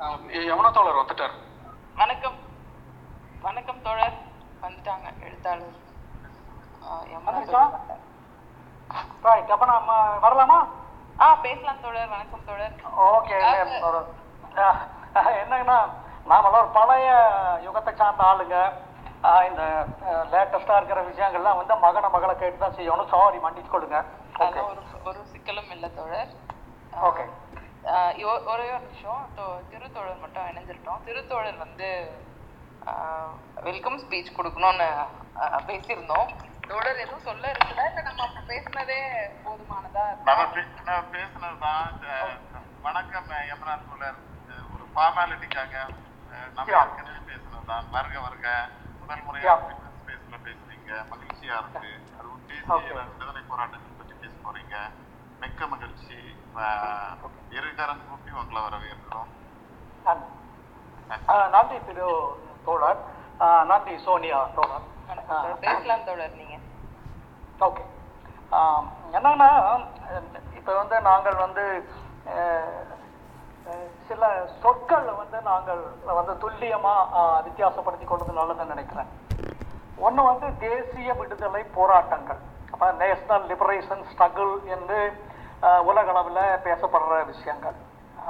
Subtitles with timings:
[0.00, 1.34] யமுனா தோழர் வந்துட்டார்.
[1.96, 2.34] வணக்கம்.
[3.40, 4.16] வணக்கம் தோழர்.
[4.62, 5.76] வந்துட்டாங்க எழுத்தாளர்.
[9.52, 9.92] அப்ப நம்ம
[10.24, 10.58] வரலாமா?
[11.20, 12.08] ஆ பேசலாம் தோழர்.
[12.08, 12.74] வணக்கம் தோழர்.
[13.14, 13.36] ஓகே
[15.42, 15.78] என்னங்கன்னா
[16.24, 17.08] நாமெல்லாம் ஒரு பழைய
[17.64, 18.56] யுகத்தை சார்ந்த ஆளுங்க.
[19.22, 19.62] ஆஹ் இந்த
[20.32, 24.04] லேட்டஸ்டா இருக்கிற விஷயங்கள்லாம் வந்து மகன மகளை கேட்டு தான் செய்யணும் சாரி மன்னிச்சு கொடுங்க
[24.40, 24.62] ஒரு
[25.04, 26.32] ஒரு சிக்கலும் இல்லை தோழர்.
[27.02, 27.24] ஓகே
[27.86, 29.28] ஒரே ஒரு நிமிஷம்.
[29.36, 31.04] தோ- திருத்தோழர் மட்டும் இணைஞ்சிருட்டோம்.
[31.04, 32.10] திருத்தோழர் வந்து
[33.54, 35.06] வெல்கம் ஸ்பீச் கொடுக்கணும்னு
[35.66, 36.32] பேசியிருந்தோம்.
[36.68, 37.68] தோழர் எதுவும் சொல்ல இருக்குதா?
[37.68, 40.22] இல்லை நம்ம அப்ப பேசினதே போதுமானதா
[40.84, 42.38] நம்ம பேசுனதுதான்
[42.82, 44.14] வணக்கம் யமராஜ் தோழர்.
[44.74, 45.94] ஒரு ஃபார்மாலிட்டிக்காக
[46.54, 46.88] நம்ம.
[46.88, 47.90] ஏற்கனவே பேசுனதுதான்.
[47.90, 48.68] வருக வருக.
[49.00, 49.58] முதல் முறையா.
[50.06, 51.04] ஸ்பேஸ்ல பேசுறீங்க.
[51.10, 52.04] மகிழ்ச்சியா இருக்கு.
[52.18, 52.46] அதுவும்.
[52.46, 54.90] தேசிய விடுதலை போராட்டத்தை பற்றி பேச போறீங்க.
[55.40, 56.35] மிக்க மகிழ்ச்சி.
[57.56, 59.30] இருகரம் கூப்பி உங்களை வரவேற்கிறோம்.
[61.54, 61.76] நன்றி.
[61.86, 62.06] திரு
[62.64, 63.00] தோழர்.
[63.70, 64.86] நன்றி சோனியா தோழர்.
[65.60, 66.56] பேசலாம் தோழர் நீங்க.
[67.60, 67.84] ஓகே.
[69.16, 69.50] என்னன்னா
[70.54, 71.64] இப்போ வந்து நாங்கள் வந்து
[74.08, 74.22] சில
[74.62, 79.08] சொற்களை வந்து நாங்கள் வந்து துல்லியமாக வித்தியாசப்படுத்தி கொண்டது நல்லதுன்னு நினைக்கிறேன்.
[79.96, 82.38] ஒன்று வந்து தேசிய விடுதலை போராட்டங்கள்.
[82.72, 84.98] அப்போ நேஷனல் லிபரேஷன் ஸ்ட்ரகிள் என்று
[85.62, 87.76] உலக உலகளவில் பேசப்படுற விஷயங்கள்.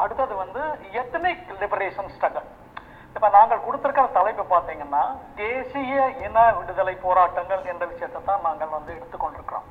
[0.02, 0.62] அடுத்தது வந்து
[1.00, 2.48] எத்தனிக் லிபரேஷன் ஸ்ட்ரகல்
[3.16, 5.02] இப்போ நாங்கள் கொடுத்துருக்கிற தலைப்பு பார்த்தீங்கன்னா
[5.42, 5.94] தேசிய
[6.26, 9.68] இன விடுதலை போராட்டங்கள் என்ற விஷயத்தை தான் நாங்கள் வந்து எடுத்துக்கொண்டிருக்கிறோம்.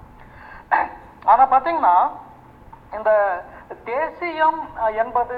[1.32, 1.98] ஆனால் பார்த்தீங்கன்னா
[2.98, 3.12] இந்த
[3.92, 4.60] தேசியம்
[5.04, 5.38] என்பது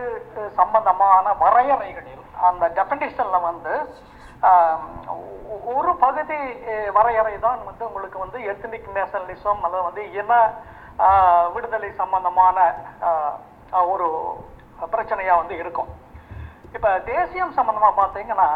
[0.59, 3.75] சம்பந்தமான வரையறைகளில் அந்த டெஃபினிஷன்ல வந்து
[5.77, 6.39] ஒரு பகுதி
[6.97, 10.33] வரையறை தான் வந்து உங்களுக்கு வந்து எத்னிக் நேஷனலிசம் அல்லது வந்து இன
[11.55, 12.57] விடுதலை சம்பந்தமான
[13.93, 14.07] ஒரு
[14.93, 15.89] பிரச்சனையாக வந்து இருக்கும்.
[16.77, 18.49] இப்போ தேசியம் சம்பந்தமாக பார்த்தீங்கன்னா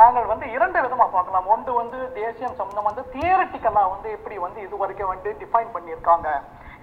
[0.00, 1.46] நாங்கள் வந்து இரண்டு விதமாக பார்க்கலாம்.
[1.52, 6.28] ஒன்று வந்து தேசியம் சம்பந்தம் வந்து தியரட்டிக்கலாக வந்து எப்படி வந்து இது வரைக்கும் வந்து டிஃபைன் பண்ணியிருக்காங்க.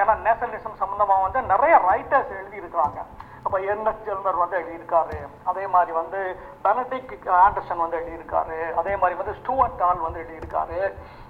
[0.02, 3.00] ஏன்னா நேஷனலிசம் சம்பந்தமாக வந்து நிறைய ரைட்டர்ஸ் எழுதியிருக்கிறாங்க.
[3.46, 5.18] இப்போ என்எஸ் ஜெல்மர் வந்து எழுதியிருக்காரு.
[5.50, 6.22] அதே மாதிரி வந்து
[6.64, 7.14] பெனடிக்
[7.44, 8.58] ஆண்டர்சன் வந்து எழுதியிருக்காரு.
[8.82, 10.80] அதே மாதிரி வந்து ஸ்டூவர்ட் டால் வந்து எழுதியிருக்காரு.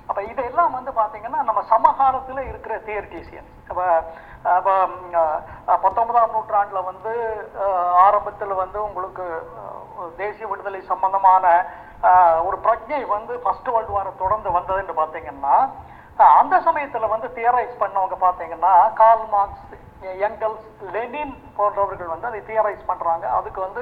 [0.10, 3.82] அப்ப இதெல்லாம் வந்து பாத்தீங்கன்னா நம்ம சமகாலத்துல இருக்கிற தியர்டீசியன் அப்ப
[4.58, 4.70] அப்ப
[5.86, 7.14] பத்தொன்பதாம் நூற்றாண்டுல வந்து
[8.06, 9.26] ஆரம்பத்தில் ஆரம்பத்துல வந்து உங்களுக்கு
[10.18, 11.46] தேசிய விடுதலை சம்பந்தமான
[12.48, 15.56] ஒரு பிரஜை வந்து ஃபர்ஸ்ட் வேர்ல்டு வாரை தொடர்ந்து வந்ததுன்னு பாத்தீங்கன்னா
[16.40, 19.66] அந்த சமயத்துல வந்து தியரைஸ் பண்ணவங்க பாத்தீங்கன்னா கார்ல் மார்க்ஸ்
[20.28, 23.26] எங்கல்ஸ் லெனின் போன்றவர்கள் வந்து அதை தியரைஸ் பண்றாங்க.
[23.38, 23.82] அதுக்கு வந்து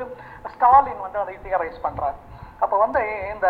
[0.53, 2.17] ஸ்டாலின் வந்து அதை தியரைஸ் பண்றாரு.
[2.61, 3.01] அப்போ வந்து
[3.33, 3.47] இந்த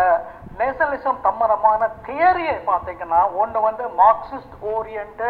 [0.60, 5.26] நேஷனலிசம் தம்மரமான தியரியை பார்த்தீங்கன்னா ஒன்று வந்து மார்க்சிஸ்ட் ஓரியன்ட்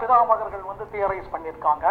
[0.00, 1.86] பிதாமகர்கள் வந்து தியரைஸ் பண்ணியிருக்காங்க.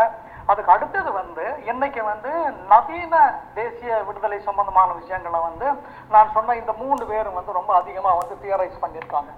[0.51, 2.31] அதுக்கு அடுத்தது வந்து இன்னைக்கு வந்து
[2.71, 3.15] நவீன
[3.59, 5.67] தேசிய விடுதலை சம்பந்தமான விஷயங்களை வந்து
[6.13, 9.31] நான் சொன்ன இந்த மூணு பேரும் வந்து ரொம்ப அதிகமாக வந்து தியரைஸ் பண்ணியிருக்காங்க.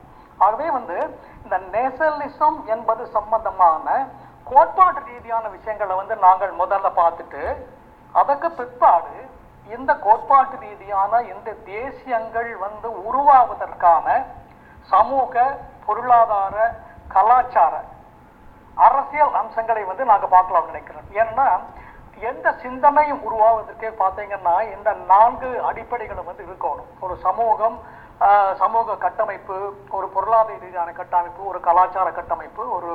[0.46, 0.98] ஆகவே வந்து
[1.44, 3.98] இந்த நேஷனலிசம் என்பது சம்பந்தமான
[4.52, 7.44] கோட்பாட்டு ரீதியான விஷயங்களை வந்து நாங்கள் முதல்ல பார்த்துட்டு
[8.16, 9.16] அதற்கு பிற்பாடு
[9.76, 14.08] இந்த கோட்பாட்டு ரீதியான இந்த தேசியங்கள் வந்து உருவாவதற்கான
[14.92, 15.44] சமூக
[15.86, 16.56] பொருளாதார
[17.16, 17.74] கலாச்சார
[18.88, 21.08] அரசியல் அம்சங்களை வந்து நாங்கள் பார்க்கலாம் நினைக்கிறோம்.
[21.22, 21.48] ஏன்னா
[22.30, 26.92] எந்த சிந்தனையும் உருவாவதற்கே பார்த்தீங்கன்னா இந்த நான்கு அடிப்படைகளும் வந்து இருக்கணும்.
[27.06, 27.78] ஒரு சமூகம்
[28.62, 29.58] சமூக கட்டமைப்பு
[29.98, 32.94] ஒரு பொருளாதார ரீதியான கட்டமைப்பு ஒரு கலாச்சார கட்டமைப்பு ஒரு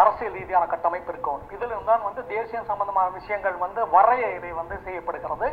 [0.00, 1.40] அரசியல் ரீதியான கட்டமைப்பு இருக்கும்.
[1.54, 5.48] இதில் தான் வந்து தேசியம் சம்பந்தமான விஷயங்கள் வந்து வரையறை வந்து செய்யப்படுகிறது.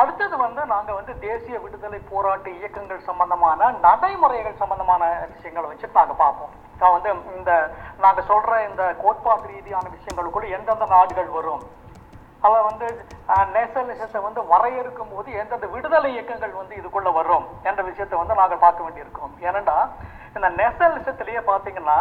[0.00, 5.02] அடுத்தது வந்து நாங்கள் வந்து தேசிய விடுதலை போராட்ட இயக்கங்கள் சம்பந்தமான நடைமுறைகள் சம்பந்தமான
[5.34, 6.52] விஷயங்களை வச்சுட்டு நாங்கள் பார்ப்போம்.
[6.80, 7.52] நான் வந்து இந்த
[8.04, 11.64] நாங்கள் சொல்கிற இந்த கோட்பாட்டு ரீதியான விஷயங்களுக்குள்ள எந்தெந்த நாடுகள் வரும்?
[12.46, 12.86] அத வந்து
[13.56, 18.86] நேஷனலிசத்தை வந்து வரையறுக்கும் போது எந்தெந்த விடுதலை இயக்கங்கள் வந்து இதுக்குள்ளே வரும் என்ற விஷயத்தை வந்து நாங்கள் பார்க்க
[18.86, 19.32] வேண்டியிருக்கோம்.
[19.48, 19.78] ஏனென்றா
[20.36, 21.98] இந்த நேஷனலிசத்திலேயே பார்த்தீங்கன்னா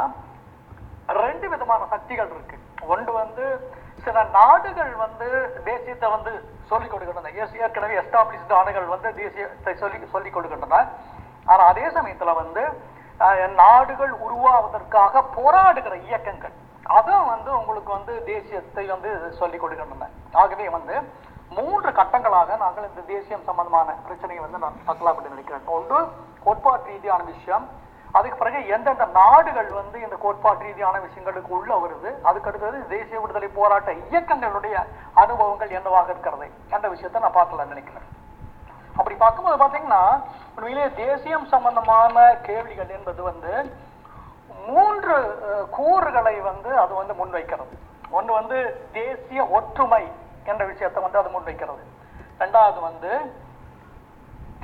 [1.22, 2.58] ரெண்டு விதமான சக்திகள் இருக்கு.
[2.94, 3.46] ஒன்று வந்து
[4.06, 5.28] சில நாடுகள் வந்து
[5.68, 6.32] தேசியத்தை வந்து
[6.70, 7.34] சொல்லிக் கொடுக்கின்றன.
[7.66, 10.80] ஏற்கனவே எஸ்டாப்ளிஷ் நாடுகள் வந்து தேசியத்தை சொல்லி சொல்லிக் கொடுக்கின்றன.
[11.52, 12.64] ஆனால் அதே சமயத்தில் வந்து
[13.62, 16.56] நாடுகள் உருவாவதற்காக போராடுகிற இயக்கங்கள்
[16.98, 19.10] அதுவும் வந்து உங்களுக்கு வந்து தேசியத்தை வந்து
[19.40, 20.10] சொல்லிக் கொடுக்கின்றன.
[20.42, 20.96] ஆகவே வந்து
[21.58, 26.00] மூன்று கட்டங்களாக நாங்கள் இந்த தேசியம் சம்பந்தமான பிரச்சனையை வந்து நான் பார்க்கலாம் அப்படின்னு நினைக்கிறேன் ஒன்று
[26.46, 27.66] கோட்பாட்டு ரீதியான விஷயம்.
[28.18, 33.50] அதுக்கு பிறகு எந்தெந்த நாடுகள் வந்து இந்த கோட்பாட்டு ரீதியான விஷயங்களுக்கு உள்ள வருது அதுக்கு அடுத்தது தேசிய விடுதலை
[33.60, 34.76] போராட்ட இயக்கங்களுடைய
[35.22, 38.10] அனுபவங்கள் என்னவாக இருக்கிறது என்ற விஷயத்தை நான் பார்க்கலாம்னு நினைக்கிறேன்.
[39.00, 40.04] அப்படி பார்க்கும்போது பாத்தீங்கன்னா
[40.56, 43.54] உண்மையிலேயே தேசியம் சம்பந்தமான கேள்விகள் என்பது வந்து
[44.68, 45.16] மூன்று
[45.78, 47.74] கூறுகளை வந்து அது வந்து முன்வைக்கிறது.
[48.18, 48.60] ஒன்று வந்து
[49.00, 50.04] தேசிய ஒற்றுமை
[50.52, 51.84] என்ற விஷயத்தை வந்து அது முன்வைக்கிறது.
[52.44, 53.12] ரெண்டாவது வந்து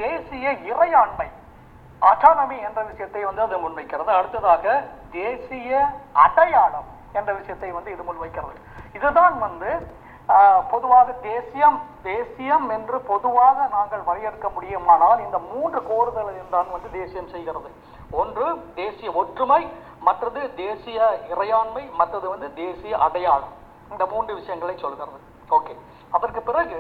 [0.04, 1.28] தேசிய இறையாண்மை
[2.10, 4.12] அட்டானமி என்ற விஷயத்தை வந்து அது முன்வைக்கிறது.
[4.20, 5.80] அடுத்ததாக தேசிய
[6.26, 8.60] அடையாளம் என்ற விஷயத்தை வந்து இது முன்வைக்கிறது.
[8.94, 9.72] இதுதான் வந்து
[10.72, 17.70] பொதுவாக தேசியம் தேசியம் என்று பொதுவாக நாங்கள் வரையறுக்க முடியுமானால் இந்த மூன்று கோருதல் தான் வந்து தேசியம் செய்கிறது.
[18.12, 18.46] ஒன்று
[18.82, 19.62] தேசிய ஒற்றுமை
[20.08, 21.00] மற்றது தேசிய
[21.34, 23.56] இறையாண்மை மற்றது வந்து தேசிய அடையாளம்.
[23.92, 25.20] இந்த மூன்று விஷயங்களை சொல்கிறது.
[25.58, 25.74] ஓகே.
[26.18, 26.80] அதற்கு பிறகு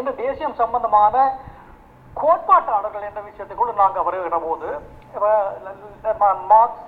[0.00, 1.16] இந்த தேசியம் சம்பந்தமான
[2.20, 4.68] கோட்பாட்டாளர்கள் என்ற விஷயத்துக்குள்ள நாங்கள் வருகிற போது
[6.52, 6.86] மார்க்ஸ்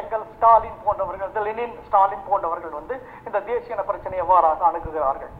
[0.00, 2.94] எங்கள் ஸ்டாலின் போன்றவர்கள் லெனின் ஸ்டாலின் போன்றவர்கள் வந்து
[3.26, 5.32] இந்த தேசிய பிரச்சனையை எவ்வாறாக அணுகுகிறார்கள்?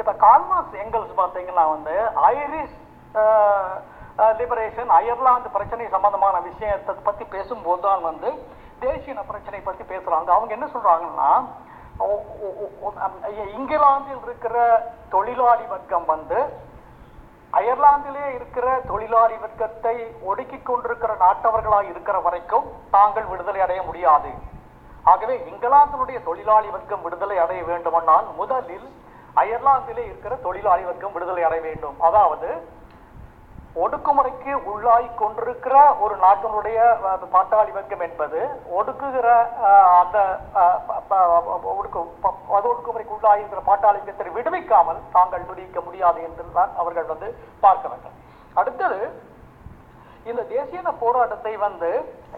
[0.00, 1.94] இப்போ கால்மார்க்ஸ் எங்கல்ஸ் பார்த்தீங்கன்னா வந்து
[2.32, 2.76] ஐரிஷ்
[4.40, 8.28] லிபரேஷன் அயர்லாந்து பிரச்சனை சம்பந்தமான விஷயத்தை பற்றி பேசும்போது தான் வந்து
[8.84, 11.30] தேசிய பிரச்சனை பற்றி பேசுகிறாங்க அவங்க என்ன சொல்கிறாங்கன்னா
[13.58, 14.56] இங்கிலாந்தில் இருக்கிற
[15.14, 16.38] தொழிலாளி வர்க்கம் வந்து
[17.52, 19.94] அயர்லாந்திலே இருக்கிற தொழிலாளி வர்க்கத்தை
[20.30, 24.30] ஒடுக்கிக் கொண்டிருக்கிற நாட்டவர்களாய் இருக்கிற வரைக்கும் தாங்கள் விடுதலை அடைய முடியாது.
[25.04, 28.88] ஆகவே இங்கிலாந்தினுடைய தொழிலாளி வர்க்கம் விடுதலை அடைய வேண்டுமானால் முதலில்
[29.36, 31.96] அயர்லாந்திலே இருக்கிற தொழிலாளி வர்க்கம் விடுதலை அடைய வேண்டும்.
[32.00, 32.48] அதாவது
[33.78, 36.78] ஒடுக்குமுறைக்கு உள்ளாய் கொண்டிருக்கிற ஒரு நாட்டினுடைய
[37.32, 38.38] பாட்டாளி வர்க்கம் என்பது
[38.78, 39.28] ஒடுக்குகிற
[39.98, 40.18] அந்த
[41.72, 47.28] ஒடுக்கு ப- அது ஒடுக்குமுறைக்கு உள்ளாயிருக்கிற பாட்டாளி வர்க்கத்தை விடுவிக்காமல் தாங்கள் விடுவிக்க முடியாது என்றுதான் அவர்கள் வந்து
[47.60, 48.16] பார்க்க வேண்டும்.
[48.54, 49.00] அடுத்தது
[50.26, 51.90] இந்த தேசிய போராட்டத்தை வந்து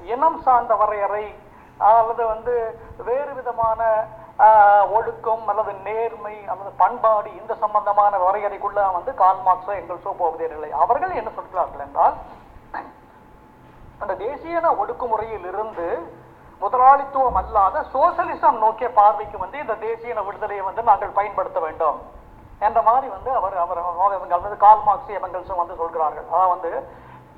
[0.06, 1.24] இனம் சார்ந்த வரையறை
[1.90, 2.54] அல்லது வந்து
[3.04, 3.80] வேறு விதமான
[4.96, 11.30] ஒழுக்கம் அல்லது நேர்மை அல்லது பண்பாடு இந்த சம்பந்தமான வரையறைக்குள்ள வந்து கால் மார்க்ஸோ எங்கள்ஸோ போவதில்லை அவர்கள் என்ன
[11.38, 12.16] சொல்கிறார்கள் என்றால்
[14.02, 15.88] அந்த தேசிய இன ஒடுக்குமுறையில் இருந்து
[16.60, 21.98] முதலாளித்துவம் அல்லாத சோசலிசம் நோக்கிய பார்வைக்கு வந்து இந்த தேசிய விடுதலையை வந்து நாங்கள் பயன்படுத்த வேண்டும்
[22.60, 25.22] என்ற மாதிரி வந்து அவர் அவர் அல்லது வந்து கால் மார்க்ஸ்
[25.60, 26.26] வந்து சொல்கிறார்கள்.
[26.32, 26.72] அதாவது வந்து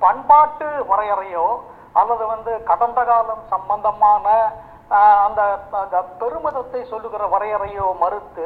[0.01, 1.45] பண்பாட்டு வரையறையோ
[2.01, 4.27] அல்லது வந்து கடந்த காலம் சம்பந்தமான
[4.91, 5.41] அந்த
[5.81, 8.45] அந்த பெருமிதத்தை சொல்லுகிற வரையறையோ மறுத்து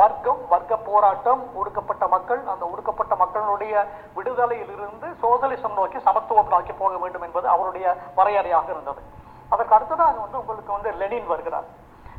[0.00, 3.84] வர்க்கம் வர்க்க போராட்டம் ஒடுக்கப்பட்ட மக்கள் அந்த ஒடுக்கப்பட்ட மக்களுடைய
[4.16, 9.00] விடுதலையில் இருந்து சோசலிசம் நோக்கி சமத்துவம் நோக்கி போக வேண்டும் என்பது அவருடைய வரையறையாக இருந்தது.
[9.48, 11.68] அதற்கு அடுத்ததாக வந்து உங்களுக்கு வந்து லெனின் வருகிறார்.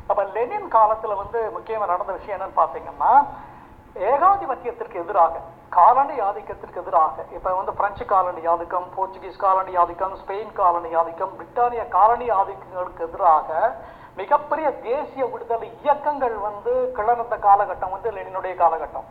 [0.06, 3.12] அப்ப லெனின் காலத்துல வந்து முக்கியமாக நடந்த விஷயம் என்னன்னு பார்த்தீங்கன்னா
[4.12, 5.34] ஏகாதிபத்தியத்திற்கு எதிராக
[5.76, 11.82] காலனி ஆதிக்கத்திற்கு எதிராக இப்போ வந்து பிரெஞ்சு காலனி ஆதிக்கம் போர்ச்சுகீஸ் காலனி ஆதிக்கம் ஸ்பெயின் காலனி ஆதிக்கம் பிரிட்டானிய
[11.96, 13.48] காலனி ஆதிக்கங்களுக்கு எதிராக
[14.20, 19.08] மிகப்பெரிய தேசிய விடுதலை இயக்கங்கள் வந்து கிளர்ந்த காலகட்டம் வந்து லெனினுடைய காலகட்டம்.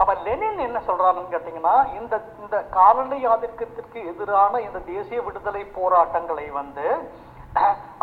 [0.00, 6.86] அப்ப லெனின் என்ன சொல்றாருன்னு கேட்டீங்கன்னா இந்த இந்த காலனி ஆதிக்கத்திற்கு எதிரான இந்த தேசிய விடுதலை போராட்டங்களை வந்து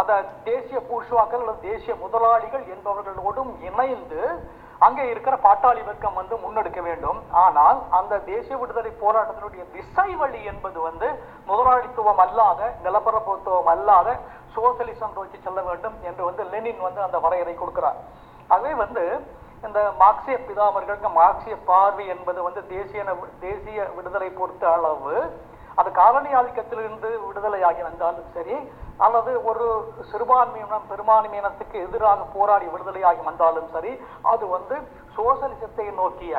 [0.02, 0.14] அந்த
[0.50, 4.22] தேசிய பூஷ்வாக்கள் அல்லது தேசிய முதலாளிகள் என்பவர்களோடும் இணைந்து
[4.86, 7.20] அங்கே இருக்கிற பாட்டாளி வர்க்கம் வந்து முன்னெடுக்க வேண்டும்.
[7.44, 11.08] ஆனால் அந்த தேசிய விடுதலை போராட்டத்தினுடைய திசை வழி என்பது வந்து
[11.50, 14.18] முதலாளித்துவம் அல்லாத நிலப்பரப்புத்துவம் அல்லாத
[14.56, 18.00] சோசியலிசம் நோக்கி செல்ல வேண்டும் என்று வந்து லெனின் வந்து அந்த வரையறை கொடுக்கிறார்.
[18.50, 19.04] ஆகவே வந்து
[19.68, 23.02] இந்த மார்க்சிய பிதாமர்களுக்கு மார்க்சிய பார்வை என்பது வந்து தேசிய
[23.46, 25.16] தேசிய விடுதலை பொறுத்த அளவு
[25.82, 28.56] அது காலனி ஆதிக்கத்திலிருந்து விடுதலையாகி வந்தாலும் சரி
[28.98, 29.66] அல்லது ஒரு
[30.12, 33.94] சிறுபான்மையினம் பெரும்பான்மையினத்துக்கு எதிராக போராடி விடுதலையாகி வந்தாலும் சரி
[34.26, 34.76] அது வந்து
[35.16, 36.34] சோசலிசத்தை நோக்கிய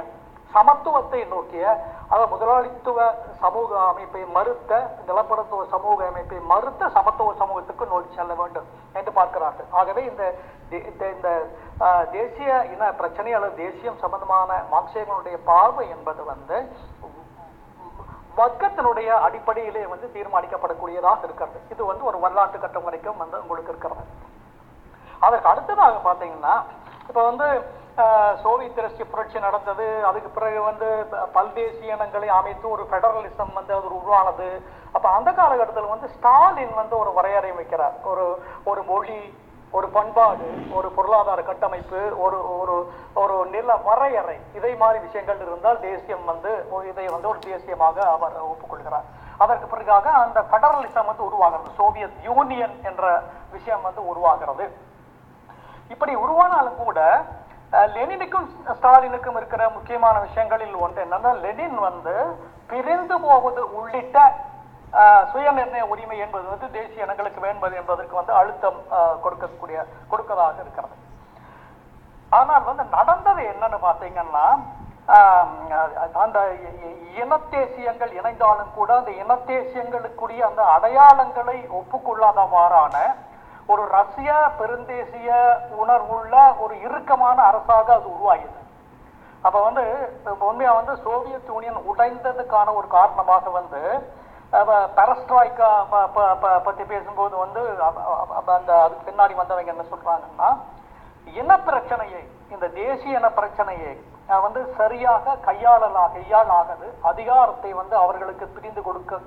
[0.54, 1.64] சமத்துவத்தை நோக்கிய
[2.08, 2.98] அதாவது முதலாளித்துவ
[3.40, 4.72] சமூக அமைப்பை மறுத்த
[5.06, 9.68] நிலப்பரத்துவ சமூக அமைப்பை மறுத்த சமத்துவ சமூகத்துக்கு நோக்கி செல்ல வேண்டும் என்று பார்க்கிறார்கள்.
[9.70, 10.24] ஆகவே இந்த
[10.70, 11.28] தே- இந்த இந்த
[12.12, 16.58] தேசிய இன பிரச்சனை அல்லது தேசியம் சம்பந்தமான மார்க்சியங்களுடைய பார்வை என்பது வந்து
[18.36, 21.60] வர்க்கத்தினுடைய அடிப்படையிலே வந்து தீர்மானிக்கப்படக்கூடியதாக இருக்கிறது.
[21.70, 24.00] இது வந்து ஒரு வரலாற்று கட்டம் வரைக்கும் வந்து உங்களுக்கு இருக்கிறது.
[25.20, 26.62] அதற்கு அடுத்ததாக பார்த்தீங்கன்னா
[27.08, 27.62] இப்போ வந்து
[28.42, 33.96] சோவியத் ரஷ்ய புரட்சி நடந்தது அதுக்கு பிறகு வந்து ப- பல்தேசிய இனங்களை அமைத்து ஒரு ஃபெடரலிசம் வந்து அது
[33.96, 34.62] உருவானது.
[34.92, 38.02] அப்போ அந்த காலகட்டத்தில் வந்து ஸ்டாலின் வந்து ஒரு வரையறை வைக்கிறார்.
[38.04, 39.38] ஒரு ஒரு மொழி
[39.70, 42.92] ஒரு பண்பாடு ஒரு பொருளாதார கட்டமைப்பு ஒரு ஒரு
[43.52, 44.36] நில வரையறை.
[44.54, 49.06] இதை மாதிரி விஷயங்கள் இருந்தால் தேசியம் வந்து ஒரு இதை வந்து ஒரு தேசியமாக அவர் ஒப்புக்கொள்கிறார்.
[49.38, 51.70] அதற்கு பிறகாக அந்த ஃபெடரலிசம் வந்து உருவாகிறது.
[51.78, 53.04] சோவியத் யூனியன் என்ற
[53.52, 54.66] விஷயம் வந்து உருவாகிறது.
[55.90, 57.00] இப்படி உருவானாலும் கூட
[57.92, 62.14] லெனினுக்கும் ஸ்டாலினுக்கும் இருக்கிற முக்கியமான விஷயங்களில் ஒன்று என்னன்னா லெனின் வந்து
[62.70, 64.18] பிரிந்து போவது உள்ளிட்ட
[64.92, 69.76] அஹ், சுயநிர்ணய உரிமை என்பது வந்து தேசிய இனங்களுக்கு வேண்டும் என்பதற்கு வந்து அழுத்தம் அஹ், கொடுக்கக்கூடிய
[70.08, 70.94] கொடுக்கதாக இருக்கிறது.
[72.32, 74.46] ஆனால் வந்து நடந்தது என்னன்னு பார்த்தீங்கன்னா
[76.20, 76.38] அந்த
[76.80, 82.96] இ- இனத்தேசியங்கள் இணைந்தாலும் கூட அந்த இனத்தேசியங்களுக்குரிய அந்த அடையாளங்களை ஒப்புக்கொள்ளாதவாறான
[83.68, 85.30] ஒரு ரஷ்ய பெருந்தேசிய
[85.76, 88.58] உணர்வுள்ள ஒரு இறுக்கமான அரசாக அது உருவாகியது.
[89.44, 89.84] அப்ப வந்து
[90.26, 93.80] இப்ப உண்மையா வந்து சோவியத் யூனியன் உடைந்ததுக்கான ஒரு காரணமாக வந்து
[94.96, 95.68] பெரஸ்ட்ராய்க்கா
[96.64, 97.62] பத்தி பேசும்போது வந்து
[98.52, 100.50] அந்த அதுக்கு பின்னாடி வந்தவங்க என்ன சொல்றாங்கன்னா
[101.24, 102.28] இன பிரச்சனையை?
[102.50, 104.00] இந்த தேசிய இன பிரச்சனையை.
[104.42, 106.94] வந்து சரியாக கையாளலா கையாளாகது.
[107.00, 109.18] அதிகாரத்தை வந்து அவர்களுக்கு பிரிந்து கொடுக்க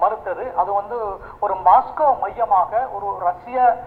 [0.00, 0.56] மறுத்தது.
[0.56, 3.82] அது வந்து ஒரு மாஸ்கோ மையமாக ஒரு ரஷ்ய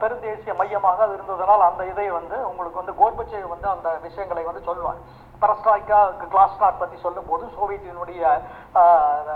[0.00, 5.26] பெருந்தேசிய மையமாக அது இருந்ததனால் அந்த இதை வந்து உங்களுக்கு வந்து கோர்பச்சேவ் வந்து அந்த விஷயங்களை வந்து சொல்லுவார்
[5.42, 5.98] பரஸ்ட்ராய்க்கா
[6.32, 8.40] கிளாஸ்நாட் பற்றி சொல்லும்போது சோவியத்தினுடைய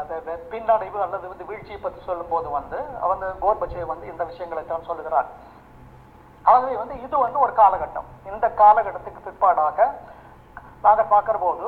[0.01, 5.27] அந்த- பின்னடைவு அல்லது வந்து வீழ்ச்சியை பற்றி சொல்லும்போது வந்து வந்து கோர்பச்சேவ் வந்து இந்த விஷயங்களை தான் சொல்லுகிறார்.
[6.51, 8.09] ஆகவே வந்து இது வந்து ஒரு காலகட்டம்.
[8.31, 9.89] இந்த காலகட்டத்துக்கு பிற்பாடாக
[10.85, 11.67] நாங்கள் பார்க்குற போது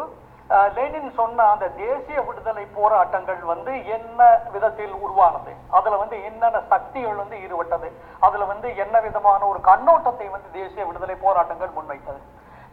[0.77, 4.21] லெனின் சொன்ன அந்த தேசிய விடுதலை போராட்டங்கள் வந்து என்ன
[4.55, 5.53] விதத்தில் உருவானது?
[5.77, 7.89] அதுல வந்து என்னென்ன சக்திகள் வந்து ஈடுபட்டது?
[8.27, 12.21] அதுல வந்து என்ன விதமான ஒரு கண்ணோட்டத்தை வந்து தேசிய விடுதலை போராட்டங்கள் முன்வைத்தது?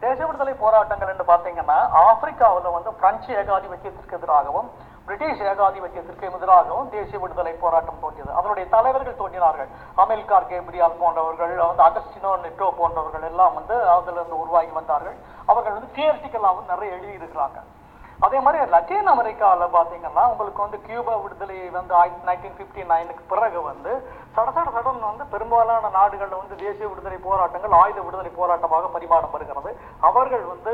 [0.04, 4.70] தேசிய விடுதலை போராட்டங்கள் என்று பார்த்தீங்கன்னா ஆப்பிரிக்காவில் வந்து பிரெஞ்சு ஏகாதிபத்தியத்திற்கு எதிராகவும்
[5.08, 8.32] பிரிட்டிஷ் ஏகாதிபத்தியத்திற்கு எதிராகவும் தேசிய விடுதலை போராட்டம் தோன்றியது.
[8.40, 9.70] அதனுடைய தலைவர்கள் தோன்றினார்கள்.
[10.04, 15.18] அமெரிக்கார் கேப்ரியால் போன்றவர்கள் வந்து அகஸ்டினோ நெட்டோ போன்றவர்கள் எல்லாம் வந்து அதுல இருந்து உருவாகி வந்தார்கள்.
[15.46, 17.60] அவர்கள் வந்து தியரிட்டிக்கலாகவும் நிறைய எழுதியிருக்கிறாங்க.
[18.26, 21.94] அதே மாதிரி லத்தீன் அமெரிக்காவில் பார்த்தீங்கன்னா உங்களுக்கு வந்து கியூபா விடுதலை வந்து
[22.28, 23.92] நைன்டீன் ஃபிஃப்டி நைனுக்கு பிறகு வந்து
[24.36, 29.72] சட சட சடன் வந்து பெரும்பாலான நாடுகளில் வந்து தேசிய விடுதலை போராட்டங்கள் ஆயுத விடுதலை போராட்டமாக பரிமாணம் வருகிறது.
[30.10, 30.74] அவர்கள் வந்து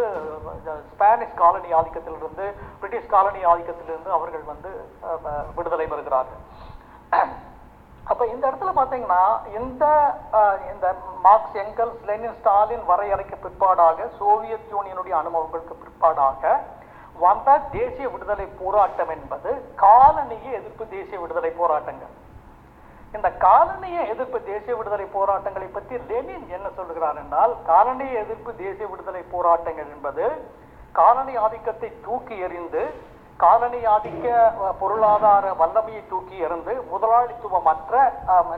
[0.91, 2.47] ஸ்பானிஷ் காலனி ஆதிக்கத்திலிருந்து
[2.81, 4.71] பிரிட்டிஷ் காலனி ஆதிக்கத்திலிருந்து அவர்கள் வந்து
[5.59, 6.41] விடுதலை பெறுகிறார்கள்.
[8.11, 9.23] அப்போ இந்த இடத்துல பார்த்தீங்கன்னா
[9.59, 9.85] இந்த
[10.73, 10.87] இந்த
[11.25, 16.43] மார்க்ஸ் எங்கல்ஸ் லெனின் ஸ்டாலின் வரையறைக்கு பிற்பாடாக சோவியத் யூனியனுடைய அனுபவங்களுக்கு பிற்பாடாக
[17.23, 19.49] வந்த தேசிய விடுதலை போராட்டம் என்பது
[19.83, 22.13] காலனிய எதிர்ப்பு தேசிய விடுதலை போராட்டங்கள்.
[23.15, 29.23] இந்த காலனிய எதிர்ப்பு தேசிய விடுதலை போராட்டங்களை பற்றி லெனின் என்ன சொல்லுகிறார் என்றால் காலனிய எதிர்ப்பு தேசிய விடுதலை
[29.35, 30.25] போராட்டங்கள் என்பது
[30.99, 32.83] காலனி ஆதிக்கத்தை தூக்கி எறிந்து
[33.43, 34.27] காலனி ஆதிக்க
[34.79, 37.95] பொருளாதார வல்லமையை தூக்கி எறிந்து முதலாளித்துவமற்ற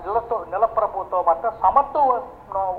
[0.06, 1.20] நிலத்து நிலத்தோ
[1.64, 2.14] சமத்துவ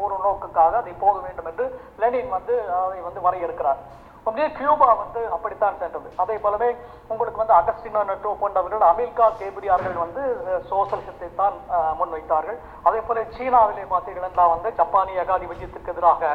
[0.05, 1.67] ஒரு நோக்குக்காக அதை போக வேண்டும் என்று
[2.03, 3.83] லெனின் வந்து அதை வந்து வரையறுக்கிறார்.
[4.27, 6.69] அப்படியே கியூபா வந்து அப்படித்தான் சென்றது அதே போலவே
[7.12, 10.23] உங்களுக்கு வந்து அகஸ்டினோ நெட்டோ போன்றவர்கள் அமெரிக்கா கேபிரியார்கள் வந்து
[10.71, 11.57] சோசலிசத்தை தான்
[12.00, 12.59] முன்வைத்தார்கள்.
[12.89, 16.33] அதே போல சீனாவிலே பார்த்தீங்கன்னா வந்து ஜப்பானிய ஏகாதிபத்தியத்துக்கு எதிராக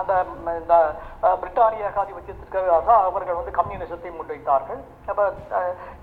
[0.00, 0.12] அந்த
[0.60, 0.74] இந்த
[1.42, 4.80] பிரிட்டானிய ஏகாதிபத்தியத்திற்கு எதிராக அவர்கள் வந்து கம்யூனிசத்தை முன்வைத்தார்கள்.
[5.10, 5.24] அப்போ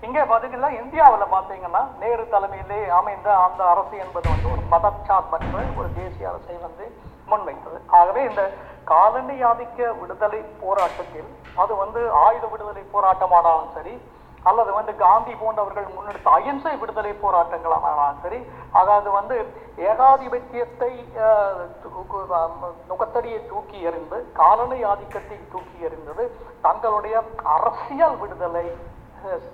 [0.06, 6.30] இங்கே பார்த்தீங்கன்னா இந்தியாவில் பார்த்தீங்கன்னா நேரு தலைமையிலே அமைந்த அந்த அரசு என்பது வந்து ஒரு மதச்சார்பற்ற ஒரு தேசிய
[6.32, 6.86] அரசை வந்து
[7.30, 7.78] முன்வைத்தது.
[7.98, 8.42] ஆகவே இந்த
[8.92, 11.30] காலனி ஆதிக்க விடுதலை போராட்டத்தில்
[11.62, 13.94] அது வந்து ஆயுத விடுதலை போராட்டமானாலும் சரி
[14.48, 18.40] அல்லது வந்து காந்தி போன்றவர்கள் முன்னெடுத்த அகிம்சை விடுதலை போராட்டங்களானாலும் சரி
[18.80, 19.36] அதாவது வந்து
[19.90, 20.90] ஏகாதிபத்தியத்தை
[22.90, 26.26] நுகத்தடியை தூக்கி எறிந்து காலனி ஆதிக்கத்தை தூக்கி எறிந்தது
[26.66, 27.16] தங்களுடைய
[27.56, 28.66] அரசியல் விடுதலை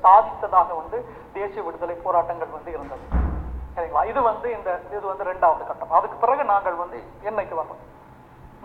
[0.05, 1.01] சாதித்ததாக வந்து
[1.39, 3.05] தேசிய விடுதலை போராட்டங்கள் வந்து இருந்தது.
[3.75, 4.03] சரிங்களா?
[4.11, 5.97] இது வந்து இந்த இது வந்து ரெண்டாவது கட்டம்.
[5.99, 6.99] அதுக்கு பிறகு நாங்கள் வந்து
[7.31, 7.83] என்னைக்கு வரோம்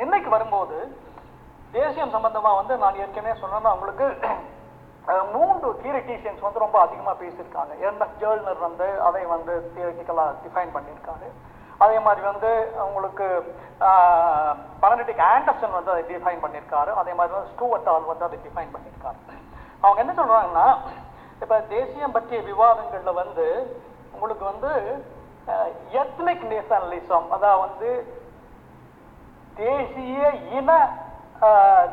[0.03, 0.77] இன்னைக்கு வரும்போது
[1.77, 4.07] தேசியம் சம்பந்தமாக வந்து நான் ஏற்கனவே சொன்னேன்னா உங்களுக்கு
[5.33, 7.73] மூன்று தியரிட்டிஷியன்ஸ் வந்து ரொம்ப அதிகமாக பேசியிருக்காங்க.
[7.85, 11.27] எர்னஸ் ஜேர்னர் வந்து அதை வந்து தியரிட்டிக்கலா டிஃபைன் பண்ணியிருக்காரு.
[11.83, 12.51] அதே மாதிரி வந்து
[12.87, 13.25] உங்களுக்கு
[14.83, 16.91] பனடிக் ஆண்டர்சன் வந்து அதை டிஃபைன் பண்ணியிருக்காரு.
[17.01, 19.19] அதே மாதிரி வந்து ஸ்டூவர்டால் வந்து அதை டிஃபைன் பண்ணியிருக்காரு.
[19.83, 20.67] அவங்க என்ன சொல்கிறாங்கன்னா
[21.43, 23.45] இப்போ தேசியம் பற்றிய விவாதங்களில் வந்து
[24.15, 24.71] உங்களுக்கு வந்து
[25.93, 27.89] எத்னிக் நேஷனலிசம் அதாவது வந்து
[29.57, 30.71] தேசிய இன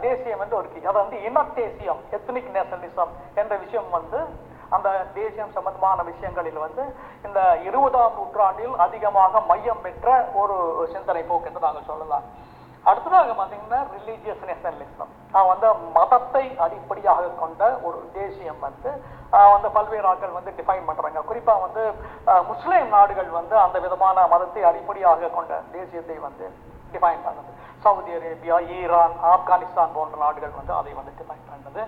[0.01, 4.21] தேசியம் என்று ஒரு கி- அது வந்து இன தேசியம் எத்னிக் நேஷனலிசம் என்ற விஷயம் வந்து
[4.69, 6.83] அந்த தேசியம் சம்பந்தமான விஷயங்களில் வந்து
[7.25, 10.57] இந்த இருபதாம் நூற்றாண்டில் அதிகமாக மையம் பெற்ற ஒரு
[10.93, 12.25] சிந்தனை போக்கு என்று நாங்கள் சொல்லலாம்.
[12.91, 15.13] அடுத்ததாக பார்த்தீங்கன்னா ரிலீஜியஸ் நேஷனலிசம்
[15.51, 18.91] வந்து மதத்தை அடிப்படையாக கொண்ட ஒரு தேசியம் வந்து
[19.55, 21.83] வந்து பல்வேறு ஆட்கள் வந்து டிஃபைன் பண்ணுறாங்க குறிப்பாக வந்து
[22.51, 26.47] முஸ்லீம் நாடுகள் வந்து அந்த விதமான மதத்தை அடிப்படையாக கொண்ட தேசியத்தை வந்து
[26.95, 27.51] டிஃபைன் பண்ணது.
[27.85, 31.83] சவுதி அரேபியா ஈரான் ஆப்கானிஸ்தான் போன்ற நாடுகள் வந்து அதை வந்து டிஃபைன் பண்ணது.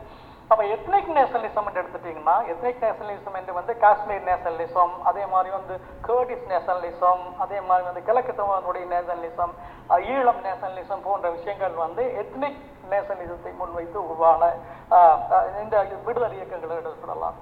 [0.50, 5.74] அப்போ எத்னிக் நேஷனலிசம் எடுத்துட்டீங்கன்னா எத்னிக் நேஷனலிசம் என்று வந்து காஷ்மீர் நேஷனலிசம் அதே மாதிரி வந்து
[6.08, 9.54] கேர்டிஸ் நேஷனலிசம் அதே மாதிரி வந்து கிழக்கு தமிழனுடைய நேஷனலிசம்
[10.12, 12.60] ஈழம் நேஷனலிசம் போன்ற விஷயங்கள் வந்து எத்னிக்
[12.92, 14.52] நேஷனலிசத்தை முன்வைத்து உருவான
[15.64, 15.74] இந்த
[16.06, 17.36] விடுதலை இயக்கங்களை எடுத்து சொல்லலாம்.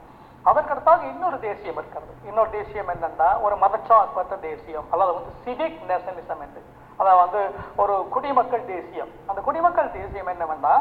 [0.51, 2.13] அதற்கடுத்தாக இன்னொரு தேசியம் இருக்கிறது.
[2.29, 6.63] இன்னொரு தேசியம் என்னென்னா ஒரு மதச்சார்பற்ற தேசியம் அல்லது வந்து சிவிக் நேஷனலிசம் என்று.
[7.01, 7.43] அதாவது வந்து
[7.83, 9.13] ஒரு குடிமக்கள் தேசியம்.
[9.31, 10.75] அந்த குடிமக்கள் தேசியம் என்னவென்னா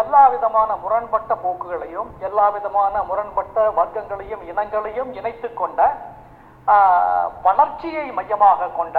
[0.00, 5.80] எல்லா விதமான முரண்பட்ட போக்குகளையும் எல்லா விதமான முரண்பட்ட வர்க்கங்களையும் இனங்களையும் இணைத்து கொண்ட
[7.46, 8.96] வளர்ச்சியை மையமாக கொண்ட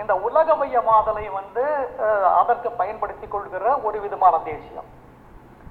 [0.00, 1.64] இந்த உலகமயமாதலை வந்து
[2.40, 4.88] அதற்கு பயன்படுத்தி கொள்கிற ஒரு விதமான தேசியம்.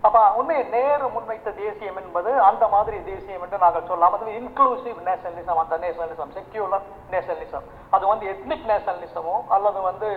[0.07, 4.15] அப்ப உண்மையை நேரு முன்வைத்த தேசியம் என்பது அந்த மாதிரி தேசியம் என்று நாங்கள் சொல்லலாம்.
[4.17, 7.65] அது இன்க்ளூசிவ் நேஷனலிசம் அந்த நேஷனலிசம் செக்யூலர் நேஷனலிசம்
[7.95, 10.09] அது வந்து எத்னிக் நேஷனலிசமோ அல்லது வந்து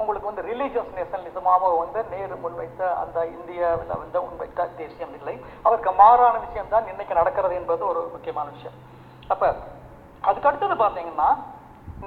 [0.00, 5.36] உங்களுக்கு வந்து ரிலீஜியஸ் நேஷனலிசமாவோ வந்து நேரு முன்வைத்த அந்த இந்தியாவில் வந்து முன்வைத்த தேசியம் இல்லை.
[5.66, 8.78] அவருக்கு மாறான விஷயம் தான் இன்னைக்கு நடக்கிறது என்பது ஒரு முக்கியமான விஷயம்.
[9.32, 9.54] அப்ப
[10.28, 11.30] அதுக்கு அடுத்தது பார்த்தீங்கன்னா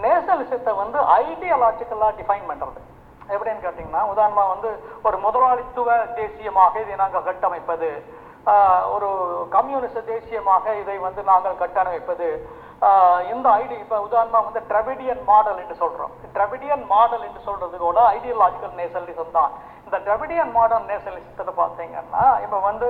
[0.05, 2.81] நேஷனலிசத்தை வந்து ஐடியாலாஜிக்கலாக டிஃபைன் பண்ணுறது
[3.29, 4.69] எப்படின்னு கேட்டிங்கன்னா உதாரணமா வந்து
[5.03, 7.89] ஒரு முதலாளித்துவ தேசியமாக இதை நாங்கள் கட்டமைப்பது
[8.47, 9.09] ஆஹ் ஒரு
[9.49, 12.27] கம்யூனிச தேசியமாக இதை வந்து நாங்கள் கட்டமைப்பது
[13.33, 18.75] இந்த ஐடி இப்போ உதாரணமாக வந்து ட்ரெவிடியன் மாடல் என்று சொல்கிறோம் ட்ரெவிடியன் மாடல் என்று சொல்கிறது கூட ஐடியாலஜிக்கல்
[18.79, 19.51] நேஷனலிசம் தான்.
[19.85, 22.87] இந்த டிரவிடியன் மாடல் நேஷனலிசத்தில் பார்த்தீங்கன்னா இப்போ வந்து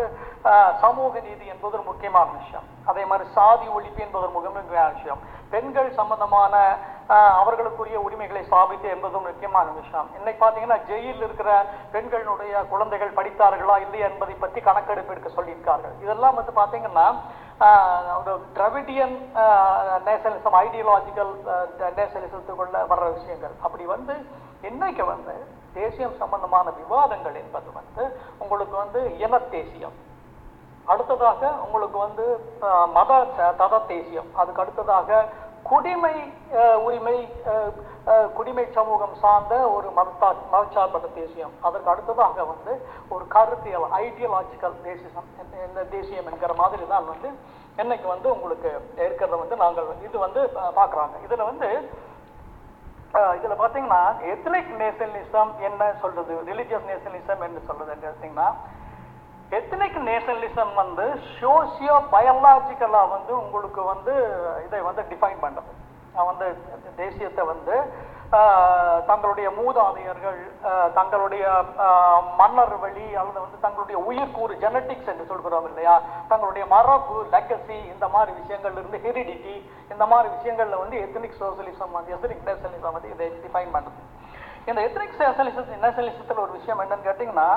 [0.83, 2.65] சமூக நீதி என்பது ஒரு முக்கியமான விஷயம்.
[2.91, 5.21] அதே மாதிரி சாதி ஒழிப்பு என்பது ஒரு முக்கியமான விஷயம்.
[5.53, 6.55] பெண்கள் சம்பந்தமான
[7.41, 10.07] அவர்களுக்குரிய உரிமைகளை ஸ்தாபித்து என்பது முக்கியமான விஷயம்.
[10.19, 11.50] இன்னைக்கு பார்த்தீங்கன்னா ஜெயிலில் இருக்கிற
[11.95, 15.95] பெண்களுடைய குழந்தைகள் படித்தார்களா இல்லையா என்பதை பற்றி கணக்கெடுப்பு எடுக்க சொல்லியிருக்கார்கள்.
[16.05, 17.07] இதெல்லாம் வந்து பார்த்தீங்கன்னா
[18.19, 19.15] ஒரு டிரவிடியன்
[20.07, 21.33] நேஷனலிசம் ஐடியாலஜிக்கல்
[22.00, 23.53] நேஷனலிசத்துக்குள்ள வர்ற விஷயங்கள்.
[23.65, 24.15] அப்படி வந்து
[24.69, 25.36] இன்னைக்கு வந்து
[25.74, 28.03] தேசியம் சம்பந்தமான விவாதங்கள் என்பது வந்து
[28.43, 29.95] உங்களுக்கு வந்து இன தேசியம்.
[30.93, 32.25] அடுத்ததாக உங்களுக்கு வந்து
[32.98, 33.12] மத
[33.62, 34.29] தத தேசியம்.
[34.41, 35.10] அதுக்கு அடுத்ததாக
[35.65, 36.15] குடிமை
[36.58, 37.15] அஹ், உரிமை
[38.36, 41.53] குடிமை சமூகம் சார்ந்த ஒரு மதத்தா மதச்சார்பற்ற தேசியம்.
[41.62, 42.74] அதற்கு அடுத்ததாக வந்து
[43.10, 45.29] ஒரு கருத்தியல் ஐடியலாஜிக்கல் தேசியம்
[45.65, 47.29] இந்த தேசியம் என்கிற மாதிரி தான் வந்து
[47.77, 48.70] என்னைக்கு வந்து உங்களுக்கு
[49.01, 50.41] இருக்கிறத வந்து நாங்கள் இது வந்து
[50.75, 51.15] பார்க்குறாங்க.
[51.25, 51.70] இதில் இதுல வந்து
[53.13, 56.34] இதில் இதுல பாத்தீங்கன்னா எத்னிக் நேஷனலிசம் என்ன சொல்றது?
[56.48, 58.48] ரிலிஜியஸ் நேஷனலிசம் என்ன சொல்றது பார்த்தீங்கன்னா
[59.53, 61.05] எத்னிக் நேஷனலிசம் வந்து
[61.36, 64.13] சோசியோ பயாலாஜிக்கலாக வந்து உங்களுக்கு வந்து
[64.65, 65.72] இதை வந்து டிஃபைன் பண்ணது
[66.25, 66.48] வந்து
[66.98, 67.75] தேசியத்தை வந்து
[69.07, 70.38] தங்களுடைய மூதாதையர்கள்
[70.95, 71.43] தங்களுடைய
[72.39, 75.95] மன்னர் வழி அல்லது வந்து தங்களுடைய உயிர்கூறு ஜெனட்டிக்ஸ் என்று சொல்கிறோம் இல்லையா?
[76.29, 79.56] தங்களுடைய மரபு லெக்கசி இந்த மாதிரி விஷயங்கள்ல இருந்து ஹெரிடிட்டி
[79.91, 84.01] இந்த மாதிரி விஷயங்கள்ல வந்து எத்னிக் சோசியலிசம் வந்து எத்தனிக் நேஷனலிசம் வந்து இதை டிஃபைன் பண்ணுது
[84.67, 87.49] இந்த எத்னிக் நேஷனலிசம் நேஷனலிசத்தில் ஒரு விஷயம் என்னன்னு கேட்டிங்கன்னா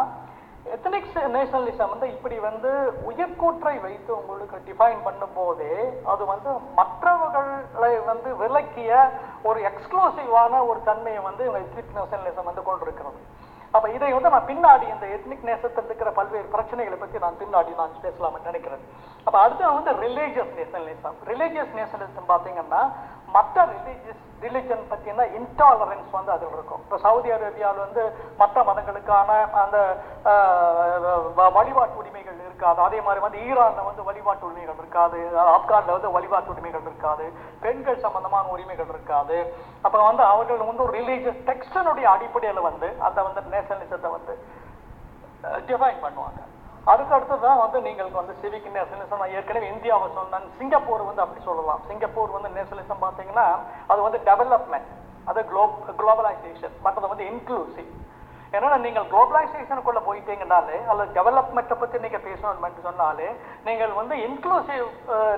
[0.74, 2.70] எத்தனிக்ஸ் நேஷனலிசம் வந்து இப்படி வந்து
[3.10, 5.74] உயர்கூற்றை வைத்து உங்களுக்கு டிஃபைன் பண்ணும் போதே
[6.12, 8.92] அது வந்து மற்றவர்களை வந்து விளக்கிய
[9.48, 13.20] ஒரு எக்ஸ்க்ளூசிவான ஒரு தன்மையை வந்து எத்னிக் நேஷனலிசம் வந்து கொண்டிருக்கிறது.
[13.74, 17.96] அப்போ இதை வந்து நான் பின்னாடி இந்த எத்னிக் நேசத்தில் இருக்கிற பல்வேறு பிரச்சனைகளை பற்றி நான் பின்னாடி நான்
[18.04, 18.84] பேசலாம்னு நினைக்கிறேன்.
[19.26, 22.82] அப்போ அடுத்து வந்து ரிலீஜியஸ் நேஷனலிசம் ரிலீஜியஸ் நேஷனலிசம் பார்த்தீங்கன்னா
[23.36, 26.80] மற்ற ரிலீஜியஸ் ரிலிஜன் பார்த்தீங்கன்னா இன்டாலரன்ஸ் வந்து அதில் இருக்கும்.
[26.84, 28.02] இப்போ சவுதி அரேபியாவில் வந்து
[28.40, 29.30] மற்ற மதங்களுக்கான
[29.62, 29.76] அந்த
[31.56, 32.78] வழிபாட்டு உரிமைகள் இருக்காது.
[32.86, 35.20] அதே மாதிரி வந்து ஈரானில் வந்து வழிபாட்டு உரிமைகள் இருக்காது.
[35.56, 37.26] ஆப்கானில் வந்து வழிபாட்டு உரிமைகள் இருக்காது.
[37.64, 39.38] பெண்கள் சம்பந்தமான உரிமைகள் இருக்காது.
[39.86, 44.34] அப்புறம் வந்து அவர்கள் வந்து ஒரு ரிலீஜியஸ் டெக்ஸ்டனுடைய அடிப்படையில் வந்து அந்த வந்து நேஷனலிசத்தை வந்து
[45.70, 46.40] டிஃபைன் பண்ணுவாங்க.
[46.92, 51.40] அதுக்கு அடுத்து தான் வந்து நீங்கள் வந்து சிவிக் நேஷனலிசம் நான் ஏற்கனவே இந்தியாவை சொன்னேன் சிங்கப்பூர் வந்து அப்படி
[51.48, 51.80] சொல்லலாம்.
[51.88, 53.46] சிங்கப்பூர் வந்து நேஷனலிசம் பார்த்தீங்கன்னா
[53.92, 54.90] அது வந்து டெவலப்மெண்ட்
[55.30, 57.90] அது குளோப் குளோபலைசேஷன் மற்றது வந்து இன்க்ளூசிவ்
[58.56, 63.28] ஏன்னா நீங்கள் குளோபலைசேஷனுக்குள்ள போயிட்டீங்கனாலே அல்லது டெவலப்மெண்ட்டை பற்றி நீங்கள் பேசணும்னு சொன்னாலே
[63.68, 64.86] நீங்கள் வந்து இன்க்ளூசிவ்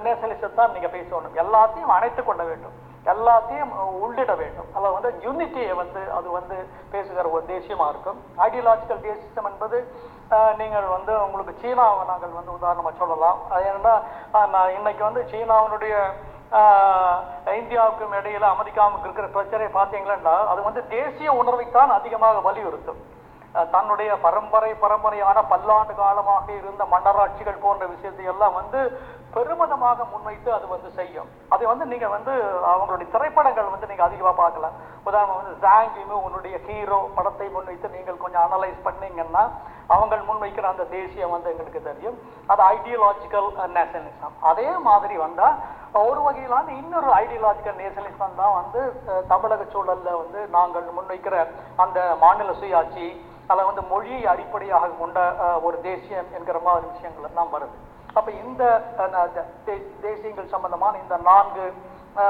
[0.06, 1.34] நேஷனலிசம் தான் நீங்கள் பேசணும்.
[1.44, 2.76] எல்லாத்தையும் அனைத்து கொள்ள வேண்டும்.
[3.12, 3.72] எல்லாத்தையும்
[4.04, 4.70] உள்ளிட வேண்டும்.
[4.76, 6.56] அதாவது வந்து யூனிட்டியை வந்து அது வந்து
[6.92, 8.18] பேசுகிற ஒரு தேசியமாக இருக்கும்.
[8.46, 9.78] ஐடியாலஜிக்கல் தேசியம் என்பது
[10.60, 13.38] நீங்கள் வந்து உங்களுக்கு சீனாவை நாங்கள் வந்து உதாரணமாக சொல்லலாம்.
[13.52, 13.94] அது என்னன்னா
[14.54, 15.94] நான் இன்னைக்கு வந்து சீனாவினுடைய
[17.60, 23.00] இந்தியாவுக்கும் இடையில அமெரிக்காவுக்கு இருக்கிற பிரச்சனை பார்த்தீங்களா அது வந்து தேசிய உணர்வைத்தான் அதிகமாக வலியுறுத்தும்.
[23.74, 28.80] தன்னுடைய பரம்பரை பரம்பரையான பல்லாண்டு காலமாக இருந்த மன்னராட்சிகள் போன்ற விஷயத்தை எல்லாம் வந்து
[29.34, 31.28] பெருமிதமாக முன்வைத்து அது வந்து செய்யும்.
[31.54, 32.32] அதை வந்து நீங்க வந்து
[32.72, 34.76] அவங்களுடைய திரைப்படங்கள் வந்து நீங்க அதிகமாக பார்க்கலாம்.
[35.08, 39.44] உதாரணம் வந்து ஜாங்கிமு உன்னுடைய ஹீரோ படத்தை முன்வைத்து நீங்கள் கொஞ்சம் அனலைஸ் பண்ணீங்கன்னா
[39.88, 42.16] அவங்கள் முன்வைக்கிற அந்த தேசியம் வந்து எங்களுக்கு தெரியும்.
[42.46, 45.56] அது ஐடியாலஜிக்கல் நேஷனலிசம் uh, அதே மாதிரி வந்தால்
[45.92, 51.46] ஒரு வகையிலான இன்னொரு ஐடியாலஜிக்கல் நேஷனலிசம் தான் வந்து uh, தமிழக சூழலில் வந்து நாங்கள் முன்வைக்கிற
[51.76, 53.06] அந்த மாநில சுயாட்சி
[53.46, 57.76] அதில் வந்து மொழியை அடிப்படையாக கொண்ட uh, ஒரு தேசியம் என்கிற மாதிரி விஷயங்கள் எல்லாம் வருது.
[58.14, 58.62] அப்போ இந்த
[59.66, 61.64] தே- தேசியங்கள் சம்பந்தமான இந்த நான்கு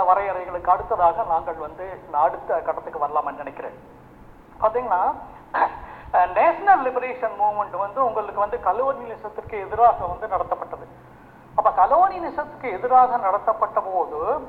[0.09, 3.77] வரையறைகளுக்கு அடுத்ததாக நாங்கள் வந்து இந்த அடுத்த கட்டத்துக்கு வரலாம்னு நினைக்கிறேன்.
[4.61, 5.03] பார்த்தீங்கன்னா
[6.12, 10.87] நேஷனல் லிபரேஷன் மூவ்மெண்ட் வந்து உங்களுக்கு வந்து கலோனியலிசத்திற்கு எதிராக வந்து நடத்தப்பட்டது.
[11.55, 14.49] அப்போ கலோனியலிசத்துக்கு எதிராக நடத்தப்பட்ட போது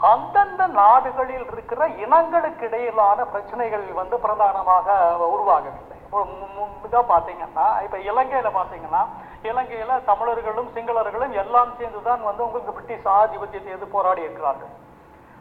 [0.00, 5.96] அந்தந்த நாடுகளில் இருக்கிற இனங்களுக்கு இடையிலான பிரச்சனைகள் வந்து பிரதானமாக உருவாகவில்லை.
[6.04, 9.06] இப்போ மு- பார்த்தீங்கன்னா இலங்கையில் பாத்தீங்கன்னா
[9.42, 14.86] இப்ப தமிழர்களும் சிங்களர்களும் எல்லாம் சேர்ந்து தான் வந்து உங்களுக்கு பிரிட்டிஷ் ஆதிபத்தியத்தை எது போராடி இருக்கிறார்கள்.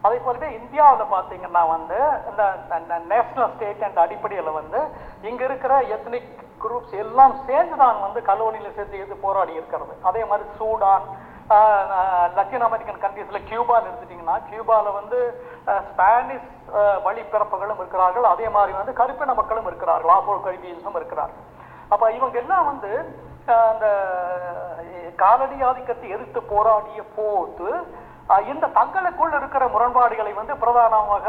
[0.06, 2.44] அதே போலவே இந்தியாவில் பார்த்தீங்கன்னா வந்து இந்த
[3.14, 4.82] நேஷனல் ஸ்டேட் அண்ட் அடிப்படையில் வந்து
[5.30, 6.34] இங்கே இருக்கிற எத்னிக்
[6.64, 9.94] குரூப்ஸ் எல்லாம் சேர்ந்து தான் வந்து கலோனியில் சேர்த்து எது போராடி இருக்கிறது.
[10.10, 11.06] அதே மாதிரி சூடான்
[12.38, 15.20] லத்தீன் அமெரிக்கன் கண்ட்ரீஸில் கியூபான்னு எடுத்துட்டிங்கன்னா கியூபாவில் வந்து
[15.90, 16.50] ஸ்பானிஷ்
[17.06, 18.26] வழிபிறப்புகளும் இருக்கிறார்கள்.
[18.34, 20.14] அதே மாதிரி வந்து கருப்பின மக்களும் இருக்கிறார்கள்.
[20.18, 21.46] ஆப்போ கல்வியிலும் இருக்கிறார்கள்
[21.94, 22.92] அப்போ இவங்க எல்லாம் வந்து
[23.70, 23.88] அந்த
[25.22, 27.70] காலடி ஆதிக்கத்தை எதிர்த்து போராடிய போது
[28.52, 31.26] இந்த தங்களுக்குள் இருக்கிற முரண்பாடுகளை வந்து பிரதானமாக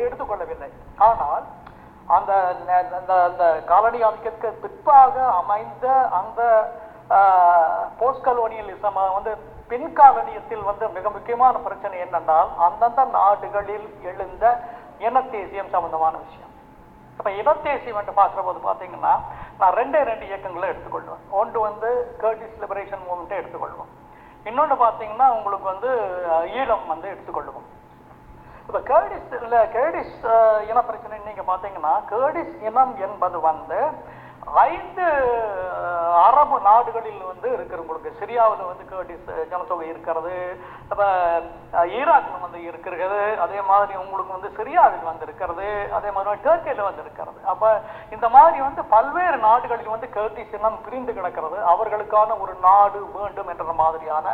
[0.00, 0.70] எடுத்துக்கொள்ளவில்லை
[1.08, 1.44] ஆனால்
[2.08, 2.32] அந்த
[2.98, 5.86] அந்த அந்த காலனி ஆதிக்கத்துக்கு பிற்பாக அமைந்த
[6.20, 6.40] அந்த
[7.98, 9.32] போஸ்ட் கலோனியலிசம் வந்து
[9.70, 14.44] பின் காலனியத்தில் வந்து மிக முக்கியமான பிரச்சனை என்னென்றால் அந்தந்த நாடுகளில் எழுந்த
[14.98, 16.52] இனத்தேசியம் சம்பந்தமான விஷயம்.
[17.18, 19.14] இப்போ இனத்தேசியம் என்று பார்க்குற போது பார்த்தீங்கன்னா
[19.60, 21.90] நான் ரெண்டே ரெண்டு இயக்கங்களை எடுத்துக்கொள்வேன் ஒன்று வந்து
[22.22, 23.92] கேர்டிஸ் லிபரேஷன் மூமெண்ட்டை எடுத்துக்கொள்வோம்
[24.46, 25.90] இன்னொன்று பார்த்தீங்கன்னா உங்களுக்கு வந்து
[26.54, 27.66] ஈழம் வந்து எடுத்துக்கொள்ளுவோம்
[28.68, 30.14] இப்போ கேர்டிஸ் இல்லை கேர்டிஸ்
[30.70, 33.80] இன பிரச்சனை நீங்கள் பார்த்தீங்கன்னா கேர்டிஸ் இனம் என்பது வந்து
[34.64, 35.06] ஐந்து
[36.26, 40.34] அரபு நாடுகளில் வந்து இருக்கிறவங்களுக்கு சிரியாவில் வந்து கேர்டிஸ் ஜனத்தொகை இருக்கிறது
[40.90, 41.06] இப்போ
[41.94, 47.40] ஈராக்கில் வந்து இருக்கிறது அதே மாதிரி உங்களுக்கு வந்து சிரியாவில் வந்து இருக்கிறது அதே மாதிரி டர்க்கியில் வந்து இருக்கிறது
[47.44, 47.70] அப்போ
[48.10, 51.58] இந்த மாதிரி வந்து பல்வேறு நாடுகளில் வந்து கேர்டிஸ் இனம் பிரிந்து கிடக்கிறது.
[51.72, 54.26] அவர்களுக்கான ஒரு நாடு வேண்டும் என்ற மாதிரியான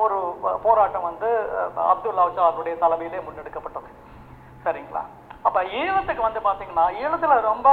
[0.00, 0.18] ஒரு
[0.62, 3.90] போராட்டம் வந்து அஹ், அப்துல்லா அவருடைய தலைமையிலே முன்னெடுக்கப்பட்டது.
[4.64, 5.02] சரிங்களா?
[5.44, 7.68] அப்ப ஈழத்துக்கு வந்து பாத்தீங்கன்னா ஈழத்துல ரொம்ப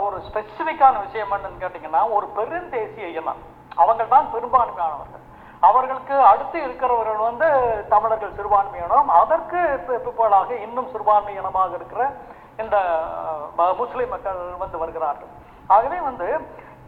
[0.00, 3.42] ஒரு ஸ்பெசிபிக்கான விஷயம் என்னன்னு கேட்டீங்கன்னா ஒரு பெருந்தேசிய இனம்.
[3.74, 5.24] அவங்க தான் பெரும்பான்மையானவர்கள்
[5.60, 7.48] அவர்களுக்கு அடுத்து இருக்கிறவர்கள் வந்து
[7.88, 12.02] தமிழர்கள் சிறுபான்மையினம் அதற்கு பி- பிற்போலாக இன்னும் சிறுபான்மை இனமாக இருக்கிற
[12.58, 12.76] இந்த
[13.76, 15.28] முஸ்லிம் மக்கள் வந்து வருகிறார்கள்.
[15.66, 16.28] ஆகவே வந்து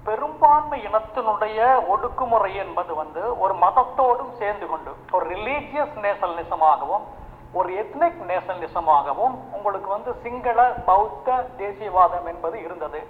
[0.05, 7.05] பெரும்பான்மை இனத்தினுடைய ஒடுக்குமுறை என்பது வந்து ஒரு மதத்தோடும் சேர்ந்து கொண்டு ஒரு ரிலீஜியஸ் நேஷனலிசமாகவும்
[7.52, 10.58] ஒரு எத்னிக் நேஷனலிசமாகவும் உங்களுக்கு வந்து சிங்கள
[10.88, 13.00] பௌத்த தேசியவாதம் என்பது இருந்தது.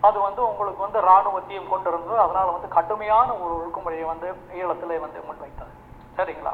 [0.00, 2.18] அது வந்து உங்களுக்கு வந்து இராணுவத்தையும் கொண்டிருந்தது.
[2.24, 4.28] அதனால வந்து கடுமையான ஒரு ஒழுக்குமுறையை வந்து
[4.60, 5.72] ஈழத்தில் வந்து முன்வைத்தது.
[6.18, 6.52] சரிங்களா?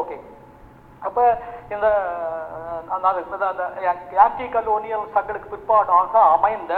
[0.00, 0.16] ஓகே
[1.06, 1.20] அப்ப
[1.74, 1.86] இந்த
[2.94, 3.08] அந்த
[3.50, 3.64] அந்த
[4.24, 6.74] ஆன்டி கலோனியல் சங்களுக்கு பிற்பாடாக அமைந்த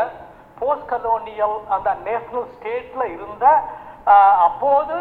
[0.60, 3.44] போஸ்ட் கலோனியல் அந்த நேஷனல் ஸ்டேட்ல இருந்த
[4.48, 4.96] அப்போது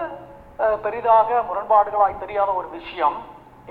[0.85, 3.17] பெரிதாக முரண்பாடுகளாய் தெரியாத ஒரு விஷயம்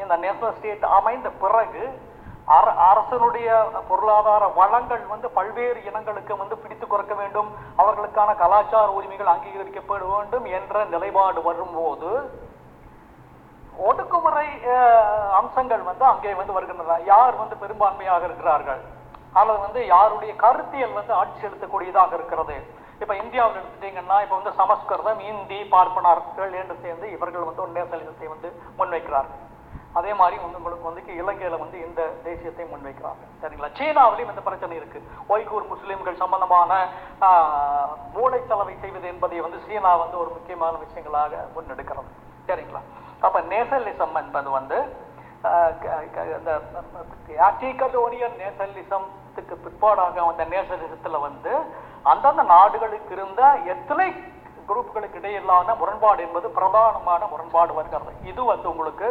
[0.02, 1.84] இந்த நேஷனல் ஸ்டேட் அமைந்த பிறகு
[2.56, 3.48] அர அரசனுடைய
[3.88, 7.48] பொருளாதார வளங்கள் வந்து பல்வேறு இனங்களுக்கு வந்து பிடித்து கொடுக்க வேண்டும்.
[7.82, 12.10] அவர்களுக்கான கலாச்சார உரிமைகள் அங்கீகரிக்கப்பட வேண்டும் என்ற நிலைப்பாடு வரும்போது
[13.88, 14.46] ஒடுக்குமுறை
[15.40, 16.98] அம்சங்கள் வந்து அங்கே வந்து வருகின்றன.
[17.12, 18.82] யார் வந்து பெரும்பான்மையாக இருக்கிறார்கள்?
[19.40, 22.56] அல்லது வந்து யாருடைய கருத்தியல் வந்து ஆட்சி செலுத்தக்கூடியதாக இருக்கிறது?
[23.02, 28.50] இப்ப இந்தியாவில் எடுத்துட்டீங்கன்னா இப்ப வந்து சமஸ்கிருதம் இந்தி பார்ப்பனார்கள் என்று சேர்ந்து இவர்கள் வந்து ஒரு நேசலிசத்தை வந்து
[28.78, 29.42] முன்வைக்கிறார்கள்.
[29.96, 33.22] அதே மாதிரி வந்து உங்களுக்கு வந்து இலங்கையில வந்து இந்த தேசியத்தை முன்வைக்கிறாங்க.
[33.42, 33.70] சரிங்களா?
[33.78, 34.98] சீனாவிலையும் இந்த பிரச்சனை இருக்கு.
[35.28, 36.72] ஒய்கூர் முஸ்லிம்கள் சம்பந்தமான
[37.26, 42.10] ஆஹ், மூளைச்சலவை செய்வது என்பதை வந்து சீனா வந்து ஒரு முக்கியமான விஷயங்களாக முன்னெடுக்கிறது.
[42.48, 42.82] சரிங்களா?
[43.20, 44.78] அப்ப நேசலிசம் என்பது வந்து
[45.44, 45.72] ஆஹ்,
[46.34, 46.52] இந்த
[48.40, 51.52] நேசலிசத்துக்கு பிற்பாடாக வந்த நேசலிசத்துல வந்து
[52.04, 54.06] அந்தந்த நாடுகளுக்கு இருந்த எத்தனை
[54.68, 58.12] குரூப்புகளுக்கு இடையிலான முரண்பாடு என்பது பிரதானமான முரண்பாடு வருகிறது.
[58.24, 59.08] இது வந்து உங்களுக்கு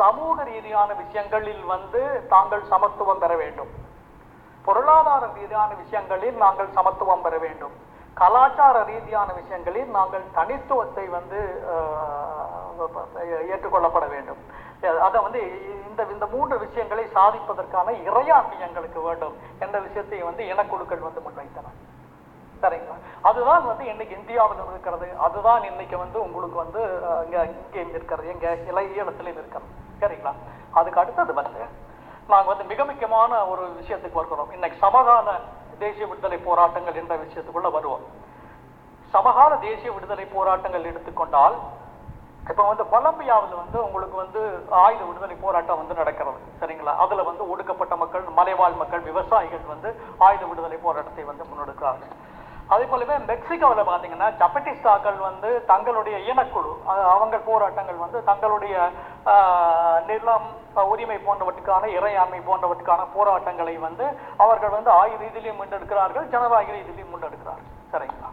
[0.00, 2.00] சமூக ரீதியான விஷயங்களில் வந்து
[2.34, 3.72] தாங்கள் சமத்துவம் பெற வேண்டும்.
[4.66, 7.74] பொருளாதார ரீதியான விஷயங்களில் நாங்கள் சமத்துவம் பெற வேண்டும்.
[8.20, 11.38] கலாச்சார ரீதியான விஷயங்களில் நாங்கள் தனித்துவத்தை வந்து
[13.52, 14.40] ஏற்றுக்கொள்ளப்பட வேண்டும்.
[15.06, 15.40] அதை வந்து
[15.88, 21.66] இந்த இந்த மூன்று விஷயங்களை சாதிப்பதற்கான இறையாண்மை எங்களுக்கு வேண்டும் என்ற விஷயத்தை வந்து இனக்குழுக்கள் வந்து முன்வைத்தன.
[22.62, 22.96] சரிங்களா
[23.28, 26.82] அதுதான் வந்து இன்னைக்கு இந்தியாவில் இருக்கிறது அதுதான் இன்னைக்கு வந்து உங்களுக்கு வந்து
[27.24, 28.28] இங்கே இங்க இருக்கிறது.
[28.34, 29.68] எங்க இலை இடத்துலையும் இருக்கிறது.
[30.02, 30.32] சரிங்களா?
[30.78, 31.62] அதுக்கு அடுத்தது வந்து
[32.32, 34.50] நாங்க வந்து மிக முக்கியமான ஒரு விஷயத்துக்கு வருகிறோம்.
[34.56, 35.28] இன்னைக்கு சமகால
[35.84, 38.04] தேசிய விடுதலை போராட்டங்கள் என்ற விஷயத்துக்குள்ள வருவோம்.
[39.14, 41.56] சமகால தேசிய விடுதலை போராட்டங்கள் எடுத்துக்கொண்டால்
[42.50, 44.40] இப்போ வந்து கொலம்பியாவில் வந்து உங்களுக்கு வந்து
[44.84, 46.38] ஆயுத விடுதலை போராட்டம் வந்து நடக்கிறது.
[46.60, 46.92] சரிங்களா?
[47.02, 49.90] அதுல வந்து ஒடுக்கப்பட்ட மக்கள் மலைவாழ் மக்கள் விவசாயிகள் வந்து
[50.26, 52.14] ஆயுத விடுதலை போராட்டத்தை வந்து முன்னெடுக்கிறார்கள்.
[52.70, 56.70] அதே போலவே மெக்சிகோவில் பார்த்தீங்கன்னா ஜப்பட்டிஸ்டாக்கள் வந்து தங்களுடைய இனக்குழு
[57.12, 58.74] அவங்க போராட்டங்கள் வந்து தங்களுடைய
[60.06, 60.46] நிலம்
[60.86, 64.06] உரிமை போன்றவற்றுக்கான இறையாண்மை போன்றவற்றுக்கான போராட்டங்களை வந்து
[64.38, 68.30] அவர்கள் வந்து ஆயுத ரீதியிலையும் முன்னெடுக்கிறார்கள் ஜனநாயக ரீதியிலையும் முன்னெடுக்கிறார்கள் சரிங்களா?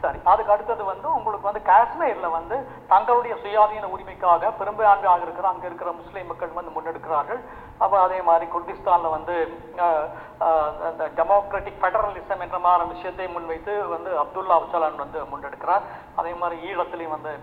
[0.00, 2.56] சரி அதுக்கு அடுத்தது வந்து உங்களுக்கு வந்து காஷ்மீர்ல வந்து
[2.88, 7.40] தங்களுடைய சுயாதீன உரிமைக்காக பெரும்பான்மையாக இருக்கிற அங்க இருக்கிற முஸ்லீம் மக்கள் வந்து முன்னெடுக்கிறார்கள்.
[7.78, 9.34] அப்ப அதே மாதிரி குர்திஸ்தான்ல வந்து
[9.70, 9.82] இந்த
[10.84, 15.82] அந்த டெமோக்ராட்டிக் ஃபெடரலிசம் என்ற மாதிரி விஷயத்தை முன்வைத்து வந்து அப்துல்லா அப்சலான் வந்து முன்னெடுக்கிறார்.
[16.16, 17.38] அதே மாதிரி ஈழத்திலையும் வந்து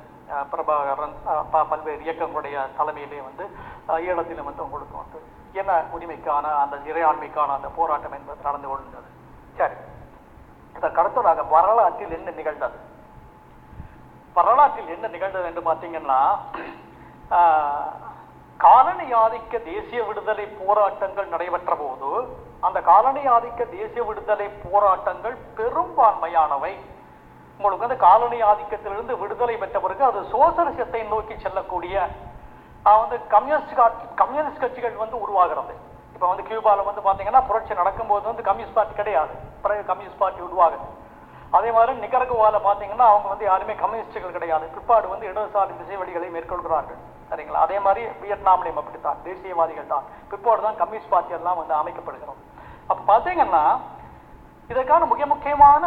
[0.52, 3.46] பிரபாகரன் ப- பல்வேறு இயக்கங்களுடைய தலைமையிலே வந்து
[3.88, 5.20] ஈழத்திலும் வந்து உங்களுக்கு வந்து
[5.54, 9.10] என்ன உரிமைக்கான அந்த இறையாண்மைக்கான அந்த போராட்டம் என்பது நடந்து கொண்டிருந்தது
[9.58, 9.74] சரி.
[10.78, 12.78] இதற்கு அடுத்ததாக வரலாற்றில் என்ன நிகழ்ந்தது?
[14.38, 16.22] வரலாற்றில் என்ன நிகழ்ந்தது என்று பார்த்தீங்கன்னா
[18.60, 22.10] காலனி ஆதிக்க தேசிய விடுதலை போராட்டங்கள் நடைபெற்ற போது
[22.68, 26.74] அந்த காலனி ஆதிக்க தேசிய விடுதலை போராட்டங்கள் பெரும்பான்மையானவை.
[27.58, 31.96] உங்களுக்கு வந்து காலனி ஆதிக்கத்திலிருந்து விடுதலை பெற்ற பிறகு அது சோசலிசத்தை நோக்கி செல்லக்கூடிய
[33.02, 33.76] வந்து கம்யூனிஸ்ட்
[34.22, 35.74] கம்யூனிஸ்ட் கட்சிகள் வந்து உருவாகிறது.
[36.24, 39.34] இப்போ வந்து கியூபாவில் வந்து பார்த்தீங்கன்னா புரட்சி நடக்கும்போது வந்து கம்யூனிஸ்ட் பார்ட்டி கிடையாது.
[39.64, 40.86] பிறகு கம்யூனிஸ்ட் பார்ட்டி உருவாகுது.
[41.58, 44.66] அதே மாதிரி நிகரகுவாவில் பார்த்தீங்கன்னா அவங்க வந்து யாருமே கம்யூனிஸ்டுகள் கிடையாது.
[44.76, 47.00] பிற்பாடு வந்து இடதுசாரி திசைவழிகளை மேற்கொள்கிறார்கள்.
[47.32, 47.64] சரிங்களா?
[47.66, 49.20] அதே மாதிரி வியட்நாம்லையும் அப்படித்தான்.
[49.28, 50.06] தேசியவாதிகள் தான்.
[50.32, 52.40] பிற்பாடு தான் கம்யூனிஸ்ட் பார்ட்டி எல்லாம் வந்து அமைக்கப்படுகிறோம்
[52.90, 53.64] அப்போ பார்த்தீங்கன்னா
[54.70, 55.84] இதற்கான மிக முக்கியமான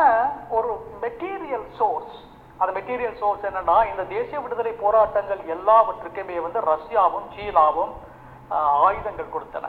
[0.58, 0.70] ஒரு
[1.06, 2.14] மெட்டீரியல் சோர்ஸ்
[2.60, 7.94] அந்த மெட்டீரியல் சோர்ஸ் என்னன்னா இந்த தேசிய விடுதலை போராட்டங்கள் எல்லாவற்றுக்குமே வந்து ரஷ்யாவும் சீனாவும்
[8.86, 9.66] ஆயுதங்கள் கொடுத்தன.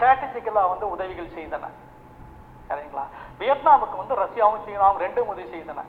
[0.00, 1.64] ஸ்ட்ராட்டஜிக்கலா வந்து உதவிகள் செய்தன.
[2.68, 3.04] சரிங்களா?
[3.38, 5.84] வியட்நாமுக்கு வந்து ரஷ்யாவும் சீனாவும் ரெண்டும் உதவி செய்தன.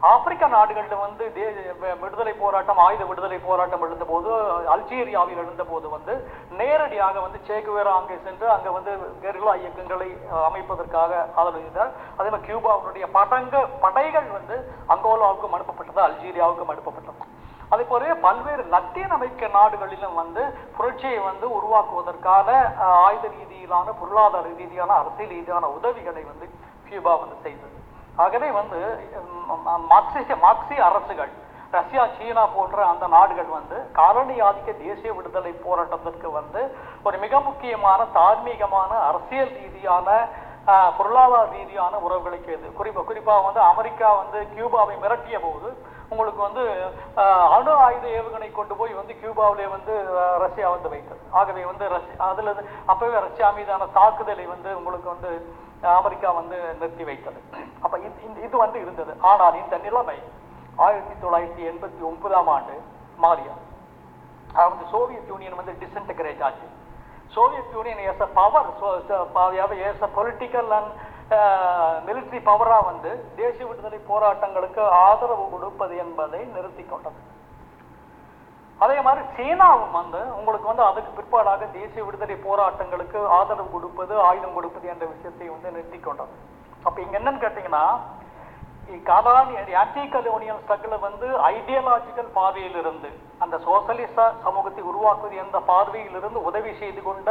[0.00, 4.30] ஆப்பிரிக்க நாடுகளில் வந்து தே- விடுதலை போராட்டம் ஆயுத விடுதலை போராட்டம் எழுந்தபோது
[4.76, 8.90] அல்ஜீரியாவில் எழுந்தபோது வந்து நேரடியாக வந்து சேகுவேரா அங்கே சென்று அங்கே வந்து
[9.22, 11.90] கெரில்லா இயக்கங்களை அமைப்பதற்காக ஆதரவு செய்தார்.
[12.16, 17.35] அதே மாதிரி கியூபாவுடைய படங்க படைகள் வந்து அங்கோலாவுக்கும் அனுப்பப்பட்டது அல்ஜீரியாவுக்கும் அனுப்பப்பட்டது.
[17.72, 20.42] அதே போலவே பல்வேறு லத்தீன் அமெரிக்க நாடுகளிலும் வந்து
[20.76, 22.48] புரட்சியை வந்து உருவாக்குவதற்கான
[23.06, 26.46] ஆயுத ரீதியிலான பொருளாதார ரீதியான அரசியல் ரீதியான உதவிகளை வந்து
[26.88, 27.74] கியூபா வந்து செய்தது.
[28.24, 28.78] ஆகவே வந்து
[29.92, 31.32] மார்க்சிய மார்க்சிய அரசுகள்
[31.76, 36.60] ரஷ்யா சீனா போன்ற அந்த நாடுகள் வந்து காலனி ஆதிக்க தேசிய விடுதலை போராட்டத்திற்கு வந்து
[37.08, 40.08] ஒரு மிக முக்கியமான தார்மீகமான அரசியல் ரீதியான
[40.98, 45.68] பொருளாதார ரீதியான உறவுகளுக்கு இது குறிப்பாக குறிப்பாக வந்து அமெரிக்கா வந்து கியூபாவை மிரட்டிய போது
[46.08, 46.84] உங்களுக்கு வந்து
[47.50, 50.04] அணு ஆயுத ஏவுகணை கொண்டு போய் வந்து கியூபாவிலே வந்து
[50.38, 51.20] ரஷ்யா வந்து வைத்தது.
[51.30, 57.40] ஆகவே வந்து ரஷ்யா அதில் அப்பவே ரஷ்யா மீதான தாக்குதலை வந்து உங்களுக்கு வந்து அமெரிக்கா வந்து நிறுத்தி வைத்தது.
[57.80, 59.14] அப்போ இது- இது வந்து இருந்தது.
[59.20, 60.22] ஆனால் இந்த நிலைமை
[60.76, 62.82] ஆயிரத்தி தொள்ளாயிரத்தி எண்பத்தி ஒன்பதாம் ஆண்டு
[63.22, 63.54] மாறியா
[64.54, 66.68] அதாவது சோவியத் யூனியன் வந்து டிசன்டகிரேட் ஆச்சு.
[67.28, 70.92] Soviet union as a power as a political and
[72.06, 77.20] military பவரா வந்து தேசிய விடுதலை போராட்டங்களுக்கு ஆதரவு கொடுப்பது என்பதை நிறுத்தி கொண்டது.
[78.80, 84.86] அதே மாதிரி சீனாவும் வந்து உங்களுக்கு வந்து அதுக்கு பிற்பாடாக தேசிய விடுதலை போராட்டங்களுக்கு ஆதரவு கொடுப்பது ஆயுதம் கொடுப்பது
[84.94, 86.34] என்ற விஷயத்தை வந்து நிறுத்தி கொண்டது.
[86.86, 87.84] அப்போ இங்க என்னன்னு கேட்டீங்கன்னா
[89.08, 93.08] காலானி ஆன்டி கலோனியல் ஸ்ட்ரகிளை வந்து ஐடியாலஜிக்கல் பார்வையிலிருந்து
[93.44, 97.30] அந்த சோசலிச சமூகத்தை உருவாக்குவது என்ற பார்வையிலிருந்து உதவி செய்து கொண்ட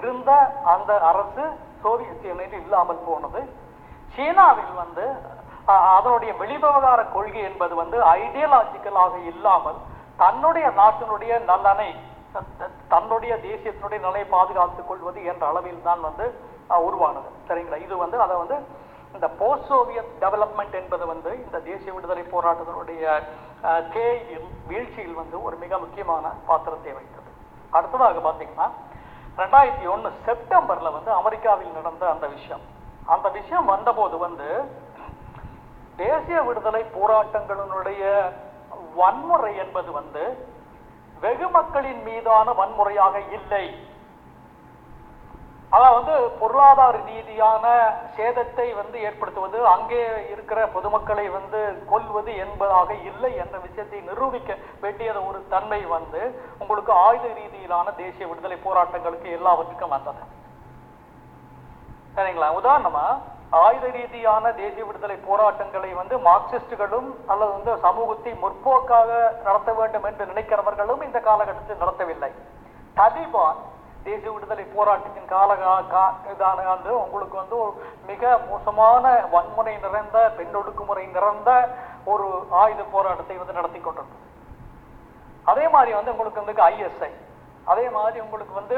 [0.00, 0.30] இருந்த
[0.74, 1.44] அந்த அரசு
[1.82, 3.40] சோவியத் யூனியன் இல்லாமல் போனது.
[4.14, 5.04] சீனாவில் வந்து
[5.96, 9.78] அதனுடைய வெளிவிவகார கொள்கை என்பது வந்து ஐடியாலஜிக்கலாக இல்லாமல்
[10.18, 11.90] தன்னுடைய நாட்டினுடைய நலனை
[12.92, 16.26] தன்னுடைய தேசியத்தினுடைய நலனை பாதுகாத்துக் கொள்வது என்ற அளவில் தான் வந்து
[16.84, 17.28] உருவானது.
[17.48, 17.78] சரிங்களா?
[17.84, 18.56] இது வந்து அதை வந்து
[19.14, 23.02] இந்த போஸ்ட் சோவியத் டெவலப்மெண்ட் என்பது வந்து இந்த தேசிய விடுதலை போராட்டத்தினுடைய
[23.64, 23.84] அஹ்,
[24.68, 27.30] வீழ்ச்சியில் வந்து ஒரு மிக முக்கியமான பாத்திரத்தை வைத்தது
[27.72, 28.68] அடுத்ததாக பார்த்தீங்கன்னா
[29.40, 32.64] ரெண்டாயிரத்தி ஒன்று செப்டம்பரில் வந்து அமெரிக்காவில் நடந்த அந்த விஷயம்.
[33.14, 34.48] அந்த விஷயம் வந்தபோது வந்து
[35.96, 38.02] தேசிய விடுதலை போராட்டங்களினுடைய
[38.98, 40.24] வன்முறை என்பது வந்து
[41.20, 43.64] வெகு மக்களின் மீதான வன்முறையாக இல்லை.
[45.76, 47.66] ஆனால் வந்து பொருளாதார ரீதியான
[48.16, 50.00] சேதத்தை வந்து ஏற்படுத்துவது அங்கே
[50.32, 51.60] இருக்கிற பொதுமக்களை வந்து
[51.92, 56.22] கொல்வது என்பதாக இல்லை என்ற விஷயத்தை நிரூபிக்க வேண்டியது ஒரு தன்மை வந்து
[56.62, 60.22] உங்களுக்கு ஆயுத ரீதியிலான தேசிய விடுதலை போராட்டங்களுக்கு எல்லாவற்றுக்கும் வந்தது.
[62.16, 62.50] சரிங்களா?
[62.60, 63.06] உதாரணமா
[63.64, 69.10] ஆயுத ரீதியான தேசிய விடுதலை போராட்டங்களை வந்து மார்க்சிஸ்டுகளும் அல்லது வந்து சமூகத்தை முற்போக்காக
[69.46, 72.32] நடத்த வேண்டும் என்று நினைக்கிறவர்களும் இந்த காலகட்டத்தில் நடத்தவில்லை.
[72.96, 73.60] தலிபான்
[74.02, 80.54] தேசிய விடுதலை போராட்டத்தின் கால கா- இதான வந்து உங்களுக்கு வந்து ஒரு மிக மோசமான வன்முறை நிறைந்த பெண்
[80.54, 81.68] ஒடுக்குமுறை நிறைந்த
[82.04, 84.20] ஒரு ஆயுத போராட்டத்தை வந்து நடத்தி கொண்டிருந்தது.
[85.44, 87.10] அதே மாதிரி வந்து உங்களுக்கு வந்து ஐஎஸ்ஐ
[87.64, 88.76] அதே மாதிரி உங்களுக்கு வந்து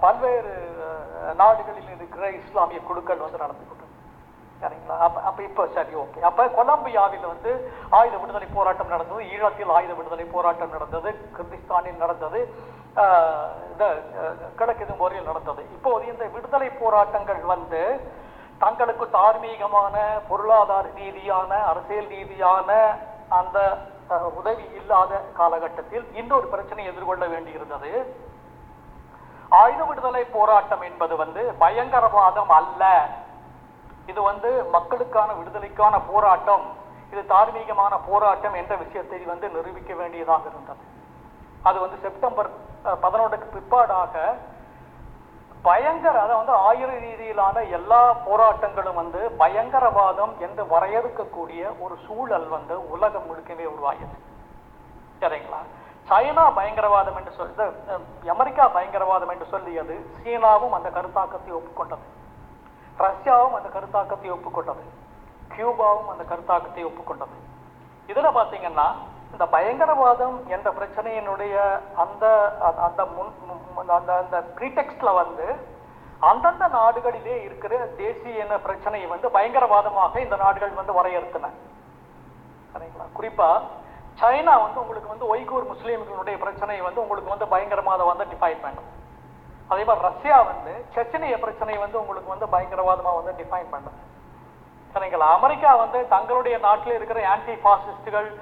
[0.00, 0.74] பல்வேறு
[1.34, 3.84] நாடுகளில் இருக்கிற இஸ்லாமிய குழுக்கள் வந்து நடந்து கொண்டிருந்தது.
[4.60, 4.98] சரிங்களா?
[4.98, 6.20] அப்ப அப்ப இப்போ சரி ஓகே.
[6.20, 9.22] அப்ப கொலம்பியாவில் வந்து ஆயுத விடுதலை போராட்டம் நடந்தது.
[9.22, 11.14] ஈழத்தில் ஆயுத விடுதலை போராட்டம் நடந்தது.
[11.36, 12.54] கிர்கிஸ்தானில் நடந்தது.
[13.70, 13.84] இந்த
[14.18, 15.62] அஹ், கிழக்கு முறையில் நடந்தது.
[15.72, 17.80] இப்போது இந்த விடுதலை போராட்டங்கள் வந்து
[18.60, 19.94] தங்களுக்கு தார்மீகமான
[20.28, 22.70] பொருளாதார ரீதியான அரசியல் ரீதியான
[23.30, 23.58] அந்த
[24.36, 27.90] உதவி இல்லாத காலகட்டத்தில் இன்னொரு பிரச்சனை எதிர்கொள்ள வேண்டியிருந்தது.
[29.52, 32.82] ஆயுத விடுதலை போராட்டம் என்பது வந்து பயங்கரவாதம் அல்ல.
[34.08, 36.66] இது வந்து மக்களுக்கான விடுதலைக்கான போராட்டம்.
[37.12, 40.82] இது தார்மீகமான போராட்டம் என்ற விஷயத்தை வந்து நிரூபிக்க வேண்டியதாக இருந்தது.
[41.68, 42.48] அது வந்து செப்டம்பர்
[43.04, 44.14] பதினொன்றுக்கு பிற்பாடாக
[45.66, 53.26] பயங்கர அதை வந்து ஆயுத ரீதியிலான எல்லா போராட்டங்களும் வந்து பயங்கரவாதம் என்று வரையறுக்கக்கூடிய ஒரு சூழல் வந்து உலகம்
[53.28, 54.16] முழுக்கவே உருவாகியது.
[55.22, 55.60] சரிங்களா?
[56.10, 62.06] சைனா பயங்கரவாதம் என்று சொல்லி அமெரிக்கா பயங்கரவாதம் என்று சொல்லியது சீனாவும் அந்த கருத்தாக்கத்தை ஒப்புக்கொண்டது.
[63.06, 64.84] ரஷ்யாவும் அந்த கருத்தாக்கத்தை ஒப்புக்கொண்டது.
[65.54, 67.36] கியூபாவும் அந்த கருத்தாக்கத்தை ஒப்புக்கொண்டது.
[68.12, 68.88] இதுல பாத்தீங்கன்னா
[69.32, 75.74] இந்த பயங்கரவாதம் என்ற பிரச்சனையினுடைய அந்த அந்த- முன் அந்த அந்த ப்ரீடெக்ஸ்ட்ல வந்து
[76.20, 81.50] அந்தந்த நாடுகளிலே இருக்கிற தேசிய என்ன பிரச்சனையை வந்து பயங்கரவாதமாக இந்த நாடுகள் வந்து வரையறுத்தன.
[82.72, 83.20] சரிங்களா?
[83.20, 83.60] குறிப்பா
[84.20, 88.94] சைனா வந்து உங்களுக்கு வந்து ஒய்கூர் முஸ்லீம்களுடைய பிரச்சனை வந்து உங்களுக்கு வந்து பயங்கரவாதம் வந்து டிஃபைன் பண்ணும்.
[89.68, 94.14] அதே மாதிரி ரஷ்யா வந்து செச்சனிய பிரச்சனை வந்து உங்களுக்கு வந்து பயங்கரவாதமாக வந்து டிஃபைன் பண்ணுது
[94.94, 95.32] சரிங்களா?
[95.32, 98.40] அமெரிக்கா வந்து தங்களுடைய நாட்டில் இருக்கிற ஆன்டி பாசிஸ்டுகள்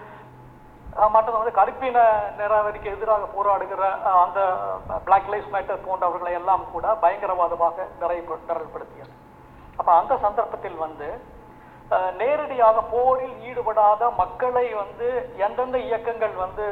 [1.11, 1.98] மற்றது வந்து கருப்பின
[2.38, 3.83] நிறவரிக்கு எதிராக போராடுகிற
[4.18, 4.40] அந்த
[5.04, 9.12] பிளாக் லைஃப் மேட்டர் போன்றவர்களை எல்லாம் கூட பயங்கரவாதமாக நிறை நிரல்படுத்தியது.
[9.76, 11.09] அப்போ அந்த சந்தர்ப்பத்தில் வந்து
[12.16, 16.66] நேரடியாக போரில் ஈடுபடாத மக்களை வந்து எந்தெந்த இயக்கங்கள் வந்து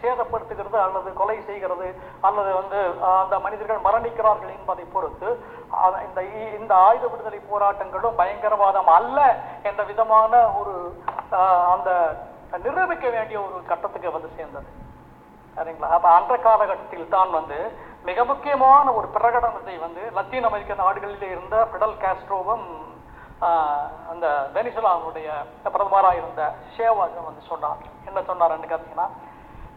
[0.00, 1.88] சேதப்படுத்துகிறது அல்லது கொலை செய்கிறது
[2.20, 2.78] அல்லது வந்து
[3.14, 5.28] அந்த மனிதர்கள் மரணிக்கிறார்கள் என்பதை பொறுத்து
[6.06, 9.18] இந்த இ- இந்த ஆயுத விடுதலை போராட்டங்களும் பயங்கரவாதம் அல்ல
[9.62, 10.74] என்ற விதமான ஒரு
[11.68, 11.90] அந்த
[12.64, 14.68] நிரூபிக்க வேண்டிய ஒரு கட்டத்துக்கு வந்து சேர்ந்தது.
[15.56, 15.88] சரிங்களா?
[15.96, 17.58] அப்ப அந்த காலகட்டத்தில் தான் வந்து
[18.08, 22.66] மிக முக்கியமான ஒரு பிரகடனத்தை வந்து லத்தீன் அமெரிக்க நாடுகளில் இருந்த பிடல் காஸ்ட்ரோவும்
[24.12, 25.28] அந்த வெனிசுலாவுடைய
[25.64, 26.42] பிரதமராக இருந்த
[26.74, 27.82] ஷேவாஜும் வந்து சொன்னார்.
[28.08, 29.08] என்ன சொன்னார்ன்னு பார்த்தீங்கன்னா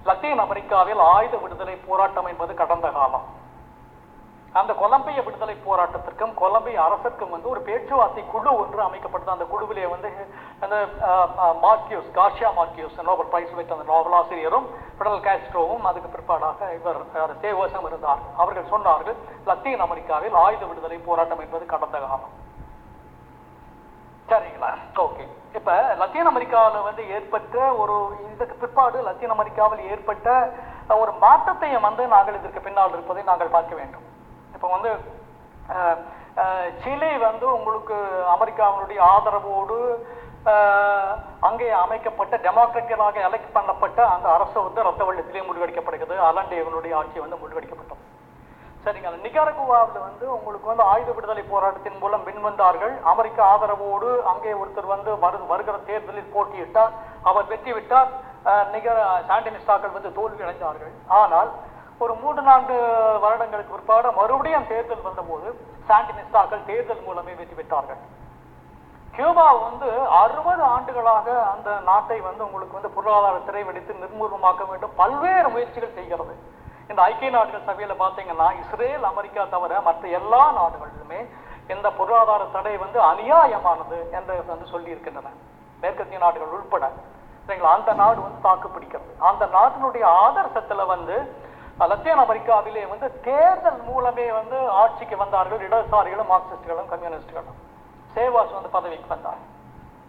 [0.09, 3.25] லத்தீன் அமெரிக்காவில் ஆயுத விடுதலை போராட்டம் என்பது கடந்த காலம்.
[4.59, 9.35] அந்த கொலம்பிய விடுதலை போராட்டத்திற்கும் கொலம்பிய அரசுக்கும் வந்து ஒரு பேச்சுவார்த்தை குழு ஒன்று அமைக்கப்பட்டது.
[9.35, 10.09] அந்த குழுவிலே வந்து
[10.63, 10.77] அந்த
[11.65, 14.67] Marquez Garcia Marquez Nobel prize வைத்த அந்த நோபலாசிரியரும்
[14.99, 16.99] பிடல் காஸ்ட்ரோவும் அதுக்கு பிற்பாடாக இவர்
[17.45, 18.23] தேவசம் இருந்தார்.
[18.41, 19.19] அவர்கள் சொன்னார்கள்
[19.51, 22.35] லத்தீன் அமெரிக்காவில் ஆயுத விடுதலை போராட்டம் என்பது கடந்த காலம்.
[24.31, 24.71] சரிங்களா?
[25.05, 25.23] ஓகே.
[25.57, 27.95] இப்போ லத்தீன் அமெரிக்காவில் வந்து ஏற்பட்ட ஒரு
[28.33, 30.27] இதுக்கு பிற்பாடு லத்தீன் அமெரிக்காவில் ஏற்பட்ட
[31.03, 34.05] ஒரு மாற்றத்தையும் வந்து நாங்கள் இதற்கு பின்னால் இருப்பதை நாங்கள் பார்க்க வேண்டும்.
[34.55, 34.91] இப்போ வந்து
[36.83, 37.97] சிலி வந்து உங்களுக்கு
[38.35, 39.77] அமெரிக்காவினுடைய ஆதரவோடு
[41.47, 48.05] அங்கே அமைக்கப்பட்ட டெமோக்ராட்டிக்கலாக எலெக்ட் பண்ணப்பட்ட அந்த அரசு வந்து ரத்த வெள்ளத்திலே முடிவெடுக்கப்படுகிறது அலண்டேவனுடைய ஆட்சி வந்து முடிவெடுக்கப்பட்டது
[48.83, 52.93] சரிங்க நிகரகுவாவில் வந்து உங்களுக்கு வந்து ஆயுத விடுதலை போராட்டத்தின் மூலம் பின்வந்தார்கள்.
[53.11, 56.93] அமெரிக்க ஆதரவோடு அங்கே ஒருத்தர் வந்து வரு வருகிற தேர்தலில் போட்டியிட்டார்.
[57.29, 58.09] அவர் வெற்றி விட்டார்
[58.75, 58.97] நிகர
[59.29, 61.49] சாண்டினிஸ்டாக்கள் வந்து தோல்வி அடைந்தார்கள் ஆனால்
[62.03, 62.75] ஒரு மூன்று நான்கு
[63.23, 65.47] வருடங்களுக்கு பிற்பாடு மறுபடியும் தேர்தல் வந்தபோது
[65.87, 67.99] சாண்டினிஸ்டாக்கள் தேர்தல் மூலமே வெற்றி பெற்றார்கள்.
[69.15, 74.93] கியூபா வந்து அறுபது ஆண்டுகளாக அந்த நாட்டை வந்து உங்களுக்கு வந்து பொருளாதார சிறை வெடித்து நிர்மூலமாக்க வேண்டும்.
[75.01, 76.35] பல்வேறு முயற்சிகள் செய்கிறது.
[76.91, 81.19] இந்த ஐக்கிய நாடுகள் சபையில பார்த்தீங்கன்னா இஸ்ரேல் அமெரிக்கா தவிர மற்ற எல்லா நாடுகளிலுமே
[81.73, 85.33] இந்த பொருளாதார தடை வந்து அநியாயமானது என்று வந்து சொல்லி இருக்கின்றன
[85.83, 86.85] மேற்கத்திய நாடுகள் உள்பட.
[87.47, 87.75] சரிங்களா?
[87.79, 91.15] அந்த நாடு வந்து தாக்கு பிடிக்கிறது அந்த நாட்டினுடைய ஆதர்சத்தில் வந்து
[91.87, 97.59] லத்தீன் அமெரிக்காவிலே வந்து தேர்தல் மூலமே வந்து ஆட்சிக்கு வந்தார்கள் இடதுசாரிகளும் மார்க்சிஸ்டுகளும் கம்யூனிஸ்டுகளும்.
[98.15, 99.41] சேவாஸ் வந்து பதவிக்கு வந்தார்.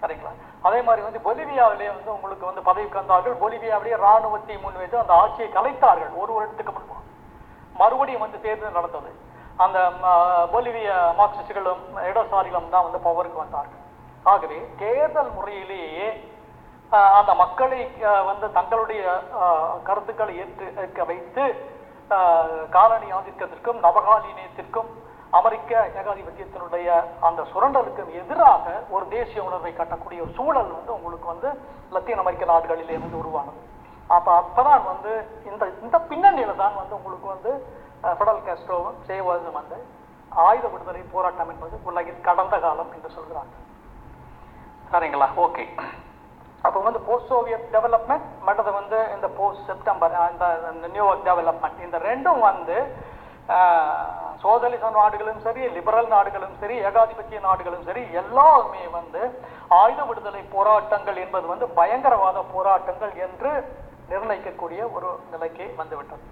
[0.02, 0.32] சரிங்களா
[0.66, 3.34] அதே மாதிரி வந்து பொலிவியாவிலே வந்து உங்களுக்கு வந்து பதவிக்கு வந்தார்கள்.
[3.42, 6.12] பொலிவியாவிலேயே ராணுவத்தை முன்வைத்து அந்த ஆட்சியை கலைத்தார்கள்.
[6.22, 6.96] ஒரு வருடத்துக்கு முன்பு.
[7.80, 9.12] மறுபடியும் வந்து தேர்தல் நடந்தது.
[9.64, 9.78] அந்த
[10.54, 13.82] பொலிவிய மார்க்சிஸ்டுகளும் இடதுசாரிகளும் தான் வந்து பவருக்கு வந்தார்கள்.
[14.32, 16.08] ஆகவே தேர்தல் முறையிலேயே
[17.18, 17.80] அந்த மக்களை
[18.28, 19.02] வந்து தங்களுடைய
[19.88, 21.44] கருத்துக்களை ஏற்று வைத்து
[22.76, 24.88] காலனி ஆதிக்கத்திற்கும் நவகாலீனியத்திற்கும்
[25.38, 26.88] அமெரிக்க ஏகாதிபத்தியத்தினுடைய
[27.26, 31.50] அந்த சுரண்டலுக்கும் எதிராக ஒரு தேசிய உணர்வை கட்டக்கூடிய ஒரு சூழல் வந்து உங்களுக்கு வந்து
[31.96, 33.60] லத்தீன் அமெரிக்க நாடுகளிலே வந்து உருவானது.
[34.16, 35.12] அப்போ அப்போதான் வந்து
[35.50, 37.50] இந்த இந்த பின்னணியில தான் வந்து உங்களுக்கு வந்து
[38.18, 39.78] ஃபெடல் கேஸ்ட்ரோவும் காஸ்ட்ரோவும் வந்து
[40.32, 43.54] ஆயுத விடுதலை போராட்டம் என்பது உலகில் கடந்த காலம் என்று சொல்கிறாங்க.
[44.92, 45.28] சரிங்களா?
[45.46, 45.64] ஓகே.
[46.66, 52.40] அப்போ வந்து போஸ்ட் சோவியத் டெவலப்மெண்ட் மற்றது வந்து இந்த போஸ்ட் செப்டம்பர் இந்த நியூ டெவலப்மெண்ட் இந்த ரெண்டும்
[52.50, 52.78] வந்து
[54.42, 59.22] சோதலிச நாடுகளும் சரி லிபரல் நாடுகளும் சரி ஏகாதிபத்திய நாடுகளும் சரி எல்லாருமே வந்து
[59.78, 63.50] ஆயுத விடுதலை போராட்டங்கள் என்பது வந்து பயங்கரவாத போராட்டங்கள் என்று
[64.12, 66.24] நிர்ணயிக்கக்கூடிய ஒரு நிலைக்கு வந்துவிட்டது.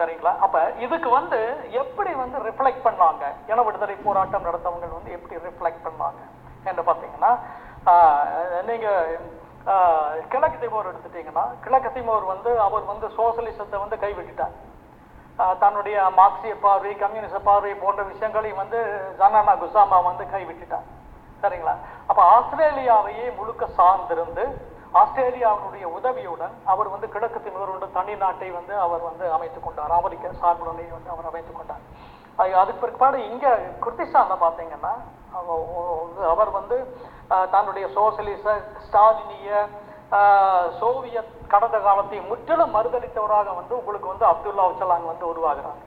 [0.00, 0.32] சரிங்களா?
[0.44, 0.56] அப்ப
[0.86, 1.38] இதுக்கு வந்து
[1.82, 3.24] எப்படி வந்து ரிஃப்ளெக்ட் பண்ணாங்க?
[3.50, 6.20] இன விடுதலை போராட்டம் நடத்தவங்க வந்து எப்படி ரிஃப்ளெக்ட் பண்ணாங்க?
[6.68, 7.32] என்று பார்த்தீங்கன்னா
[8.68, 9.18] நீங்கள்
[10.32, 14.54] கிழக்கு திமோர் எடுத்துட்டீங்கன்னா கிழக்கு திமோர் வந்து அவர் வந்து சோசலிசத்தை வந்து கைவிட்டுட்டார்.
[15.62, 18.78] தன்னுடைய மார்க்சிய பார்வை கம்யூனிச பார்வை போன்ற விஷயங்களையும் வந்து
[19.20, 20.86] ஜனானா குசாமா வந்து கைவிட்டுட்டார்.
[21.42, 21.74] சரிங்களா?
[22.10, 24.44] அப்போ ஆஸ்திரேலியாவையே முழுக்க சார்ந்திருந்து
[25.00, 29.92] ஆஸ்திரேலியாவுடைய உதவியுடன் அவர் வந்து கிழக்கு திமோருடைய தனி நாட்டை வந்து அவர் வந்து அமைத்துக் கொண்டார்.
[29.98, 31.84] அமெரிக்க சார்புடனே வந்து அவர் அமைத்துக் கொண்டார்.
[32.62, 33.52] அதுக்கு பிற்பாடு இங்கே
[33.84, 34.92] குர்திஸ்தானில் பார்த்தீங்கன்னா
[36.32, 36.76] அவர் வந்து
[37.54, 38.46] தன்னுடைய சோசலிச
[38.84, 39.50] ஸ்டாலினிய
[40.80, 45.80] சோவியத் கடந்த காலத்தை முற்றிலும் மறுதளித்தவராக வந்து உங்களுக்கு வந்து அப்துல்லா அச்சலாங் வந்து உருவாகிறார்.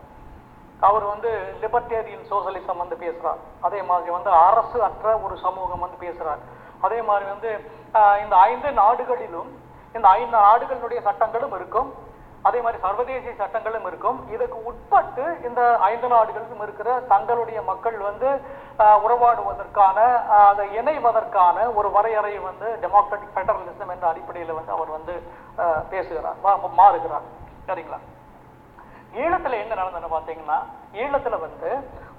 [0.89, 1.31] அவர் வந்து
[1.63, 6.41] லிபர்டேரியன் சோசலிசம் வந்து பேசுகிறார் அதே மாதிரி வந்து அரசு அற்ற ஒரு சமூகம் வந்து பேசுகிறார்
[6.85, 7.51] அதே மாதிரி வந்து
[8.23, 9.49] இந்த ஐந்து நாடுகளிலும்
[9.95, 11.89] இந்த ஐந்து நாடுகளினுடைய சட்டங்களும் இருக்கும்.
[12.47, 14.19] அதே மாதிரி சர்வதேச சட்டங்களும் இருக்கும்.
[14.35, 18.29] இதுக்கு உட்பட்டு இந்த ஐந்து நாடுகளுக்கும் இருக்கிற தங்களுடைய மக்கள் வந்து
[19.05, 19.97] உறவாடுவதற்கான
[20.47, 25.15] அதை இணைவதற்கான ஒரு வரையறை வந்து டெமோக்ராட்டிக் ஃபெடரலிசம் என்ற அடிப்படையில் வந்து அவர் வந்து
[25.93, 26.41] பேசுகிறார்
[26.81, 27.27] மாறுகிறார்.
[27.69, 27.99] சரிங்களா?
[29.21, 30.57] ஈழத்தில் என்ன நடந்ததுன்னு பார்த்தீங்கன்னா
[31.03, 31.69] ஈழத்தில் வந்து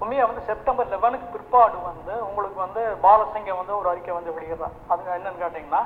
[0.03, 4.77] உண்மையாக வந்து செப்டம்பர் லெவனுக்கு பிற்பாடு வந்து உங்களுக்கு வந்து பாலசிங்கம் வந்து ஒரு அறிக்கை வந்து வெளியிடுறார்.
[4.93, 5.83] அது என்னன்னு கேட்டிங்கன்னா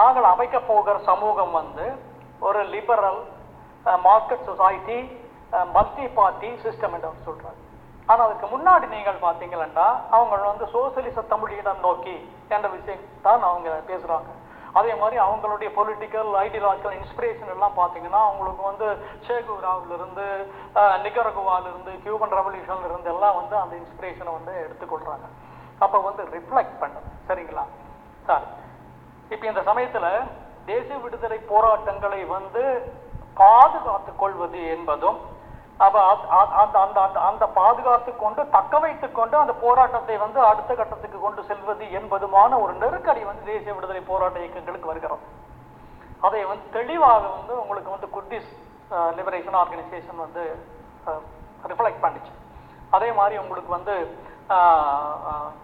[0.00, 1.86] நாங்கள் அமைக்க போகிற சமூகம் வந்து
[2.48, 3.20] ஒரு liberal
[4.06, 4.98] market society
[5.74, 7.58] multi party system என்று அவர் சொல்றாரு.
[8.08, 12.16] ஆனால் அதுக்கு முன்னாடி நீங்கள் பார்த்தீங்கன்னா அவங்க வந்து சோசியலிச தமிழீழம் நோக்கி
[12.56, 14.32] என்ற விஷயம் தான் அவங்க பேசுகிறாங்க
[14.78, 18.86] அதே மாதிரி அவங்களுடைய பொலிட்டிக்கல் ஐடியாலஜிக்கல் இன்ஸ்பிரேஷன் எல்லாம் பார்த்தீங்கன்னா அவங்களுக்கு வந்து
[19.26, 20.26] ஷேகுராவிலிருந்து
[20.98, 25.26] நிகரகுவாலிருந்து நிகரகுவால இருந்து கியூபன் ரெவல்யூஷன்லேருந்து எல்லாம் வந்து அந்த இன்ஸ்பிரேஷனை வந்து எடுத்துக்கொள்கிறாங்க
[25.80, 27.64] அப்போ வந்து ரிஃப்ளெக்ட் பண்ணுது சரிங்களா?
[28.26, 28.44] சார்
[29.30, 30.10] இப்போ இந்த சமயத்தில்
[30.66, 32.62] தேசிய விடுதலை போராட்டங்களை வந்து
[33.36, 35.18] பாதுகாத்து கொள்வது என்பதும்
[35.78, 40.74] அப்ப அ- அந்த அந்த அந்த அந்த பாதுகாத்து கொண்டு தக்க வைத்துக் கொண்டு அந்த போராட்டத்தை வந்து அடுத்த
[40.74, 45.26] கட்டத்துக்கு கொண்டு செல்வது என்பதுமான ஒரு நெருக்கடி வந்து தேசிய விடுதலை போராட்ட இயக்கங்களுக்கு வருகிறது.
[46.20, 48.50] அதை வந்து தெளிவாக வந்து உங்களுக்கு வந்து குர்திஸ்
[49.18, 50.42] லிபரேஷன் ஆர்கனைசேஷன் வந்து
[51.70, 52.32] ரிஃப்ளெக்ட் பண்ணுச்சு.
[52.96, 53.94] அதே மாதிரி உங்களுக்கு வந்து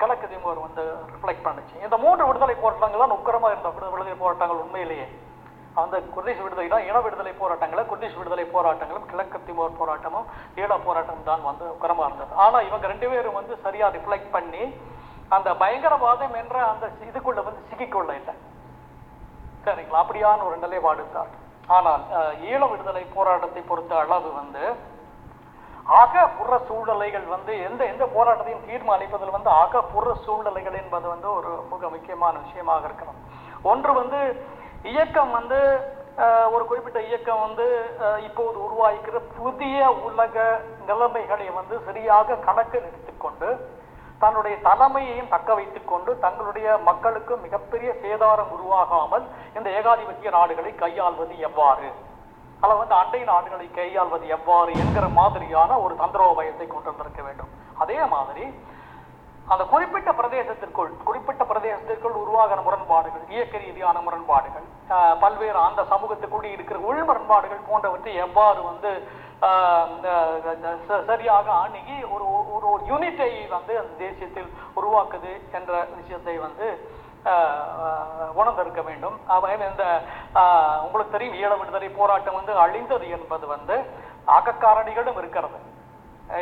[0.00, 1.74] கிழக்கு திமுக வந்து ரிஃப்ளெக்ட் பண்ணுச்சு.
[1.84, 5.06] இந்த மூன்று விடுதலை போராட்டங்கள் தான் உக்கரமாக இருந்த விடுதலை போராட்டங்கள் உண்மையிலேயே.
[5.80, 10.26] அந்த குர்திஷ் விடுதலை தான் இன விடுதலை போராட்டங்களை குர்திஷ் விடுதலை போராட்டங்களும் கிழக்கு திமோர் போராட்டமும்
[10.62, 12.32] ஈழ போராட்டம் தான் வந்து உக்கரமாக இருந்தது.
[12.44, 14.64] ஆனா இவங்க ரெண்டு பேரும் வந்து சரியா ரிஃப்ளெக்ட் பண்ணி
[15.36, 18.34] அந்த பயங்கரவாதம் என்ற அந்த இதுக்குள்ள வந்து சிக்கிக்கொள்ள இல்லை.
[19.66, 20.00] சரிங்களா?
[20.04, 21.32] அப்படியான ஒரு நிலைப்பாடு தான்
[21.74, 22.02] ஆனால்
[22.50, 24.64] ஈழ விடுதலை போராட்டத்தை பொறுத்த அளவு வந்து
[25.98, 32.34] அகப்புற சூழ்நிலைகள் வந்து எந்த எந்த போராட்டத்தையும் தீர்மானிப்பதில் வந்து அகப்புற சூழ்நிலைகள் என்பது வந்து ஒரு மிக முக்கியமான
[32.44, 33.20] விஷயமாக இருக்கணும்.
[33.70, 34.18] ஒன்று வந்து
[34.90, 35.58] இயக்கம் வந்து
[36.54, 37.66] ஒரு குறிப்பிட்ட இயக்கம் வந்து
[38.26, 39.76] இப்போது உருவாகிக்கிற புதிய
[40.08, 40.36] உலக
[40.88, 43.48] நிலைமைகளை வந்து சரியாக கணக்கில் எடுத்துக்கொண்டு
[44.22, 49.24] தன்னுடைய தலைமையையும் தக்க வைத்துக் கொண்டு தங்களுடைய மக்களுக்கு மிகப்பெரிய சேதாரம் உருவாகாமல்
[49.56, 51.88] இந்த ஏகாதிபத்திய நாடுகளை கையாள்வது எவ்வாறு?
[52.62, 57.50] அல்ல வந்து அண்டை நாடுகளை கையாள்வது எவ்வாறு என்கிற மாதிரியான ஒரு தந்திரோபயத்தை கொண்டு வந்திருக்க வேண்டும்.
[57.84, 58.44] அதே மாதிரி
[59.46, 64.66] அந்த குறிப்பிட்ட பிரதேசத்திற்குள் குறிப்பிட்ட பிரதேசத்திற்குள் உருவாகிற முரண்பாடுகள் இயக்க ரீதியான முரண்பாடுகள்
[65.20, 68.92] பல்வேறு அந்த சமூகத்துக்குள் இருக்கிற உள் முரண்பாடுகள் போன்றவற்றை எவ்வாறு வந்து
[70.86, 76.66] ச- சரியாக அணுகி ஒரு ஒரு ஒரு யூனிட்டை வந்து அந்த தேசியத்தில் உருவாக்குது என்ற விஷயத்தை வந்து
[78.34, 79.20] உணர்ந்திருக்க வேண்டும்.
[79.26, 79.84] அவன் இந்த
[80.82, 83.76] உங்களுக்கு தெரியும் ஈழ விடுதலை போராட்டம் வந்து அழிந்தது என்பது வந்து
[84.28, 85.58] அகக்காரணிகளும் இருக்கிறது.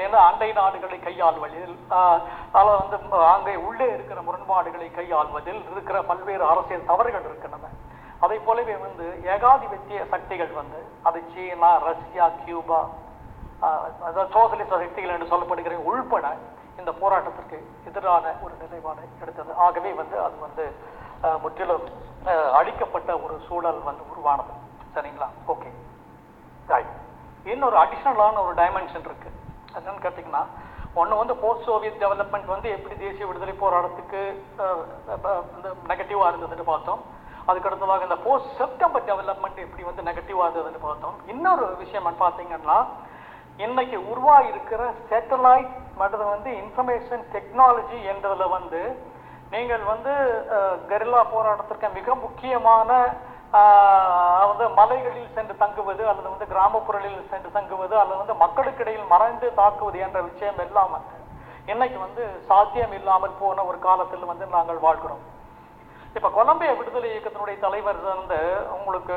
[0.05, 7.27] ஏன்னா அண்டை நாடுகளை கையாள்வதில் அதாவது வந்து அங்கே உள்ளே இருக்கிற முரண்பாடுகளை கையாள்வதில் இருக்கிற பல்வேறு அரசியல் தவறுகள்
[7.29, 7.71] இருக்கின்றன.
[8.25, 12.81] அதை போலவே வந்து ஏகாதிபத்திய சக்திகள் வந்து அது சீனா ரஷ்யா கியூபா
[13.67, 16.27] அதாவது சோசலிச சக்திகள் என்று சொல்லப்படுகிற உள்பட
[16.81, 19.51] இந்த போராட்டத்திற்கு எதிரான ஒரு நிலைப்பாடை எடுத்தது.
[19.67, 20.65] ஆகவே வந்து அது வந்து
[21.43, 21.87] முற்றிலும்
[22.59, 24.53] அழிக்கப்பட்ட ஒரு சூழல் வந்து உருவானது.
[24.95, 25.29] சரிங்களா?
[25.53, 25.71] ஓகே.
[26.73, 26.95] ரைட்
[27.53, 29.39] இன்னொரு அடிஷ்னலான ஒரு டைமென்ஷன் இருக்குது
[29.79, 30.43] என்னன்னு கேட்டிங்கன்னா
[31.01, 34.21] ஒன்று வந்து போஸ்ட் சோவியத் டெவலப்மெண்ட் வந்து எப்படி தேசிய விடுதலை போராட்டத்துக்கு
[35.91, 37.03] நெகட்டிவாக இருந்ததுன்னு பார்த்தோம்.
[37.49, 41.17] அதுக்கடுத்ததாக இந்த போஸ்ட் செப்டம்பர் டெவலப்மெண்ட் எப்படி வந்து நெகட்டிவாக இருந்ததுன்னு பார்த்தோம்.
[41.35, 42.79] இன்னொரு விஷயம் பார்த்தீங்கன்னா
[43.67, 48.83] இன்னைக்கு உருவாகி இருக்கிற சேட்டலைட் மற்றும் வந்து இன்ஃபர்மேஷன் டெக்னாலஜி என்றதில் வந்து
[49.55, 50.13] நீங்கள் வந்து
[50.91, 52.91] கெரில்லா போராட்டத்திற்கு மிக முக்கியமான
[53.53, 60.19] வந்து மலைகளில் சென்று தங்குவது அல்லது வந்து கிராமப்புறங்களில் சென்று தங்குவது அல்லது வந்து மக்களுக்கிடையில் மறைந்து தாக்குவது என்ற
[60.29, 61.17] விஷயம் எல்லாம் வந்து
[61.73, 65.25] இன்னைக்கு வந்து சாத்தியம் இல்லாமல் போன ஒரு காலத்தில் வந்து நாங்கள் வாழ்கிறோம்.
[66.17, 68.39] இப்ப கொலம்பிய விடுதலை இயக்கத்தினுடைய தலைவர் வந்து
[68.77, 69.17] உங்களுக்கு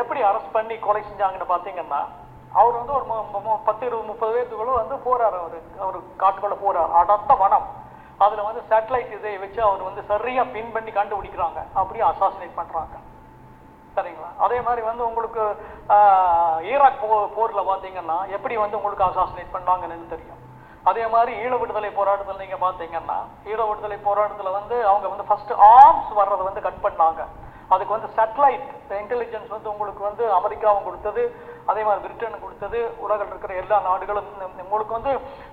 [0.00, 2.00] எப்படி அரெஸ்ட் பண்ணி கொலை செஞ்சாங்கன்னு பாத்தீங்கன்னா
[2.60, 3.04] அவர் வந்து ஒரு
[3.68, 6.90] பத்து இருபது முப்பது பேர்த்துக்குள்ள வந்து போறாரு அவரு அவர் காட்டுக்குள்ள போறாரு.
[7.00, 7.68] அடர்த்த வனம்.
[8.24, 11.60] அதில் வந்து சேட்டலைட் இதை வச்சு அவர் வந்து சரியாக பின் பண்ணி கண்டுபிடிக்கிறாங்க.
[11.80, 12.96] அப்படியே அசாசினேட் பண்ணுறாங்க
[13.96, 14.28] சரிங்களா?
[14.44, 15.42] அதே மாதிரி வந்து உங்களுக்கு
[16.72, 20.36] ஈராக் போ போரில் பார்த்தீங்கன்னா எப்படி வந்து உங்களுக்கு அசாசினேட் பண்ணாங்கன்னு தெரியும்.
[20.90, 23.18] அதே மாதிரி ஈழ விடுதலை போராட்டத்தில் நீங்கள் பார்த்தீங்கன்னா
[23.50, 27.22] ஈழ விடுதலை போராட்டத்தில் வந்து அவங்க வந்து ஃபர்ஸ்ட் ஆர்ம்ஸ் வர்றதை வந்து கட் பண்ணாங்க.
[27.74, 28.68] அதுக்கு வந்து சேட்டலைட்
[29.00, 31.22] இன்டெலிஜென்ஸ் வந்து உங்களுக்கு வந்து அமெரிக்காவும் கொடுத்தது
[31.70, 34.30] அதே மாதிரி பிரிட்டன் கொடுத்தது உலகில் இருக்கிற எல்லா நாடுகளும்
[34.64, 35.12] உங்களுக்கு வந்து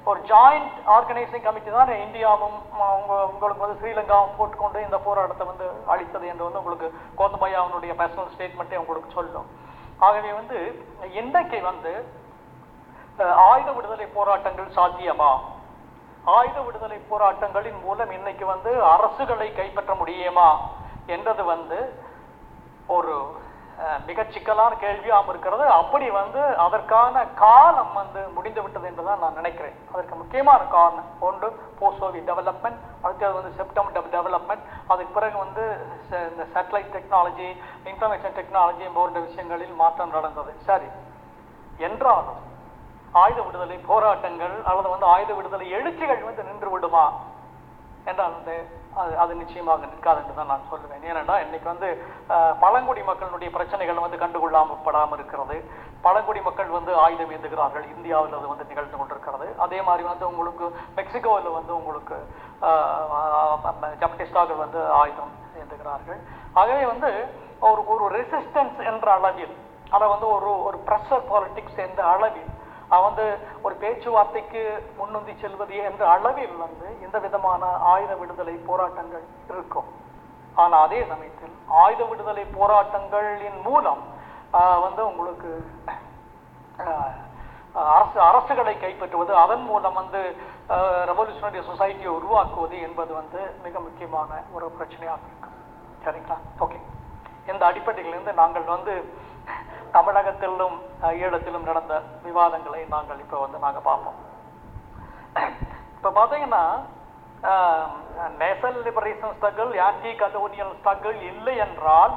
[0.09, 2.57] ஒரு ஜாயிண்ட் ஆர்கனைசிங் கமிட்டி தான் இந்தியாவும்
[2.97, 6.87] உங்க உங்களுக்கு வந்து ஸ்ரீலங்காவும் போட்டுக்கொண்டு இந்த போராட்டத்தை வந்து அளித்தது என்று வந்து உங்களுக்கு
[7.19, 9.47] கோத்தபயா அவனுடைய பர்சனல் ஸ்டேட்மெண்ட்டே உங்களுக்கு சொல்லும்.
[10.07, 10.57] ஆகவே வந்து
[11.21, 11.93] இன்றைக்கு வந்து
[13.49, 15.31] ஆயுத விடுதலை போராட்டங்கள் சாத்தியமா?
[16.35, 20.49] ஆயுத விடுதலை போராட்டங்களின் மூலம் இன்னைக்கு வந்து அரசுகளை கைப்பற்ற முடியுமா?
[21.15, 21.79] என்றது வந்து
[22.97, 23.13] ஒரு
[24.05, 25.65] மிக சிக்கலான கேள்வியாகவும் இருக்கிறது.
[25.65, 29.75] அப்படி வந்து அதற்கான காலம் வந்து முடிந்து விட்டது என்றுதான் நான் நினைக்கிறேன்.
[29.93, 36.31] அதற்கு முக்கியமான காரணம் ஒன்று போஸ்ட் சோவியத் டெவலப்மெண்ட் அடுத்தது வந்து செப்டம்பர் டெவலப்மெண்ட் அதுக்கு பிறகு வந்து ச-
[36.31, 40.53] இந்த சேட்டலைட் டெக்னாலஜி இன்ஃபர்மேஷன் டெக்னாலஜி போன்ற விஷயங்களில் மாற்றம் நடந்தது.
[40.65, 40.85] சரி.
[41.77, 42.45] என்றாலும்
[43.11, 47.13] ஆயுத விடுதலை போராட்டங்கள் அல்லது வந்து ஆயுத விடுதலை எழுச்சிகள் வந்து நின்று விடுமா?
[48.05, 51.03] என்றால் வந்து அது அது நிச்சயமாக நிற்காது என்று தான் நான் சொல்லுவேன்.
[51.09, 51.89] ஏனென்றா இன்னைக்கு வந்து
[52.63, 55.57] பழங்குடி மக்களுடைய பிரச்சனைகள் வந்து கண்டுகொள்ளாமல் படாமல் இருக்கிறது.
[56.05, 57.85] பழங்குடி மக்கள் வந்து ஆயுதம் ஏந்துகிறார்கள்.
[57.95, 59.47] இந்தியாவில் அது வந்து நிகழ்ந்து கொண்டிருக்கிறது.
[59.65, 60.67] அதே மாதிரி வந்து உங்களுக்கு
[60.99, 62.17] மெக்சிகோவில் வந்து உங்களுக்கு
[64.03, 66.21] ஜப்டிஸ்டாக்கள் வந்து ஆயுதம் ஏந்துகிறார்கள்.
[66.61, 67.11] ஆகவே வந்து
[67.69, 69.55] ஒரு ஒரு ரெசிஸ்டன்ஸ் என்ற அளவில்
[69.95, 72.49] அதை வந்து ஒரு ஒரு ப்ரெஷர் பாலிட்டிக்ஸ் என்ற அளவில்
[73.05, 73.25] வந்து
[73.65, 74.61] ஒரு பேச்சுவார்த்தைக்கு
[74.97, 79.89] முன்னுந்தி செல்வது என்ற அளவில் வந்து இந்த விதமான ஆயுத விடுதலை போராட்டங்கள் இருக்கும்.
[80.61, 84.03] ஆனால் அதே சமயத்தில் ஆயுத விடுதலை போராட்டங்களின் மூலம்
[84.85, 85.51] வந்து உங்களுக்கு
[87.95, 90.21] அரசு அரசுகளை கைப்பற்றுவது அதன் மூலம் வந்து
[91.09, 95.57] ரெவல்யூஷனரி சொசைட்டியை உருவாக்குவது என்பது வந்து மிக முக்கியமான ஒரு பிரச்சனையாக இருக்கும்.
[96.05, 96.37] சரிங்களா?
[96.65, 96.79] ஓகே
[97.51, 98.93] இந்த அடிப்படையிலிருந்து நாங்கள் வந்து
[99.95, 100.77] தமிழகத்திலும்
[101.23, 101.93] ஈழத்திலும் நடந்த
[102.27, 104.17] விவாதங்களை நாங்கள் இப்போ வந்து நாங்கள் பார்ப்போம்.
[105.97, 106.63] இப்போ பார்த்தீங்கன்னா
[108.41, 112.15] national liberation struggle anti colonial struggle இல்லை என்றால்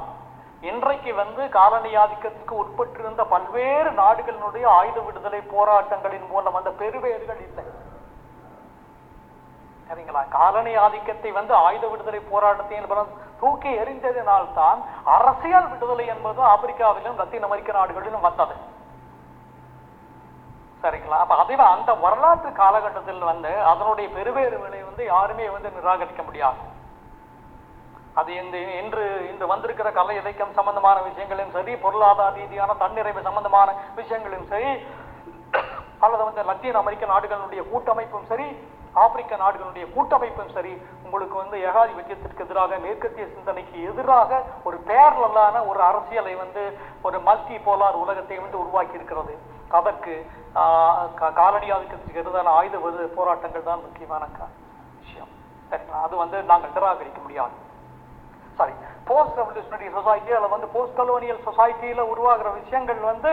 [0.69, 7.65] இன்றைக்கு வந்து காலனி ஆதிக்கத்துக்கு உட்பட்டிருந்த பல்வேறு நாடுகளினுடைய ஆயுத விடுதலை போராட்டங்களின் மூலம் அந்த பெருவேறுகள் இல்லை.
[9.87, 10.21] சரிங்களா?
[10.37, 13.11] காலனி ஆதிக்கத்தை வந்து ஆயுத விடுதலை போராட்டத்தின் மூலம்
[13.41, 14.79] தூக்கி எறிந்ததினால்தான்
[15.15, 18.55] அரசியல் விடுதலை என்பது ஆப்பிரிக்காவிலும் லத்தீன் அமெரிக்க நாடுகளிலும் வந்தது.
[20.83, 21.17] சரிங்களா?
[21.23, 26.61] அப்ப அதுவே அந்த வரலாற்று காலகட்டத்தில் வந்து அதனுடைய பெருவேறுகளை வந்து யாருமே வந்து நிராகரிக்க முடியாது.
[28.19, 33.67] அது இந்த இன்று இன்று வந்திருக்கிற கலை இலக்கியம் சம்பந்தமான விஷயங்களையும் சரி பொருளாதார ரீதியான தன்னிறைவு சம்பந்தமான
[33.99, 34.71] விஷயங்களும் சரி
[36.05, 38.47] அல்லது வந்து லத்தீன் அமெரிக்க நாடுகளுடைய கூட்டமைப்பும் சரி
[38.95, 40.73] ஆப்பிரிக்க நாடுகளுடைய கூட்டமைப்பும் சரி
[41.05, 44.31] உங்களுக்கு வந்து ஏகாதிபத்தியத்திற்கு எதிராக மேற்கத்திய சிந்தனைக்கு எதிராக
[44.63, 46.63] ஒரு பேரலான ஒரு அரசியலை வந்து
[47.01, 49.35] ஒரு மல்டி போலார் உலகத்தை வந்து உருவாக்கி இருக்கிறது
[49.71, 50.13] அதற்கு
[50.55, 51.67] ஆஹ், காலனி
[52.15, 52.77] எதிரான ஆயுத
[53.15, 54.23] போராட்டங்கள் தான் முக்கியமான
[54.97, 55.29] விஷயம்.
[55.71, 55.99] சரிங்களா?
[56.03, 57.55] அது வந்து நாங்கள் நிராகரிக்க முடியாது.
[58.59, 58.73] சாரி
[59.07, 63.31] போஸ்ட் ரெவல்யூஷனரி சொசைட்டி அதில் வந்து போஸ்ட் கலோனியல் சொசைட்டியில் உருவாகிற விஷயங்கள் வந்து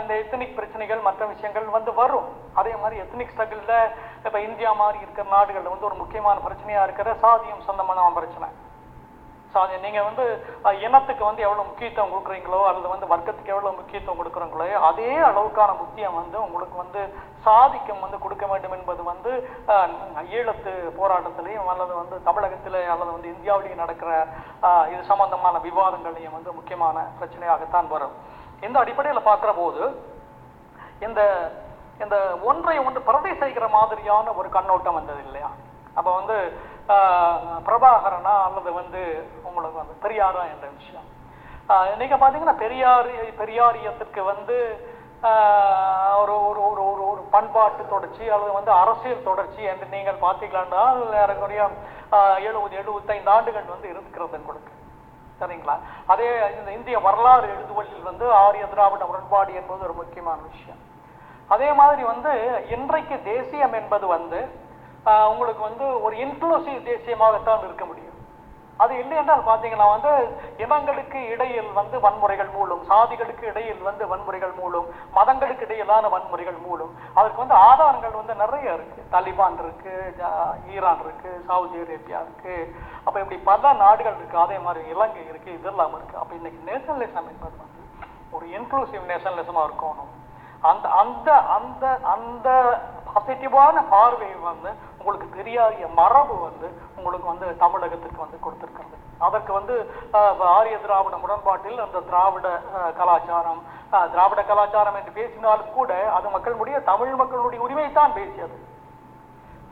[0.00, 2.26] இந்த எத்தனிக் பிரச்சனைகள் மற்ற விஷயங்கள் வந்து வரும்.
[2.60, 3.78] அதே மாதிரி எத்தனிக் ஸ்ட்ரகிளில்
[4.26, 8.48] இப்போ இந்தியா மாதிரி இருக்கிற நாடுகளில் வந்து ஒரு முக்கியமான பிரச்சனையாக இருக்கிற சாதியம் சொந்தமான பிரச்சனை.
[9.54, 10.24] சாதி நீங்கள் வந்து
[10.84, 16.36] இனத்துக்கு வந்து எவ்வளோ முக்கியத்துவம் கொடுக்குறீங்களோ அல்லது வந்து வர்க்கத்துக்கு எவ்வளோ முக்கியத்துவம் கொடுக்குறீங்களோ அதே அளவுக்கான முக்கியம் வந்து
[16.46, 17.02] உங்களுக்கு வந்து
[17.46, 19.32] சாதிக்கம் வந்து கொடுக்க வேண்டும் என்பது வந்து
[20.38, 24.10] ஈழத்து போராட்டத்திலையும் அல்லது வந்து தமிழகத்தில் அல்லது வந்து இந்தியாவிலேயும் நடக்கிற
[24.92, 28.16] இது சம்பந்தமான விவாதங்களையும் வந்து முக்கியமான பிரச்சனையாகத்தான் வரும்.
[28.66, 29.82] இந்த அடிப்படையில் பார்க்கிற போது
[31.06, 31.20] இந்த
[32.04, 32.16] இந்த
[32.50, 35.50] ஒன்றை ஒன்று பிரதி செய்கிற மாதிரியான ஒரு கண்ணோட்டம் வந்தது இல்லையா?
[35.98, 36.36] அப்போ வந்து
[37.66, 39.02] பிரபாகரனா அல்லது வந்து
[39.48, 41.06] உங்களுக்கு வந்து பெரியாரா என்ற விஷயம்.
[41.68, 43.10] நீங்கள் நீங்க பாத்தீங்கன்னா பெரியார்
[43.42, 44.56] பெரியாரியத்திற்கு வந்து
[46.22, 50.82] ஒரு ஒரு ஒரு ஒரு ஒரு பண்பாட்டு தொடர்ச்சி அல்லது வந்து அரசியல் தொடர்ச்சி என்று நீங்கள் பார்த்தீங்களான்னா
[51.22, 51.62] ஏறக்குறைய
[52.48, 54.73] எழுபது எழுபத்தைந்து ஆண்டுகள் வந்து இருக்கிறது கொடுக்கு
[55.40, 55.76] சரிங்களா?
[56.12, 56.26] அதே
[56.58, 60.80] இந்த இந்திய வரலாறு எழுதுவழியில் வந்து ஆரிய திராவிட முரண்பாடு என்பது ஒரு முக்கியமான விஷயம்.
[61.54, 62.32] அதே மாதிரி வந்து
[62.76, 64.40] இன்றைக்கு தேசியம் என்பது வந்து
[65.32, 68.13] உங்களுக்கு வந்து ஒரு இன்க்ளூசிவ் தேசியமாகத்தான் இருக்க முடியும்.
[68.82, 70.12] அது இல்லை என்றால் பார்த்தீங்கன்னா வந்து
[70.64, 77.42] இனங்களுக்கு இடையில் வந்து வன்முறைகள் மூலம் சாதிகளுக்கு இடையில் வந்து வன்முறைகள் மூலம் மதங்களுக்கு இடையிலான வன்முறைகள் மூலம் அதற்கு
[77.42, 79.00] வந்து ஆதாரங்கள் வந்து நிறைய இருக்கு.
[79.14, 79.94] தாலிபான் இருக்கு
[80.74, 82.56] ஈரான் இருக்கு சவுதி அரேபியா இருக்கு.
[83.04, 84.38] அப்ப இப்படி பல நாடுகள் இருக்கு.
[84.38, 86.16] அதே மாதிரி இலங்கை இருக்கு இதெல்லாம் இருக்கு.
[86.22, 87.82] அப்ப இன்னைக்கு நேஷனலிசம் என்பது வந்து
[88.36, 90.12] ஒரு இன்க்ளூசிவ் நேஷனலிசமா இருக்கணும்.
[90.70, 92.48] அந்த அந்த அந்த அந்த
[93.08, 94.70] பாசிட்டிவான பார்வை வந்து
[95.04, 96.66] உங்களுக்கு தெரியாத மரபு வந்து
[96.98, 98.94] உங்களுக்கு வந்து தமிழகத்துக்கு வந்து கொடுத்துருக்கிறது.
[99.20, 99.74] அதற்கு வந்து
[100.52, 102.46] ஆரிய திராவிட முரண்பாட்டில் அந்த திராவிட
[102.98, 103.60] கலாச்சாரம்
[103.92, 108.56] ஆஹ், திராவிட கலாச்சாரம் என்று பேசினாலும் கூட அது மக்களுடைய தமிழ் மக்களுடைய உரிமை தான் பேசியது.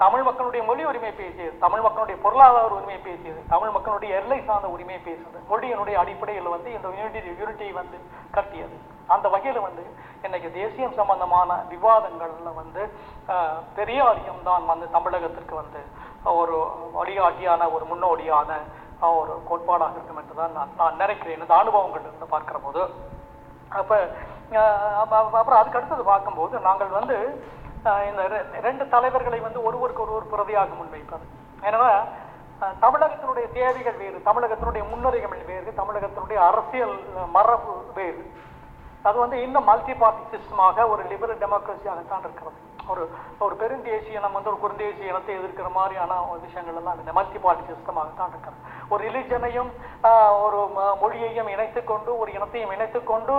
[0.00, 4.98] தமிழ் மக்களுடைய மொழி உரிமை பேசியது தமிழ் மக்களுடைய பொருளாதார உரிமை பேசியது தமிழ் மக்களுடைய எல்லை சார்ந்த உரிமை
[5.00, 7.98] பேசியது மொழியினுடைய அடிப்படையில் வந்து இந்த யூனிட்டி யூனிட்டியை வந்து
[8.32, 8.76] கட்டியது.
[9.12, 9.84] அந்த வகையில் வந்து
[10.22, 12.82] இன்னைக்கு தேசியம் சம்பந்தமான விவாதங்கள்ல வந்து
[13.28, 15.80] ஆஹ், பெரியாரியம் தான் வந்து தமிழகத்திற்கு வந்து
[16.34, 16.56] ஒரு
[16.94, 18.50] வழிகாட்டியான ஒரு முன்னோடியான
[19.14, 21.36] ஒரு கோட்பாடாக இருக்கும் என்று தான் நான் நான் நினைக்கிறேன்.
[21.38, 22.82] இந்த அனுபவங்கள் இருந்து பார்க்கிற போது
[23.72, 23.96] அப்போ
[25.34, 27.16] அப்புறம் அதுக்கு அடுத்தது பார்க்கும்போது நாங்கள் வந்து
[28.08, 31.24] இந்த ரெ- ரெண்டு தலைவர்களை வந்து ஒருவருக்கு ஒருவர் பிரதியாக முன்வைப்பது.
[31.62, 31.80] ஏன்னா
[32.82, 36.94] தமிழகத்தினுடைய தேவைகள் வேறு தமிழகத்தினுடைய முன்னுரிமைகள் வேறு தமிழகத்தினுடைய அரசியல்
[37.32, 38.22] மரபு வேறு.
[39.08, 42.58] அது வந்து இன்னும் மல்டி பார்ட்டி சிஸ்டமாக ஒரு லிபரல் டெமோக்ரஸியாகத்தான் இருக்கிறது.
[42.92, 43.02] ஒரு
[43.44, 47.64] ஒரு பெருந்தேசிய நம்ம வந்து ஒரு குறுந்தேசிய இனத்தை எதிர்க்கிற மாதிரியான ஒரு விஷயங்கள் எல்லாம் இந்த மல்டி பார்ட்டி
[47.70, 48.60] சிஸ்டமாகத்தான் இருக்கிறது.
[48.92, 49.70] ஒரு ரிலிஜனையும்
[50.44, 50.60] ஒரு
[51.02, 53.34] மொழியையும் இணைத்து கொண்டு ஒரு இனத்தையும் இணைத்து கொண்டு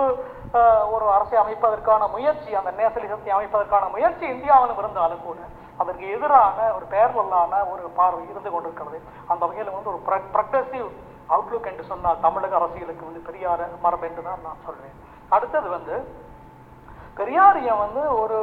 [0.94, 5.40] ஒரு அரசை அமைப்பதற்கான முயற்சி அந்த நேசலிசத்தை அமைப்பதற்கான முயற்சி இந்தியாவிலும் இருந்தாலும் கூட
[5.82, 9.00] அதற்கு எதிரான ஒரு பேரலான ஒரு பார்வை இருந்து கொண்டிருக்கிறது.
[9.30, 10.00] அந்த வகையில் வந்து ஒரு
[10.36, 10.90] ப்ரக்ரஸிவ்
[11.34, 14.96] அவுட்லுக் என்று சொன்னால் தமிழக அரசியலுக்கு வந்து பெரியார மரபு என்று தான் நான் சொல்வேன்.
[15.30, 15.96] அடுத்தது வந்து
[17.18, 18.38] பெரியாரியம் வந்து ஒரு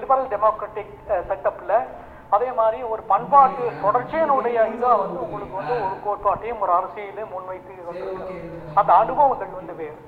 [0.00, 0.94] லிபரல் டெமோக்ராட்டிக்
[1.28, 1.72] செட்டப்ல
[2.36, 7.74] அதே மாதிரி ஒரு பண்பாட்டு தொடர்ச்சியினுடைய இதா வந்து உங்களுக்கு வந்து ஒரு கோட்பாட்டையும் ஒரு அரசியலையும் முன்வைத்து.
[8.80, 9.98] அந்த அனுபவங்கள் வந்து வேறு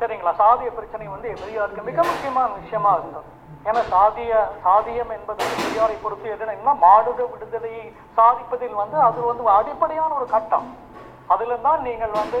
[0.00, 0.32] சரிங்களா?
[0.42, 3.28] சாதிய பிரச்சனை வந்து பெரியாருக்கு மிக முக்கியமான விஷயமா இருந்தது.
[3.68, 4.32] ஏன்னா சாதிய
[4.66, 7.84] சாதியம் என்பது பெரியாரை பொறுத்து எதுனா மாடுட விடுதலையை
[8.16, 10.66] சாதிப்பதில் வந்து அது வந்து அடிப்படையான ஒரு கட்டம்.
[11.32, 12.40] அதுல தான் நீங்கள் வந்து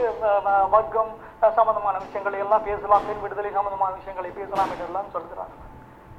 [0.76, 1.12] வர்க்கம்
[1.50, 5.54] சம்பந்தமான விஷயங்களை எல்லாம் பேசலாம் பெண் விடுதலை சம்பந்தமான விஷயங்களை பேசலாம் என்றெல்லாம் சொல்கிறாங்க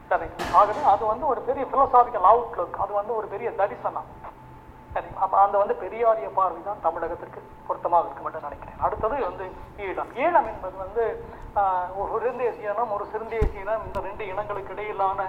[0.07, 4.31] சரி ஆகவே அது வந்து ஒரு பெரிய பிலோசாபிக்கல் அவுட்லுக் அது வந்து ஒரு பெரிய தரிசனம்.
[4.93, 8.79] சரி அப்போ அந்த வந்து பெரியாரிய பார்வை தான் தமிழகத்திற்கு பொருத்தமாக இருக்கும் என்று நினைக்கிறேன்.
[8.79, 9.45] அடுத்தது வந்து
[9.77, 11.25] ஈழம் ஈழம் என்பது வந்து
[11.95, 15.25] ஒரு சிறுந்தேசிய ஒரு சிறுந்தேசியனம் இந்த ரெண்டு இனங்களுக்கு இடையிலான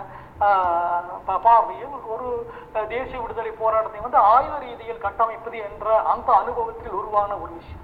[1.25, 2.53] ப- பார்வையில் ஒரு
[2.89, 7.84] தேசிய விடுதலை போராட்டத்தை வந்து ஆய்வு ரீதியில் கட்டமைப்பது என்ற அந்த அனுபவத்தில் உருவான ஒரு விஷயம்.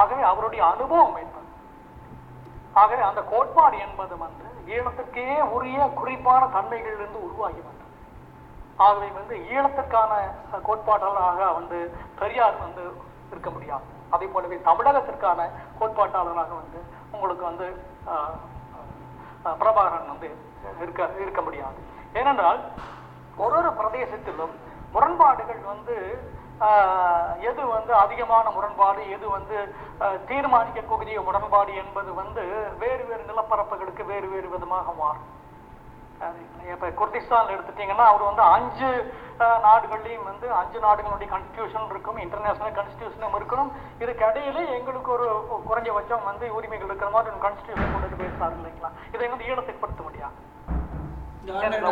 [0.00, 1.48] ஆகவே அவருடைய அனுபவம் என்பது.
[2.82, 5.26] ஆகவே அந்த கோட்பாடு என்பது வந்து ஈழத்திற்கே
[5.56, 7.90] உரிய குறிப்பான தன்மைகளிலிருந்து உருவாகி வந்தது.
[8.84, 10.12] ஆகவே வந்து ஈழத்திற்கான
[10.68, 11.78] கோட்பாட்டாளராக வந்து
[12.20, 12.84] பெரியார் வந்து
[13.32, 13.86] இருக்க முடியாது.
[14.14, 15.46] அதே போலவே தமிழகத்திற்கான
[15.80, 16.80] கோட்பாட்டாளராக வந்து
[17.14, 17.66] உங்களுக்கு வந்து
[19.60, 20.28] பிரபாகரன் வந்து
[20.84, 21.78] இருக்க இருக்க முடியாது.
[22.20, 22.60] ஏனென்றால்
[23.44, 24.54] ஒரு ஒரு பிரதேசத்திலும்
[24.94, 25.96] முரண்பாடுகள் வந்து
[27.42, 29.56] எது வந்து அதிகமான முரண்பாடு எது வந்து
[30.00, 32.42] ஆஹ், தீர்மானிக்கக்கூடிய முரண்பாடு என்பது வந்து
[32.78, 35.28] வேறு வேறு நிலப்பரப்புகளுக்கு வேறு வேறு விதமாக மாறும்.
[36.72, 38.88] இப்போ குர்திஸ்தான் எடுத்துட்டீங்கன்னா அவர் வந்து அஞ்சு
[39.64, 43.70] நாடுகள்லையும் வந்து அஞ்சு நாடுகளுடைய கான்ஸ்டியூஷன் இருக்கும் இன்டர்நேஷனல் கான்ஸ்டியூஷனும் இருக்கணும்.
[44.00, 45.26] இதுக்கு இடையில எங்களுக்கு ஒரு
[45.66, 48.90] குறைஞ்சபட்சம் வந்து உரிமைகள் இருக்கிற மாதிரி ஒரு கான்ஸ்டியூஷன் கொண்டு போயிருக்காரு இல்லைங்களா?
[49.12, 50.36] இதை வந்து ஈழத்துக்கு படுத்த முடியாது.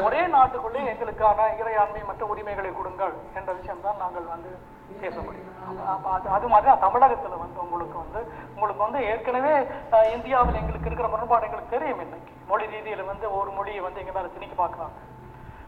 [0.07, 4.51] ஒரே நாட்டுக்குள்ளே எங்களுக்கான இறையாண்மை மற்றும் உரிமைகளை கொடுங்கள் என்ற விஷயம் தான் நாங்கள் வந்து
[5.03, 5.51] பேச முடியும்
[6.37, 8.21] அது மாதிரி தான் தமிழகத்துல வந்து உங்களுக்கு வந்து
[8.55, 9.55] உங்களுக்கு வந்து ஏற்கனவே
[10.17, 12.33] இந்தியாவில் எங்களுக்கு இருக்கிற முரண்பாடு எங்களுக்கு தெரியும் இன்னைக்கு.
[12.51, 14.97] மொழி ரீதியில வந்து ஒரு மொழியை வந்து எங்க மேல திணிக்க பார்க்கறாங்க.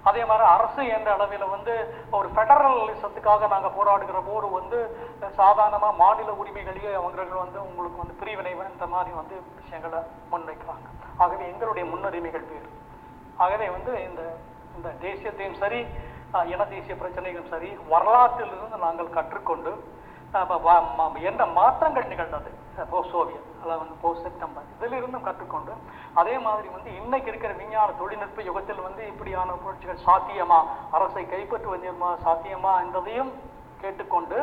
[0.09, 1.75] அதே மாதிரி அரசு என்ற அளவில் வந்து
[2.17, 4.79] ஒரு ஃபெடரலிசத்துக்காக நாங்க போராடுகிற போது வந்து
[5.41, 10.01] சாதாரணமா மாநில உரிமைகளையே அவர்கள் வந்து உங்களுக்கு வந்து பிரிவினை இந்த மாதிரி வந்து விஷயங்களை
[10.33, 10.87] முன்வைக்கிறாங்க.
[11.23, 12.69] ஆகவே எங்களுடைய முன்னுரிமைகள் வேறு.
[13.43, 14.23] ஆகவே வந்து இந்த
[14.77, 15.81] இந்த தேசியத்தையும் சரி
[16.53, 19.73] இன தேசிய பிரச்சனைகளும் சரி வரலாற்றிலிருந்து நாங்கள் கற்றுக்கொண்டு
[21.31, 22.51] என்ன மாற்றங்கள் நிகழ்ந்தது?
[22.93, 24.65] போஸ்ட் சோவியத் அதாவது வந்து போஸ்ட் செப்டம்பர்.
[24.75, 25.73] இதிலிருந்தும் கற்றுக்கொண்டு
[26.21, 30.59] அதே மாதிரி வந்து இன்னைக்கு இருக்கிற விஞ்ஞான தொழில்நுட்ப யுகத்தில் வந்து இப்படியான புரட்சிகள் சாத்தியமா?
[30.97, 31.93] அரசை கைப்பற்றுவது
[32.25, 33.31] சாத்தியமா என்பதையும்
[33.83, 34.39] கேட்டுக்கொண்டு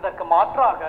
[0.00, 0.82] இதற்கு மாற்றாக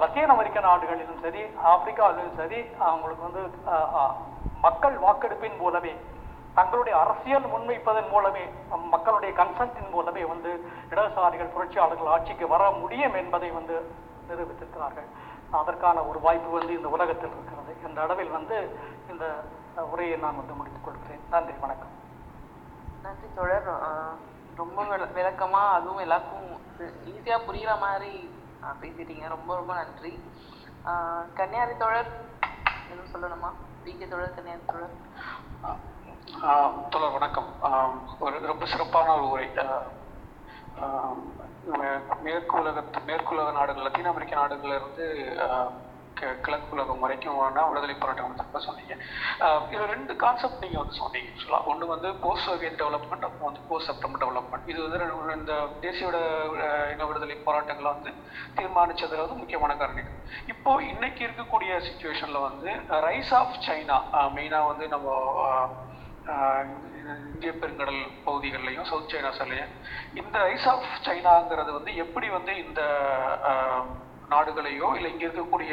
[0.00, 1.42] லத்தீன் அமெரிக்க நாடுகளிலும் சரி
[1.72, 3.42] ஆப்பிரிக்காவிலும் சரி அவங்களுக்கு வந்து
[4.66, 5.92] மக்கள் வாக்கெடுப்பின் மூலமே
[6.54, 8.44] தங்களுடைய அரசியல் முன்வைப்பதன் மூலமே
[8.76, 13.90] மக்களுடைய கன்சென்ட்டின் மூலமே வந்து இடதுசாரிகள் புரட்சியாளர்கள் ஆட்சிக்கு வர முடியும் என்பதை வந்து
[14.28, 15.06] நிரூபித்திருக்கிறார்கள்.
[15.50, 17.76] அதற்கான ஒரு வாய்ப்பு வந்து இந்த உலகத்தில் இருக்கிறது.
[17.86, 18.78] இந்த அளவில் வந்து
[19.10, 19.44] இந்த
[19.76, 21.20] உரையை நான் வந்து முடித்துக் கொள்கிறேன்.
[21.30, 21.88] நன்றி வணக்கம்.
[23.02, 23.68] நன்றி தொடர்
[24.56, 28.44] ரொம்ப விள- விளக்கமா அதுவும் எல்லாருக்கும் ஈஸியா புரியுற மாதிரி
[28.80, 29.28] பேசிட்டீங்க.
[29.28, 30.30] ரொம்ப ரொம்ப நன்றி.
[31.34, 32.24] கன்னியாரி தொடர்
[32.88, 33.52] எதுவும் சொல்லணுமா?
[33.84, 35.10] பிகே தொடர் கன்னியாரி தொடர்
[36.90, 37.46] தொடர் வணக்கம்.
[38.18, 39.48] ஒரு ரொம்ப சிறப்பான ஒரு உரை.
[41.72, 45.36] மே- மேற்கு உலகத்து மேற்கு உலக நாடுகள் லத்தீன் அமெரிக்க நாடுகள்ல இருந்து
[46.20, 48.96] கி- கிழக்கு உலகம் வரைக்கும் வேணா விடுதலை போராட்டம் வந்து சொன்னீங்க.
[49.34, 51.30] இது இதுல ரெண்டு கான்செப்ட் நீங்க வந்து சொன்னீங்க.
[51.36, 56.44] சொல்லலாம் ஒன்று வந்து போஸ்ட் சோவியத் டெவலப்மெண்ட் அப்புறம் வந்து போஸ்ட் செப்டம்பர் டெவலப்மெண்ட் இது வந்து இந்த தேசியோட
[56.92, 58.10] இன விடுதலை போராட்டங்களை வந்து
[58.56, 60.22] தீர்மானிச்சதுல வந்து முக்கியமான காரணிகள்.
[60.46, 65.30] இப்போ இன்னைக்கு இருக்கக்கூடிய சுச்சுவேஷன்ல வந்து ரைஸ் ஆஃப் சைனா மெயினா வந்து நம்ம
[66.24, 69.72] இந்திய பெருங்கடல் பகுதிகள்லையும் சவுத் சைனா சாலையும்
[70.20, 72.82] இந்த ரைஸ் ஆஃப் சைனாங்கிறது வந்து எப்படி வந்து இந்த
[74.30, 75.72] நாடுகளையோ இல்லை இங்க இருக்கக்கூடிய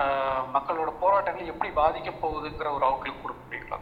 [0.00, 3.78] ஆஹ், மக்களோட போராட்டங்களை எப்படி பாதிக்க போகுதுங்கிற ஒரு அவுட்லுக் கொடுக்க முடியுங்களா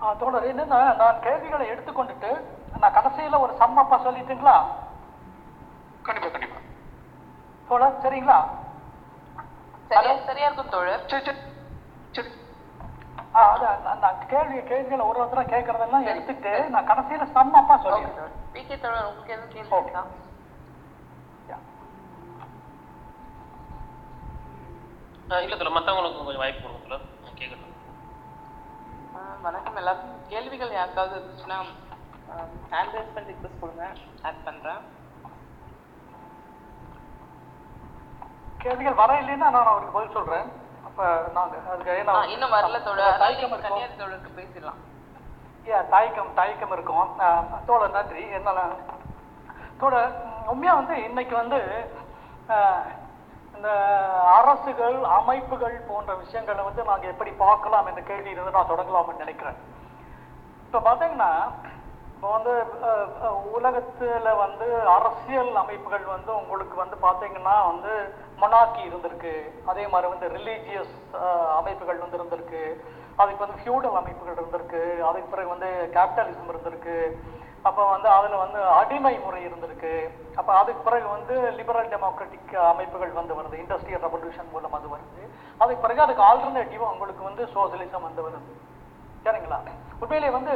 [0.00, 2.30] ஆ, தோழர் என்னன்னா நான் கேள்விகளை எடுத்துக்கொண்டுட்டு
[2.76, 4.54] நான் கடைசியில ஒரு சம்மப்பா சொல்லிட்டுங்களா?
[6.02, 6.60] கண்டிப்பா கண்டிப்பா.
[7.68, 8.38] தோழர் சரிங்களா?
[9.90, 11.02] சரியா சரியா இருக்கும் தோழர்.
[11.10, 11.40] சரி சரி
[12.14, 12.30] சரி.
[13.32, 18.14] கேள்வி கேள்விகளை ஒரு ஒருத்தரா கேட்கறதெல்லாம் எடுத்துட்டு நான் கடைசியில சம்மப்பா சொல்லிடுறேன்.
[18.14, 19.76] தோழர் பி கே தோழர் உங்களுக்கு எதுவும் கேள்வி.
[19.76, 20.06] இருக்கா?
[25.28, 26.68] ஆஹ் இல்ல தோழர் மத்தவங்களுக்கு கொஞ்சம் வாய்ப்பு
[29.42, 31.56] வணக்கம் எல்லாருக்கும் கேள்விகள் யாருக்காவது இருந்துச்சுன்னா
[32.70, 33.92] ஹேண்ட் ரைஸ் பண்ணி ரிக்வஸ்ட் கொடுங்க.
[34.22, 34.80] ஆட் பண்றேன்.
[38.58, 40.59] கேள்விகள் வர இல்லைன்னா நான் அவருக்கு பதில் சொல்றேன்.
[42.28, 43.20] இன்னும் வரல தோழர்.
[43.98, 44.80] தோழருக்கு பேசிடலாம்.
[45.64, 47.08] ஏன் தயக்கம் தயக்கம் இருக்கும்.
[47.66, 48.22] தோழர் நன்றி.
[48.28, 48.60] என்னால
[49.78, 51.60] தோழர் உம், உண்மையா வந்து இன்னைக்கு வந்து
[53.54, 53.70] இந்த
[54.34, 59.58] அரசுகள் அமைப்புகள் போன்ற விஷயங்களை வந்து நாங்க எப்படி பார்க்கலாம் என்ற கேள்வி இருந்து நான் தொடங்கலாம்னு நினைக்கிறேன்.
[60.66, 61.30] இப்ப பாத்தீங்கன்னா
[62.20, 62.54] இப்போ வந்து
[63.56, 67.92] உலகத்தில் உலகத்துல வந்து அரசியல் அமைப்புகள் வந்து உங்களுக்கு வந்து பாத்தீங்கன்னா வந்து
[68.42, 69.32] மொனாக்கி இருந்திருக்கு.
[69.70, 70.94] அதே மாதிரி வந்து ரிலீஜியஸ்
[71.58, 72.62] அமைப்புகள் வந்து இருந்திருக்கு.
[73.20, 74.82] அதுக்கு வந்து ஃபியூடல் அமைப்புகள் இருந்திருக்கு.
[75.08, 76.96] அதுக்கு பிறகு வந்து கேபிட்டலிசம் இருந்திருக்கு.
[77.68, 79.94] அப்போ வந்து அதில் வந்து அடிமை முறை இருந்திருக்கு.
[80.40, 83.56] அப்போ அதுக்கு பிறகு வந்து லிபரல் டெமோக்ராட்டிக் அமைப்புகள் வந்து வருது.
[83.64, 85.24] இண்டஸ்ட்ரியல் ரெவல்யூஷன் மூலம் அது வருது.
[85.62, 88.54] அதுக்கு பிறகு அதுக்கு ஆல்டர்னேட்டிவாக உங்களுக்கு வந்து சோசியலிசம் வந்து வருது.
[89.26, 89.60] சரிங்களா?
[90.02, 90.54] உண்மையிலே வந்து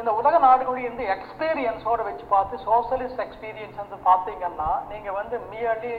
[0.00, 5.92] இந்த உலக நாடுகளுடைய இந்த எக்ஸ்பீரியன்ஸோட வச்சு பார்த்து சோசியலிஸ்ட் எக்ஸ்பீரியன்ஸ் வந்து பார்த்தீங்கன்னா நீங்கள் வந்து மியர்லி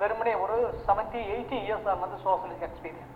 [0.00, 0.56] வெறுமனே ஒரு
[0.86, 3.12] செவன்டி எயிட்டி இயர்ஸ் வந்து சோசியலிஸ்ட் எக்ஸ்பீரியன்ஸ்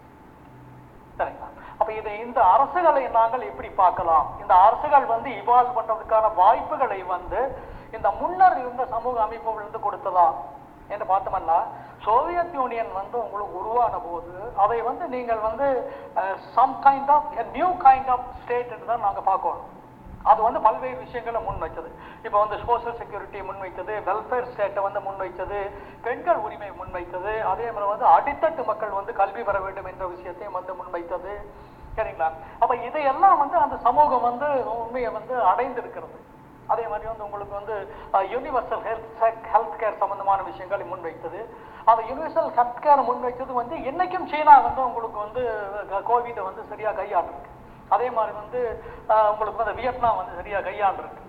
[1.19, 1.49] சரிங்களா?
[1.79, 4.27] அப்போ இதை இந்த அரசுகளை நாங்கள் எப்படி பார்க்கலாம்?
[4.43, 7.41] இந்த அரசுகள் வந்து இவால்வ் பண்ணுறதுக்கான வாய்ப்புகளை வந்து
[7.97, 10.29] இந்த முன்னர் இருந்த சமூக அமைப்புகள் கொடுத்ததா?
[10.93, 11.59] என்று பார்த்தோம்னா
[12.05, 14.35] சோவியத் யூனியன் வந்து உங்களுக்கு உருவான போது
[14.65, 15.67] அதை வந்து நீங்கள் வந்து
[16.55, 19.67] some kind of new kind of state தான் நாங்கள் பார்க்கணும்.
[20.31, 21.91] அது வந்து பல்வேறு விஷயங்களை முன்வைத்தது.
[22.27, 25.59] இப்போ வந்து சோஷியல் செக்யூரிட்டி முன்வைத்தது வெல்ஃபேர் ஸ்டேட்டை வந்து முன்வைத்தது
[26.07, 30.75] பெண்கள் உரிமை முன்வைத்தது அதே மாதிரி வந்து அடித்தட்டு மக்கள் வந்து கல்வி பெற வேண்டும் என்ற விஷயத்தையும் வந்து
[30.81, 31.35] முன்வைத்தது.
[31.99, 32.31] சரிங்களா?
[32.63, 34.49] அப்போ இதையெல்லாம் வந்து அந்த சமூகம் வந்து
[34.83, 36.19] உண்மையை வந்து அடைந்திருக்கிறது.
[36.73, 37.77] அதே மாதிரி வந்து உங்களுக்கு வந்து
[38.35, 41.41] யூனிவர்சல் ஹெல்த் ஹெல்த் கேர் சம்பந்தமான விஷயங்களை முன்வைத்தது.
[41.91, 45.45] அந்த யூனிவர்சல் ஹெல்த் கேர் முன்வைத்தது வந்து என்னைக்கும் சீனா வந்து உங்களுக்கு வந்து
[46.11, 47.55] கோவிட்டை வந்து சரியாக கையாண்டிருக்கு.
[47.95, 48.61] அதே மாதிரி வந்து
[49.33, 51.23] உங்களுக்கு வந்து வியட்நாம் வந்து சரியா கையாண்டிருக்கு.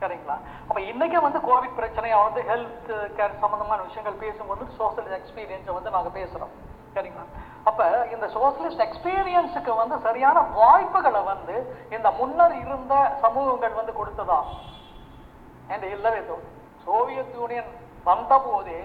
[0.00, 0.36] சரிங்களா?
[0.68, 6.10] அப்ப இன்னைக்கு வந்து கோவிட் பிரச்சனையை வந்து ஹெல்த் கேர் சம்பந்தமான விஷயங்கள் பேசும்போது சோசியல் எக்ஸ்பீரியன்ஸை வந்து நாங்க
[6.18, 6.52] பேசுறோம்.
[6.96, 7.24] சரிங்களா?
[7.68, 11.56] அப்ப இந்த சோசியலிஸ்ட் எக்ஸ்பீரியன்ஸுக்கு வந்து சரியான வாய்ப்புகளை வந்து
[11.96, 12.94] இந்த முன்னர் இருந்த
[13.24, 14.38] சமூகங்கள் வந்து கொடுத்ததா?
[15.74, 16.52] என்று இல்லவே தோணும்
[16.86, 17.70] சோவியத் யூனியன்
[18.08, 18.76] வந்தபோது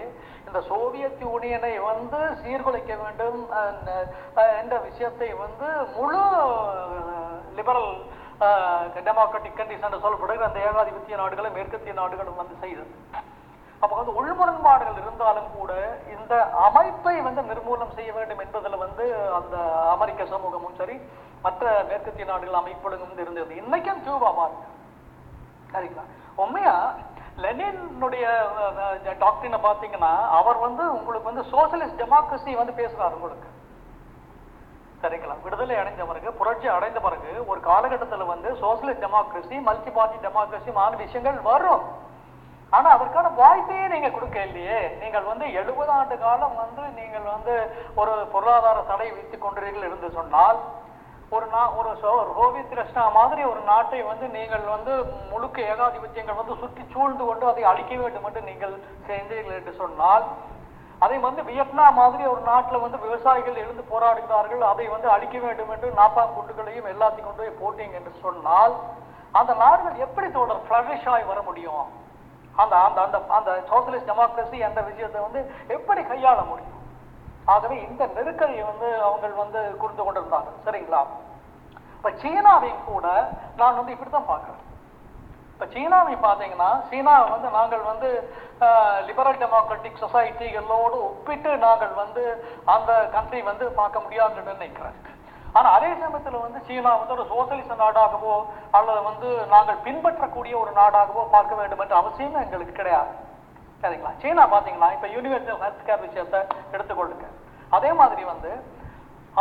[0.46, 3.40] இந்த சோவியத் யூனியனை வந்து சீர்குலைக்க வேண்டும்
[4.60, 6.22] என்ற விஷயத்தை வந்து முழு
[7.58, 7.92] லிபரல்
[9.08, 12.92] டெமோக்ராட்டிக் கண்ட்ரிஸ் என்று சொல்லப்படுகிற அந்த ஏகாதிபத்திய நாடுகளும் மேற்கத்திய நாடுகளும் வந்து செய்தது.
[13.82, 15.72] அப்போ வந்து உள்முரண்பாடுகள் இருந்தாலும் கூட
[16.16, 16.34] இந்த
[16.66, 19.04] அமைப்பை வந்து நிர்மூலம் செய்ய வேண்டும் என்பதில் வந்து
[19.38, 19.56] அந்த
[19.94, 20.96] அமெரிக்க சமூகமும் சரி
[21.46, 24.66] மற்ற மேற்கத்திய நாடுகள் அமைப்புகளும் இருந்தது இன்னைக்கும் கியூபா பாருங்க.
[25.72, 26.04] சரிங்களா?
[26.44, 26.76] உண்மையா?
[27.40, 28.24] லெனினுடைய
[29.22, 33.48] டாக்டரினை பார்த்தீங்கன்னா அவர் வந்து உங்களுக்கு வந்து சோசியலிஸ்ட் டெமோக்ரஸி வந்து பேசுறாரு உங்களுக்கு.
[35.02, 35.36] சரிங்களா?
[35.44, 40.96] விடுதலை அடைந்த பிறகு புரட்சி அடைந்த பிறகு ஒரு காலகட்டத்துல வந்து socialist democracy multi party democracy மான
[41.04, 41.82] விஷயங்கள் வரும்.
[42.76, 44.78] ஆனா அதற்கான வாய்ப்பையே நீங்க கொடுக்க இல்லையே.
[45.00, 47.54] நீங்கள் வந்து எழுபது ஆண்டு காலம் வந்து நீங்கள் வந்து
[47.94, 50.60] ஒரு பொருளாதார தடை வைத்துக் கொண்டீர்கள் என்று சொன்னால்
[51.32, 52.62] ஒரு நா ஒரு சோ- ஒரு
[53.12, 54.92] மாதிரி ஒரு நாட்டை வந்து நீங்கள் வந்து
[55.30, 58.74] முழுக்க ஏகாதிபத்தியங்கள் வந்து சுற்றி சூழ்ந்து கொண்டு அதை அழிக்க வேண்டும் என்று நீங்கள்
[59.06, 60.24] செஞ்சீர்கள் என்று சொன்னால்
[60.98, 65.92] அதை வந்து வியட்நாம் மாதிரி ஒரு நாட்டில் வந்து விவசாயிகள் எழுந்து போராடுகிறார்கள் அதை வந்து அழிக்க வேண்டும் என்று
[65.96, 68.74] நாப்பாம் குண்டுகளையும் எல்லாத்தையும் கொண்டு போய் போட்டீங்க என்று சொன்னால்
[69.32, 71.84] அந்த நாடுகள் எப்படி தொடர் ஃப்ளரிஷ் ஆகி வர முடியும்?
[72.54, 76.78] அந்த அந்த அந்த அந்த சோசியலிஸ்ட் டெமோக்ரஸி அந்த விஷயத்தை வந்து எப்படி கையாள முடியும்?
[77.44, 80.50] ஆகவே இந்த நெருக்கடியை வந்து அவங்க வந்து குறிந்து கொண்டிருந்தாங்க.
[80.66, 81.00] சரிங்களா?
[81.96, 83.06] இப்ப சீனாவையும் கூட
[83.60, 84.60] நான் வந்து இப்படித்தான் பார்க்கிறேன்.
[85.54, 88.08] இப்ப சீனாவை பார்த்தீங்கன்னா சீனாவை வந்து நாங்கள் வந்து
[89.08, 92.22] லிபரல் டெமோக்ராட்டிக் சொசைட்டிகளோடு ஒப்பிட்டு நாங்கள் வந்து
[92.74, 94.98] அந்த கண்ட்ரி வந்து பார்க்க முடியாதுன்னு நினைக்கிறேன்.
[95.58, 98.36] ஆனா அதே சமயத்துல வந்து சீனா வந்து ஒரு சோசியலிச நாடாகவோ
[98.78, 103.12] அல்லது வந்து நாங்கள் பின்பற்றக்கூடிய ஒரு நாடாகவோ பார்க்க வேண்டும் என்ற அவசியம் எங்களுக்கு கிடையாது.
[103.82, 104.10] சரிங்களா?
[104.22, 106.40] சீனா பார்த்தீங்களா இப்போ யூனிவர்சல் ஹெல்த் கேர் விஷயத்தை
[106.74, 107.26] எடுத்துக்கொள்ளுங்க.
[107.76, 108.50] அதே மாதிரி வந்து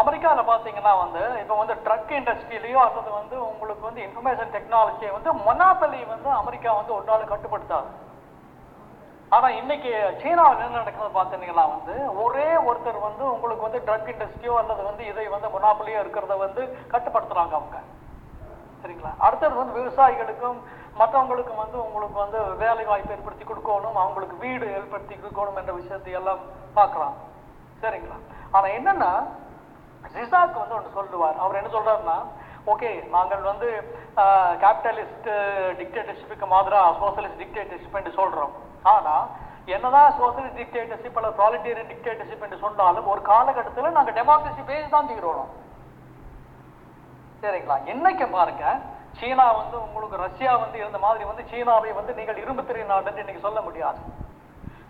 [0.02, 6.02] அமெரிக்காவில் பார்த்தீங்கன்னா வந்து இப்போ வந்து ட்ரக் இண்டஸ்ட்ரியிலையோ அல்லது வந்து உங்களுக்கு வந்து இன்ஃபர்மேஷன் டெக்னாலஜியை வந்து மொனாப்பலி
[6.14, 7.90] வந்து அமெரிக்கா வந்து ஒரு நாள் கட்டுப்படுத்தாது.
[9.36, 14.82] ஆனால் இன்னைக்கு சீனாவில் என்ன நடக்குது பார்த்தீங்கன்னா வந்து ஒரே ஒருத்தர் வந்து உங்களுக்கு வந்து ட்ரக் இண்டஸ்ட்ரியோ அல்லது
[14.90, 16.64] வந்து இதை வந்து மொனாப்பலியோ இருக்கிறத வந்து
[16.94, 17.78] கட்டுப்படுத்துறாங்க அவங்க.
[18.82, 19.12] சரிங்களா?
[19.26, 20.60] அடுத்தது வந்து விவசாயிகளுக்கும்
[21.00, 26.42] மற்றவங்களுக்கு வந்து உங்களுக்கு வந்து வேலை வாய்ப்பு ஏற்படுத்தி கொடுக்கணும் அவங்களுக்கு வீடு ஏற்படுத்தி கொடுக்கணும் என்ற விஷயத்தை எல்லாம்
[26.78, 27.16] பார்க்கலாம்.
[27.84, 28.18] சரிங்களா?
[28.56, 29.12] ஆனா என்னன்னா
[30.20, 31.38] ரிசாக் வந்து ஒன்று சொல்லுவார்.
[31.44, 32.18] அவர் என்ன சொல்றாருன்னா
[32.72, 33.68] ஓகே நாங்கள் வந்து
[34.64, 35.30] கேபிட்டலிஸ்ட்
[35.80, 38.54] டிக்டேட்டர்ஷிப்புக்கு மாதிரா சோசியலிஸ்ட் டிக்டேட்டர்ஷிப் என்று சொல்றோம்.
[38.94, 39.16] ஆனா
[39.76, 45.52] என்னதான் சோசியலிஸ்ட் டிக்டேட்டர்ஷிப் அல்லது ப்ராலிட்டேரியன் டிக்டேட்டர்ஷிப் என்று சொன்னாலும் ஒரு காலகட்டத்தில் நாங்கள் டெமோக்ரஸி பேஸ் தான் தீர்வோம்
[47.44, 47.78] சரிங்களா?
[47.94, 48.66] என்னைக்கு பாருங்க
[49.20, 53.46] சீனா வந்து உங்களுக்கு ரஷ்யா வந்து இருந்த மாதிரி வந்து சீனாவை வந்து நீங்கள் இரும்பு திரை நாடுன்னு இன்னைக்கு
[53.48, 54.02] சொல்ல முடியாது.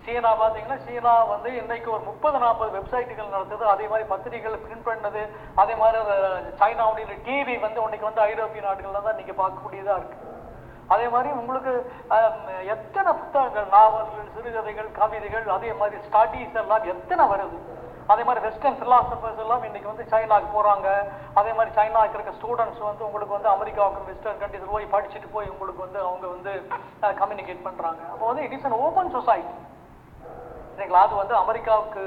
[0.05, 3.65] சீனா பார்த்தீங்கன்னா சீனா வந்து இன்னைக்கு ஒரு முப்பது நாற்பது வெப்சைட்டுகள் நடத்துது.
[3.73, 5.21] அதே மாதிரி பத்திரிகைகள் பிரிண்ட் பண்ணது.
[5.63, 5.99] அதே மாதிரி
[6.61, 10.17] சைனாவுடைய டிவி வந்து இன்னைக்கு வந்து ஐரோப்பிய நாடுகள்ல தான் நீங்க பார்க்கக்கூடியதா இருக்கு.
[10.93, 11.73] அதே மாதிரி உங்களுக்கு
[12.75, 17.59] எத்தனை புத்தகங்கள் நாவல்கள் சிறுகதைகள் கவிதைகள் அதே மாதிரி ஸ்டடீஸ் எல்லாம் எத்தனை வருது?
[18.11, 20.87] அதே மாதிரி வெஸ்டர்ன் பிலாசபர்ஸ் எல்லாம் இன்னைக்கு வந்து சைனாக்கு போறாங்க.
[21.39, 25.85] அதே மாதிரி சைனாக்கு இருக்க ஸ்டூடெண்ட்ஸ் வந்து உங்களுக்கு வந்து அமெரிக்காவுக்கு வெஸ்டர்ன் கண்ட்ரிஸ் போய் படிச்சுட்டு போய் உங்களுக்கு
[25.85, 26.53] வந்து அவங்க வந்து
[27.21, 28.01] கம்யூனிகேட் பண்றாங்க.
[28.13, 29.53] அப்போ வந்து it is an open society
[30.75, 31.01] சரிங்களா?
[31.05, 32.03] அது வந்து அமெரிக்காவுக்கு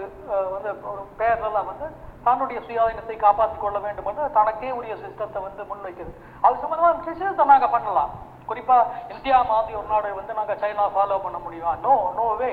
[0.55, 1.89] வந்து ஒரு பேர்லாம் வந்து
[2.27, 6.13] தன்னுடைய சுயாதீனத்தை காப்பாற்றிக் கொள்ள வேண்டும் என்று தனக்கே உரிய சிஸ்டத்தை வந்து முன்வைக்குது.
[6.45, 8.13] அது சம்பந்தமாக விஷயத்தை நாங்கள் பண்ணலாம்.
[8.49, 11.75] குறிப்பாக இந்தியா மாதிரி ஒரு நாடு வந்து நாங்கள் சைனா ஃபாலோ பண்ண முடியுமா?
[11.85, 12.51] நோ நோ வே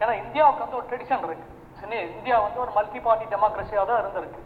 [0.00, 4.40] ஏன்னா இந்தியாவுக்கு வந்து ஒரு ட்ரெடிஷன் இருக்குது சரி, இந்தியா வந்து ஒரு மல்டி பார்ட்டி டெமோக்ரஸியாக தான் இருந்திருக்கு.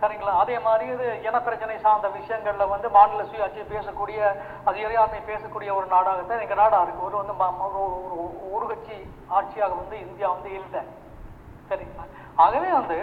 [0.00, 0.32] சரிங்களா?
[0.36, 4.20] அதே மாதிரி இது இனப்பிரச்சனை சார்ந்த விஷயங்களில் வந்து மாநில சுயாட்சி பேசக்கூடிய
[4.64, 7.34] அது இறையாண்மை பேசக்கூடிய ஒரு நாடாகத்தான் எங்கள் நாடாக இருக்குது ஒரு வந்து
[7.66, 7.82] ஒரு
[8.52, 8.96] ஒரு- கட்சி
[9.30, 10.82] ஆட்சியாக வந்து இந்தியா வந்து இல்லை.
[11.70, 12.04] சரிங்களா?
[12.36, 12.98] ஆகவே வந்து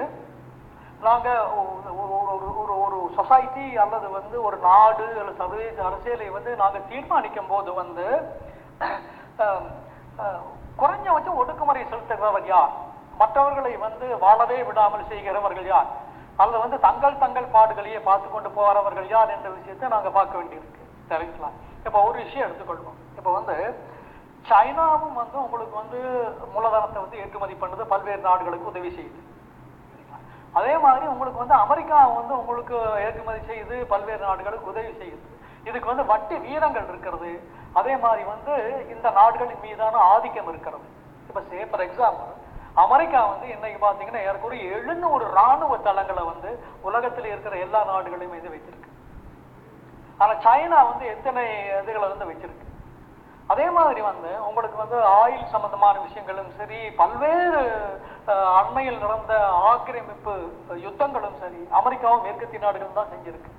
[1.01, 1.93] நாங்கள் ஒரு-
[2.29, 7.73] ஒரு- ஒரு ஒரு சொசைட்டி அல்லது வந்து ஒரு நாடு அல்லது சர்வதேச அரசியலை வந்து நாங்கள் தீர்மானிக்கும் போது
[7.73, 8.05] வந்து
[9.39, 9.65] குறைஞ்ச
[10.19, 10.41] அஹ்,
[10.77, 12.73] குறைஞ்சபட்சம் ஒடுக்குமுறை செலுத்துகிறவர் யார்?
[13.21, 15.89] மற்றவர்களை வந்து வாழவே விடாமல் செய்கிறவர்கள் யார்?
[16.41, 20.83] அல்லது வந்து தங்கள் தங்கள் பாடுகளையே பார்த்து கொண்டு போகிறவர்கள் யார் என்ற விஷயத்தை நாங்கள் பார்க்க வேண்டியிருக்கு.
[21.09, 21.49] சரிங்களா
[21.87, 22.99] இப்போ ஒரு விஷயம் எடுத்துக்கொள்வோம்.
[23.19, 23.55] இப்போ வந்து
[24.49, 25.99] சைனாவும் வந்து உங்களுக்கு வந்து
[26.53, 29.19] மூலதனத்தை வந்து ஏற்றுமதி பண்ணுது பல்வேறு நாடுகளுக்கு உதவி செய்யுது.
[29.91, 30.19] சரிங்களா?
[30.59, 35.23] அதே மாதிரி உங்களுக்கு வந்து அமெரிக்கா வந்து உங்களுக்கு ஏற்றுமதி செய்யுது பல்வேறு நாடுகளுக்கு உதவி செய்யுது.
[35.69, 37.31] இதுக்கு வந்து வட்டி வீதங்கள் இருக்கிறது.
[37.79, 38.53] அதே மாதிரி வந்து
[38.93, 40.87] இந்த நாடுகளின் மீதான ஆதிக்கம் இருக்கிறது.
[41.29, 42.31] இப்போ சே ஃபார் எக்ஸாம்பிள்
[42.83, 46.49] அமெரிக்கா வந்து இன்னைக்கு பார்த்தீங்கன்னா ஏற்கனவே எழுநூறு ராணுவ தளங்களை வந்து
[46.87, 48.89] உலகத்தில் இருக்கிற எல்லா நாடுகளையும் இது வச்சிருக்கு.
[50.21, 51.43] ஆனா சைனா வந்து எத்தனை
[51.81, 52.65] இதுகளை வந்து வச்சிருக்கு.
[53.53, 57.61] அதே மாதிரி வந்து உங்களுக்கு வந்து ஆயில் சம்பந்தமான விஷயங்களும் சரி பல்வேறு
[58.59, 59.33] அண்மையில் நடந்த
[59.71, 60.33] ஆக்கிரமிப்பு
[60.85, 63.51] யுத்தங்களும் சரி அமெரிக்காவும் மேற்கத்திய நாடுகள் தான் செஞ்சிருக்கு.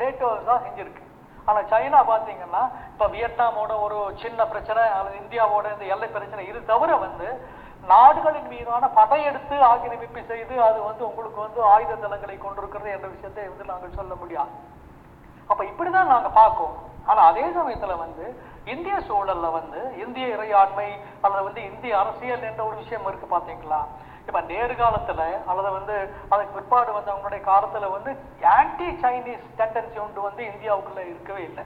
[0.00, 1.04] நேட்டோ தான் செஞ்சிருக்கு.
[1.48, 6.96] ஆனா சைனா பார்த்தீங்கன்னா இப்ப வியட்நாமோட ஒரு சின்ன பிரச்சனை அல்லது இந்தியாவோட இந்த எல்லை பிரச்சனை இது தவிர
[7.06, 7.28] வந்து
[7.88, 13.64] நாடுகளின் மீதான படையெடுத்து ஆக்கிரமிப்பு செய்து அது வந்து உங்களுக்கு வந்து ஆயுத தளங்களை கொண்டிருக்கிறது என்ற விஷயத்தை வந்து
[13.64, 14.48] நாங்கள் சொல்ல முடியாது.
[15.46, 16.88] அப்ப இப்படிதான் நாங்க பார்க்கோம்.
[17.06, 20.88] ஆனா அதே சமயத்துல வந்து இந்திய சூழல்ல வந்து இந்திய இறையாண்மை
[21.20, 23.80] அல்லது வந்து இந்திய அரசியல் என்ற ஒரு விஷயம் இருக்கு பாத்தீங்களா?
[24.26, 30.44] இப்ப நேர்காலத்துல அல்லது வந்து அதுக்கு பிற்பாடு வந்து அவங்களுடைய காலத்துல வந்து ஆன்டி சைனீஸ் டெண்டன்சி ஒன்று வந்து
[30.44, 31.64] இந்தியாவுக்குள்ள இருக்கவே இல்லை.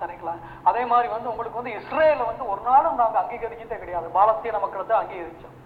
[0.00, 0.34] சரிங்களா
[0.68, 4.08] அதே மாதிரி வந்து உங்களுக்கு வந்து இஸ்ரேல வந்து ஒரு நாளும் நாங்கள் அங்கீகரிச்சதே கிடையாது.
[4.16, 5.56] பாலஸ்தீன மக்களை தான் அங்கீகரிச்சோம்.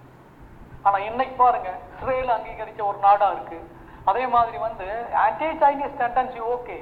[0.86, 3.58] ஆனால் இன்னைக்கு பாருங்க இஸ்ரேல் அங்கீகரிச்ச ஒரு நாடா இருக்கு.
[4.10, 4.86] அதே மாதிரி வந்து
[5.24, 6.78] ஆன்டி சைனீஸ் டெண்டன்சி ஓகே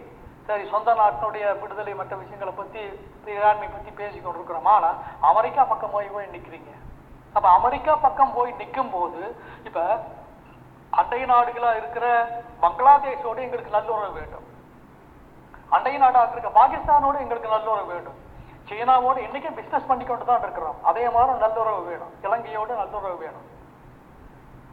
[0.46, 2.82] சரி சொந்த நாட்டினுடைய விடுதலை மற்ற விஷயங்களை பத்தி
[3.40, 4.70] இராண்மை பத்தி பேசிக்கொண்டு இருக்கிறோம்
[5.32, 6.72] அமெரிக்கா பக்கம் போய் போய் நிற்கிறீங்க
[7.34, 9.20] அப்ப அமெரிக்கா பக்கம் போய் நிற்கும் போது
[9.68, 9.80] இப்ப
[11.00, 12.06] அண்டை நாடுகளா இருக்கிற
[12.62, 14.46] பங்களாதேஷோடு எங்களுக்கு நல்லுறவு வேண்டும்.
[15.70, 18.18] அண்டை நாடாக இருக்க பாகிஸ்தானோடு எங்களுக்கு நல்லுறவு வேண்டும்.
[18.68, 20.84] சீனாவோடு இன்னைக்கும் பிசினஸ் பண்ணிக்கொண்டு தான் இருக்கிறோம்.
[20.84, 22.12] அதே மாதிரி நல்லுறவு வேணும்.
[22.22, 23.58] இலங்கையோடு நல்லுறவு வேணும்.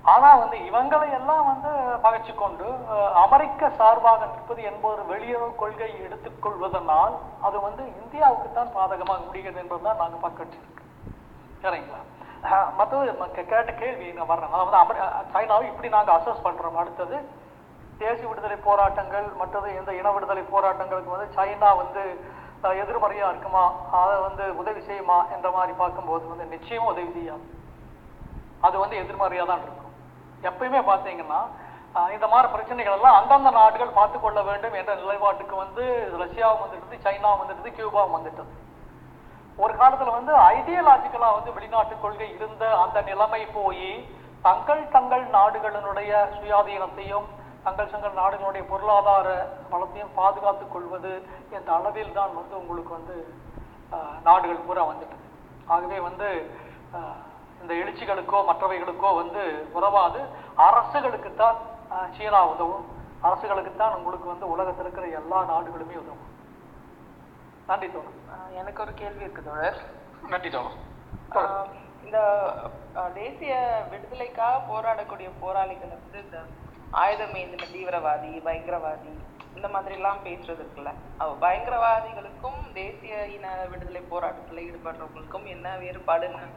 [0.01, 1.69] ஆனா வந்து இவங்களை எல்லாம் வந்து
[2.07, 2.75] பகைச்சு கொண்டு
[3.13, 10.19] அமெரிக்க சார்பாக நிற்பது என்பது வெளியுறவு கொள்கை எடுத்துக்கொள்வதனால் அது வந்து இந்தியாவுக்கு தான் பாதகமாக முடிகிறது என்பதுதான் நாங்கள்
[10.19, 10.57] பக்கத்து
[11.61, 12.73] சரிங்களா?
[12.77, 14.49] மற்றது கேட்ட கேள்வி நான் வர்றேன்.
[14.51, 16.75] அதாவது அமெரி- சைனாவை இப்படி நாங்கள் அசஸ் பண்றோம்.
[16.75, 17.29] அடுத்தது
[18.01, 22.03] தேசிய விடுதலை போராட்டங்கள் மற்றது இந்த இன விடுதலை போராட்டங்களுக்கு வந்து சைனா வந்து
[22.57, 23.63] எதிர்மறையாக எதிர்மறையா இருக்குமா?
[23.99, 25.17] அதை வந்து உதவி செய்யுமா?
[25.35, 27.45] என்ற மாதிரி பார்க்கும்போது வந்து நிச்சயமா உதவி செய்யாது.
[28.67, 29.93] அது வந்து எதிர்மறையா தான் இருக்கும்.
[30.49, 31.39] எப்பயுமே பார்த்தீங்கன்னா
[32.15, 35.83] இந்த மாதிரி பிரச்சனைகள் எல்லாம் அந்தந்த நாடுகள் பார்த்து கொள்ள வேண்டும் என்ற நிலைப்பாட்டுக்கு வந்து
[36.23, 38.51] ரஷ்யாவும் வந்துட்டு சைனா வந்துட்டு கியூபாவும் வந்துட்டது.
[39.63, 43.89] ஒரு காலத்துல வந்து ஐடியலாஜிக்கலா வந்து வெளிநாட்டு கொள்கை இருந்த அந்த நிலைமை போய்
[44.47, 47.27] தங்கள் தங்கள் நாடுகளினுடைய சுயாதீனத்தையும்
[47.67, 49.27] தங்கள் தங்கள் நாடுகளுடைய பொருளாதார
[49.71, 51.11] வளத்தையும் பாதுகாத்துக் கொள்வது
[51.51, 53.15] என்ற அளவில் தான் வந்து உங்களுக்கு வந்து
[54.23, 55.17] நாடுகள் பூரா வந்துட்டு
[55.67, 56.27] ஆகவே வந்து
[57.61, 59.43] இந்த எழுச்சிகளுக்கோ மற்றவைகளுக்கோ வந்து
[59.73, 60.19] உதவாது.
[60.67, 61.57] அரசுகளுக்குத்தான்
[61.91, 62.85] ஆஹ், சீனா உதவும்.
[63.23, 66.23] அரசுகளுக்குத்தான் உங்களுக்கு வந்து உலகத்தில் இருக்கிற எல்லா நாடுகளுமே உதவும்.
[67.69, 68.17] நன்றி தோழர்.
[68.59, 69.79] எனக்கு ஒரு கேள்வி இருக்கு தோழர்.
[70.33, 70.77] நன்றி தோழர்.
[72.03, 72.19] இந்த
[73.15, 73.53] தேசிய
[73.91, 76.37] விடுதலைக்காக போராடக்கூடிய போராளிகள் வந்து இந்த
[76.93, 79.11] ஆயுதம் ஏந்தின தீவிரவாதி பயங்கரவாதி
[79.55, 86.47] இந்த மாதிரி எல்லாம் பேசுறது இருக்குல்ல அவ பயங்கரவாதிகளுக்கும் தேசிய இன விடுதலை போராட்டத்துல ஈடுபடுறவங்களுக்கும் என்ன வேறுபாடுன்னு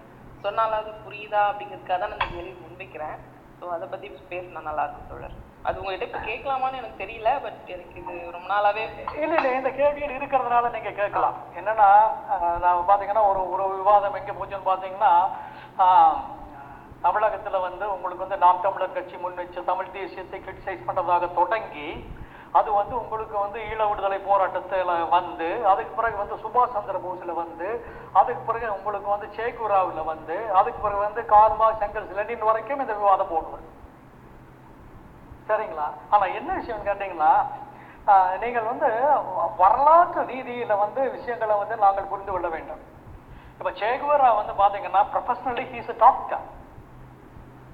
[0.45, 3.17] சொன்னாலாவது புரியுதா அப்படிங்கிறதுக்காக தான் நான் இந்த கேள்வி முன்வைக்கிறேன்.
[3.59, 5.35] ஸோ அதை பத்தி பேசினா நல்லா இருக்கும் தோழர்.
[5.65, 8.85] அது உங்ககிட்ட இப்ப கேட்கலாமான்னு எனக்கு தெரியல பட் எனக்கு இது ரொம்ப நாளாவே
[9.19, 11.37] இல்ல இல்ல இந்த கேள்வியில் இருக்கிறதுனால நீங்க கேட்கலாம்.
[11.59, 11.89] என்னன்னா
[12.63, 15.13] நான் பாத்தீங்கன்னா ஒரு ஒரு விவாதம் எங்க போச்சுன்னு பாத்தீங்கன்னா
[15.79, 16.17] ஆஹ்,
[17.05, 19.39] தமிழகத்தில் வந்து உங்களுக்கு வந்து நாம் தமிழர் கட்சி முன்
[19.71, 21.87] தமிழ் தேசியத்தை கிரிட்டிசைஸ் பண்ணுறதாக தொடங்கி
[22.59, 27.69] அது வந்து உங்களுக்கு வந்து ஈழ விடுதலை போராட்டத்தில் வந்து அதுக்கு பிறகு வந்து சுபாஷ் சந்திர போஸில் வந்து
[28.21, 33.33] அதுக்கு பிறகு உங்களுக்கு வந்து சேகுராவில் வந்து அதுக்கு பிறகு வந்து கால்மா செங்கல் லெனின் வரைக்கும் இந்த விவாதம்
[33.33, 33.67] போடுவது
[35.49, 35.87] சரிங்களா?
[36.15, 37.33] ஆனால் என்ன விஷயம் கேட்டீங்கன்னா
[38.43, 38.89] நீங்கள் வந்து
[39.63, 42.83] வரலாற்று ரீதியில் வந்து விஷயங்களை வந்து நாங்கள் புரிந்து கொள்ள வேண்டும்.
[43.59, 46.45] இப்போ சேகுவரா வந்து பார்த்தீங்கன்னா ப்ரொஃபஷனலி ஹீஸ் டாக்டர்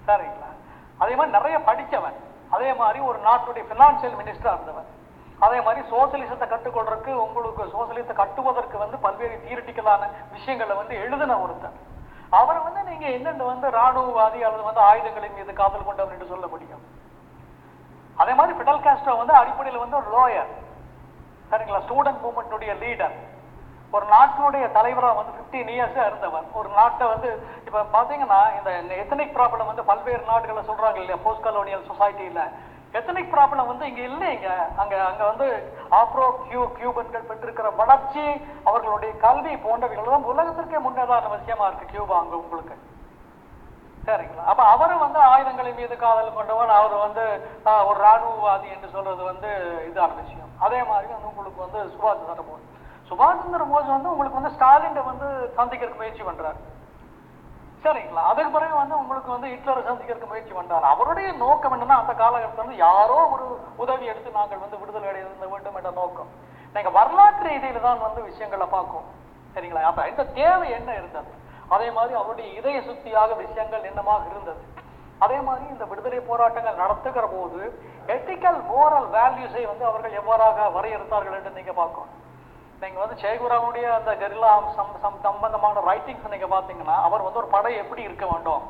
[0.08, 0.50] சரிங்களா
[1.02, 2.18] அதே மாதிரி நிறைய படித்தவன்
[2.54, 4.90] அதே மாதிரி ஒரு நாட்டுடைய பினான்சியல் மினிஸ்டராக இருந்தவன்.
[5.46, 10.02] அதே மாதிரி சோசியலிசத்தை கற்றுக்கொள்றதுக்கு உங்களுக்கு சோசியலிசத்தை கட்டுவதற்கு வந்து பல்வேறு தியரிட்டிக்கலான
[10.34, 11.76] விஷயங்களை வந்து எழுதின ஒருத்தர்
[12.38, 16.84] அவரை வந்து நீங்க என்னென்ன வந்து ராணுவவாதி அல்லது வந்து ஆயுதங்களின் மீது காதல் கொண்டவர் என்று சொல்ல முடியும்?
[18.16, 20.50] அதே மாதிரி பிடல் காஸ்ட்ரோ வந்து அடிப்படையில் வந்து ஒரு லோயர்
[21.50, 21.80] சரிங்களா?
[21.86, 23.16] ஸ்டூடெண்ட் மூவ்மெண்ட்டுடைய லீடர்
[23.94, 26.46] ஒரு நாட்டினுடைய தலைவராக வந்து 15 இயர்ஸாக இருந்தவர்.
[26.60, 27.28] ஒரு நாட்டை வந்து
[27.66, 31.18] இப்போ பார்த்தீங்கன்னா இந்த எத்தனிக் ப்ராப்ளம் வந்து பல்வேறு நாடுகளில் சொல்கிறாங்க இல்லையா?
[31.26, 32.42] போஸ்ட் கலோனியல் சொசைட்டியில்
[32.98, 34.50] எத்தனிக் ப்ராப்ளம் வந்து இங்கே இல்லைங்க.
[34.80, 35.46] அங்கே அங்கே வந்து
[36.00, 38.24] ஆப்ரோ கியூ கியூபன்கள் பெற்றிருக்கிற வளர்ச்சி
[38.68, 42.76] அவர்களுடைய கல்வி போன்றவைகள் தான் உலகத்திற்கே முன்னேதான விஷயமா இருக்குது கியூபா அங்கே உங்களுக்கு.
[44.08, 44.42] சரிங்களா?
[44.50, 47.24] அப்போ அவரும் வந்து ஆயுதங்களின் மீது காதல் கொண்டவன் அவர் வந்து
[47.88, 49.50] ஒரு ராணுவவாதி என்று சொல்றது வந்து
[49.88, 50.52] இதான விஷயம்.
[50.66, 52.66] அதே மாதிரி வந்து உங்களுக்கு வந்து சுபாஷ் சந்திர போஸ்.
[53.08, 55.26] சுபாஷ் சந்திர போஸ் வந்து உங்களுக்கு வந்து ஸ்டாலின் வந்து
[55.58, 56.58] சந்திக்கிறதுக்கு முயற்சி பண்றாரு.
[57.84, 58.22] சரிங்களா?
[58.30, 60.86] அதுக்கு பிறகு வந்து உங்களுக்கு வந்து ஹிட்லரை சந்திக்கிறதுக்கு முயற்சி பண்றாரு.
[60.94, 63.46] அவருடைய நோக்கம் என்னன்னா அந்த காலகட்டத்தில் வந்து யாரோ ஒரு
[63.82, 66.30] உதவி எடுத்து நாங்கள் வந்து விடுதலை அடைய வேண்டும் என்ற நோக்கம்.
[66.74, 69.06] நீங்க வரலாற்று ரீதியில தான் வந்து விஷயங்களை பார்க்கும்
[69.54, 69.84] சரிங்களா?
[69.90, 71.30] அப்ப இந்த தேவை என்ன இருந்தது?
[71.74, 74.62] அதே மாதிரி அவருடைய இதய சுத்தியாக விஷயங்கள் என்னமாக இருந்தது?
[75.24, 77.60] அதே மாதிரி இந்த விடுதலை போராட்டங்கள் நடத்துகிற போது
[78.14, 82.12] எத்திக்கல் மோரல் வேல்யூஸை வந்து அவர்கள் எவ்வாறாக வரையறுத்தார்கள் என்று நீங்க பார்க்கணும்.
[82.80, 87.70] நீங்க வந்து சேகுராவுடைய அந்த கெரில்லா சம் சம் சம்பந்தமான ரைட்டிங்ஸ் நீங்க பார்த்தீங்கன்னா அவர் வந்து ஒரு படை
[87.82, 88.64] எப்படி இருக்க வேண்டும்?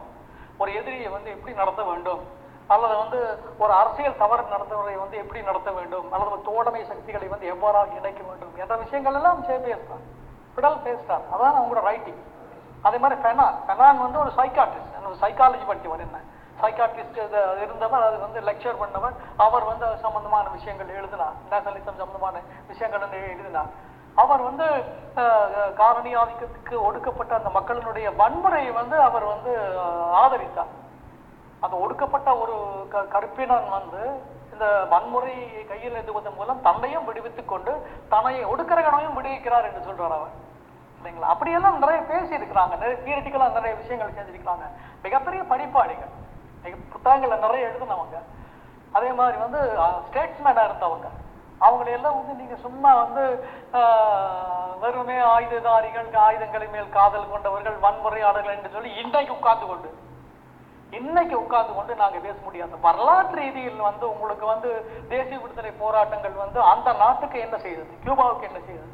[0.63, 2.21] ஒரு எதிரியை வந்து எப்படி நடத்த வேண்டும்?
[2.75, 3.19] அல்லது வந்து
[3.63, 6.07] ஒரு அரசியல் தவறு நடந்தவரை வந்து எப்படி நடத்த வேண்டும்?
[6.13, 8.55] அல்லது ஒரு தோழமை சக்திகளை வந்து எவ்வாறாக இணைக்க வேண்டும்?
[8.63, 10.07] என்ற விஷயங்கள் எல்லாம் சே பேசுகிறார்
[10.57, 12.23] பிடல் பேசுகிறார் அதான் அவங்களோட ரைட்டிங்
[12.87, 14.95] அதே மாதிரி ஃபெனான் ஃபெனான் வந்து ஒரு சைக்காட்ரிஸ்ட்
[15.25, 16.19] சைக்காலஜி படித்தவர் என்ன?
[16.63, 17.19] சைக்காட்ரிஸ்ட்
[17.65, 19.17] இருந்தவர் அது வந்து லெக்சர் பண்ணவர்.
[19.45, 21.35] அவர் வந்து சம்பந்தமான விஷயங்கள் எழுதினார்.
[21.51, 22.41] நேஷனலிசம் சம்பந்தமான
[22.71, 23.71] விஷயங்கள் வந்து எழுதினார்.
[24.17, 24.85] அவர் வந்து
[25.77, 29.81] காலனி ஆதிக்கத்துக்கு ஒடுக்கப்பட்ட அந்த மக்களினுடைய வன்முறையை வந்து அவர் வந்து
[30.15, 30.75] ஆதரித்தார்.
[31.61, 34.21] அந்த ஒடுக்கப்பட்ட ஒரு க- கருப்பினன் வந்து
[34.53, 40.45] இந்த வன்முறை கையில் எழுதுவதன் மூலம் தன்னையும் விடுவித்துக் கொண்டு தன்னை ஒடுக்கிறகனையும் விடுவிக்கிறார் என்று சொல்றார் அவர்.
[41.03, 42.69] இல்லைங்களா அப்படியெல்லாம் நிறைய பேசியிருக்கிறாங்க.
[42.69, 44.63] நிறைய தியரிட்டிக்கலா நிறைய விஷயங்கள் செஞ்சிருக்கிறாங்க.
[45.03, 46.15] மிகப்பெரிய படிப்பாளிகள்.
[46.93, 48.19] புத்தகங்களை நிறைய எழுதினவங்க.
[48.93, 49.79] அதே மாதிரி வந்து
[50.13, 51.07] ஸ்டேட்ஸ்மேனாக இருந்தவங்க.
[51.65, 53.23] அவங்களை எல்லாம் வந்து நீங்க சும்மா வந்து
[54.83, 59.91] வெறுமே ஆயுததாரிகள் ஆயுதங்களை மேல் காதல் கொண்டவர்கள் வன்முறையாளர்கள் என்று சொல்லி இன்றைக்கு உட்கார்ந்து கொண்டு
[60.99, 62.75] இன்னைக்கு உட்கார்ந்து கொண்டு நாங்க பேச முடியாது.
[62.85, 64.71] வரலாற்று ரீதியில் வந்து உங்களுக்கு வந்து
[65.13, 67.93] தேசிய விடுதலை போராட்டங்கள் வந்து அந்த நாட்டுக்கு என்ன செய்தது?
[68.05, 68.93] கியூபாவுக்கு என்ன செய்தது?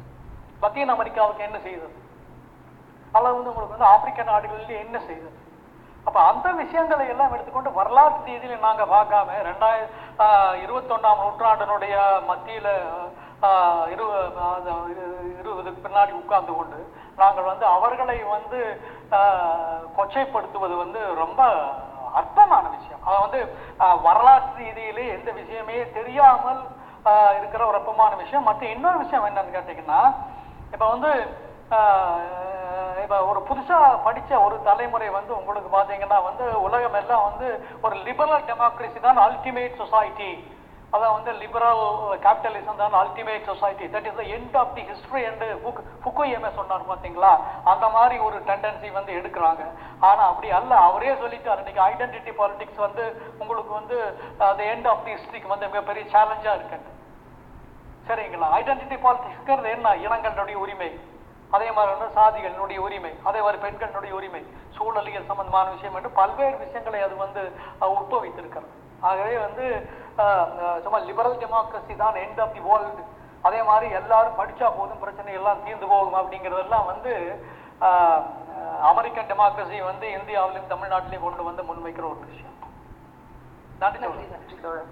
[0.63, 1.95] லத்தீன் அமெரிக்காவுக்கு என்ன செய்தது?
[3.15, 5.37] அல்லது வந்து உங்களுக்கு வந்து ஆப்பிரிக்க நாடுகளில் என்ன செய்தது?
[6.07, 9.85] அப்ப அந்த விஷயங்களை எல்லாம் எடுத்துக்கொண்டு வரலாற்று ரீதியில நாங்க பார்க்காம ரெண்டாயிர
[10.63, 11.95] இருபத்தொன்னாம் நூற்றாண்டினுடைய
[12.29, 12.67] மத்தியில
[13.93, 14.05] இரு
[15.39, 16.79] இருபதுக்கு பின்னாடி உட்கார்ந்து கொண்டு
[17.21, 18.59] நாங்கள் வந்து அவர்களை வந்து
[19.97, 21.41] கொச்சைப்படுத்துவது வந்து ரொம்ப
[22.19, 23.01] அர்த்தமான விஷயம்.
[23.07, 23.39] அது வந்து
[24.07, 26.61] வரலாற்று ரீதியிலே எந்த விஷயமே தெரியாமல்
[27.39, 28.47] இருக்கிற ஒரு அற்பமான விஷயம்.
[28.49, 30.01] மற்ற இன்னொரு விஷயம் என்னன்னு கேட்டீங்கன்னா
[30.73, 31.11] இப்போ வந்து
[33.03, 37.47] இப்போ ஒரு புதுசாக படித்த ஒரு தலைமுறை வந்து உங்களுக்கு பார்த்தீங்கன்னா வந்து உலகம் எல்லாம் வந்து
[37.85, 40.31] ஒரு லிபரல் டெமோக்ரஸி தான் அல்டிமேட் சொசைட்டி
[40.95, 41.79] அதான் வந்து லிபரல்
[42.23, 45.47] கேபிட்டலிசம் தான் ultimate society that is the end of the book என்று
[46.03, 47.31] ஃபுக்குயமே சொன்னார் பார்த்தீங்களா
[47.71, 49.63] அந்த மாதிரி ஒரு டெண்டன்சி வந்து எடுக்கிறாங்க.
[50.09, 50.73] ஆனால் அப்படி அல்ல.
[50.89, 51.61] அவரே சொல்லிட்டார்.
[51.63, 53.05] இன்னைக்கு ஐடென்டிட்டி பாலிடிக்ஸ் வந்து
[53.41, 53.97] உங்களுக்கு வந்து
[54.49, 56.91] அந்த எண்ட் ஆஃப் தி ஹிஸ்ட்ரிக்கு வந்து மிகப்பெரிய சேலஞ்சாக இருக்குது
[58.09, 58.49] சரிங்களா?
[58.59, 59.95] ஐடென்டிட்டி பாலிடிக்ஸ்ங்கிறது என்ன?
[60.05, 60.91] இனங்களுடைய உரிமை.
[61.55, 64.41] அதே மாதிரி வந்து சாதிகளினுடைய உரிமை அதே மாதிரி பெண்களுடைய உரிமை
[64.77, 67.41] சூழலியல் சம்பந்தமான விஷயம் என்று பல்வேறு விஷயங்களை அது வந்து
[67.97, 68.71] உட்பவித்திருக்கிறது.
[69.07, 69.65] ஆகவே வந்து
[70.83, 73.03] சும்மா லிபரல் டெமோக்ரஸி தான் எண்ட் ஆஃப் தி வேர்ல்டு
[73.47, 77.13] அதே மாதிரி எல்லாரும் படிச்சா போதும் பிரச்சனை எல்லாம் தீர்ந்து போகும் அப்படிங்கிறதெல்லாம் வந்து
[78.91, 82.57] அமெரிக்கன் டெமோக்ரஸி வந்து இந்தியாவிலும் தமிழ்நாட்டிலையும் கொண்டு வந்து முன்வைக்கிற ஒரு விஷயம்.
[83.81, 84.91] நன்றி நன்றி நன்றி தோழர்.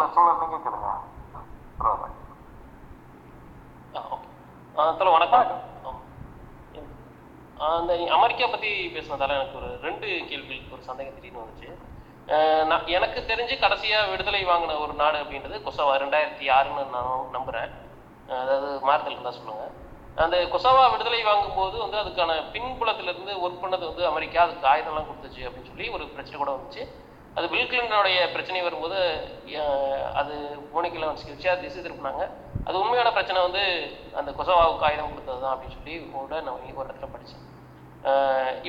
[5.12, 5.48] வணக்கம்
[7.56, 7.66] ஆ.
[7.74, 11.68] அந்த அமெரிக்கா பத்தி பேசினதால எனக்கு ஒரு ரெண்டு கேள்விகளுக்கு ஒரு சந்தேகம் திடீர்னு வந்துச்சு
[12.64, 17.70] நான் எனக்கு தெரிஞ்சு கடைசியா விடுதலை வாங்கின ஒரு நாடு அப்படின்றது கொசவா ரெண்டாயிரத்தி ஆறுன்னு நான் நம்புறேன்
[18.36, 19.64] அதாவது மாறுதல் இருந்தா சொல்லுங்க
[20.24, 24.40] அந்த கொசவா விடுதலை வாங்கும்போது வந்து அதுக்கான பின்புலத்திலிருந்து ஒர்க் பண்ணது வந்து அமெரிக்கா.
[24.46, 26.82] அதுக்கு ஆயுதம்லாம் கொடுத்துச்சு அப்படின்னு சொல்லி ஒரு பிரச்சனை கூட வந்துச்சு.
[27.36, 28.98] அது பில் கிளின்டனுடைய பிரச்சனை வரும்போது
[30.20, 30.34] அது
[30.74, 32.24] மோனிக்கில் வச்சு திசை திருப்பினாங்க
[32.66, 33.62] அது உண்மையான பிரச்சனை வந்து
[34.20, 37.48] அந்த கொசவாவுக்கு ஆயுதம் கொடுத்தது தான் அப்படின்னு சொல்லி கூட நான் ஒரு இடத்துல படித்தேன்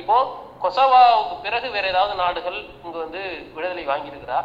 [0.00, 0.16] இப்போ
[0.64, 3.22] கொசவாவுக்கு பிறகு வேற ஏதாவது நாடுகள் இங்கே வந்து
[3.54, 4.38] விடுதலை வாங்கியிருக்கிறா?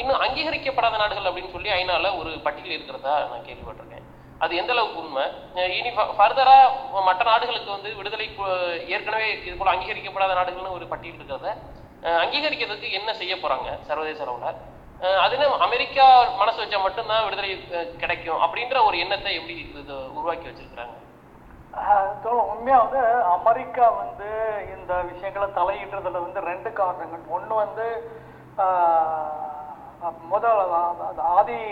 [0.00, 4.05] இன்னும் அங்கீகரிக்கப்படாத நாடுகள் அப்படின்னு சொல்லி ஐநாவில் ஒரு பட்டியல் இருக்கிறதா நான் கேள்விப்பட்டிருக்கேன்.
[4.40, 5.24] அது எந்த அளவுக்கு உண்மை?
[5.78, 6.56] இனி ஃபர்தரா
[7.08, 8.26] மற்ற நாடுகளுக்கு வந்து விடுதலை
[8.94, 11.50] ஏற்கனவே இது போல அங்கீகரிக்கப்படாத நாடுகள்னு ஒரு பட்டியல் இருக்கிறத
[12.22, 14.50] அங்கீகரிக்கிறதுக்கு என்ன செய்ய போறாங்க சர்வதேச அளவுல?
[15.24, 16.04] அதுன்னு அமெரிக்கா
[16.40, 17.50] மனசு வச்சா மட்டும்தான் விடுதலை
[18.02, 20.94] கிடைக்கும் அப்படின்ற ஒரு எண்ணத்தை எப்படி இது உருவாக்கி வச்சிருக்கிறாங்க?
[22.52, 23.00] உண்மையா வந்து
[23.34, 24.28] அமெரிக்கா வந்து
[24.76, 27.24] இந்த விஷயங்களை தலையிடுறதுல வந்து ரெண்டு காரணங்கள்.
[27.36, 27.86] ஒன்று வந்து
[28.64, 29.55] ஆஹ்
[30.10, 30.70] முதல்
[31.16, 31.62] ஆதி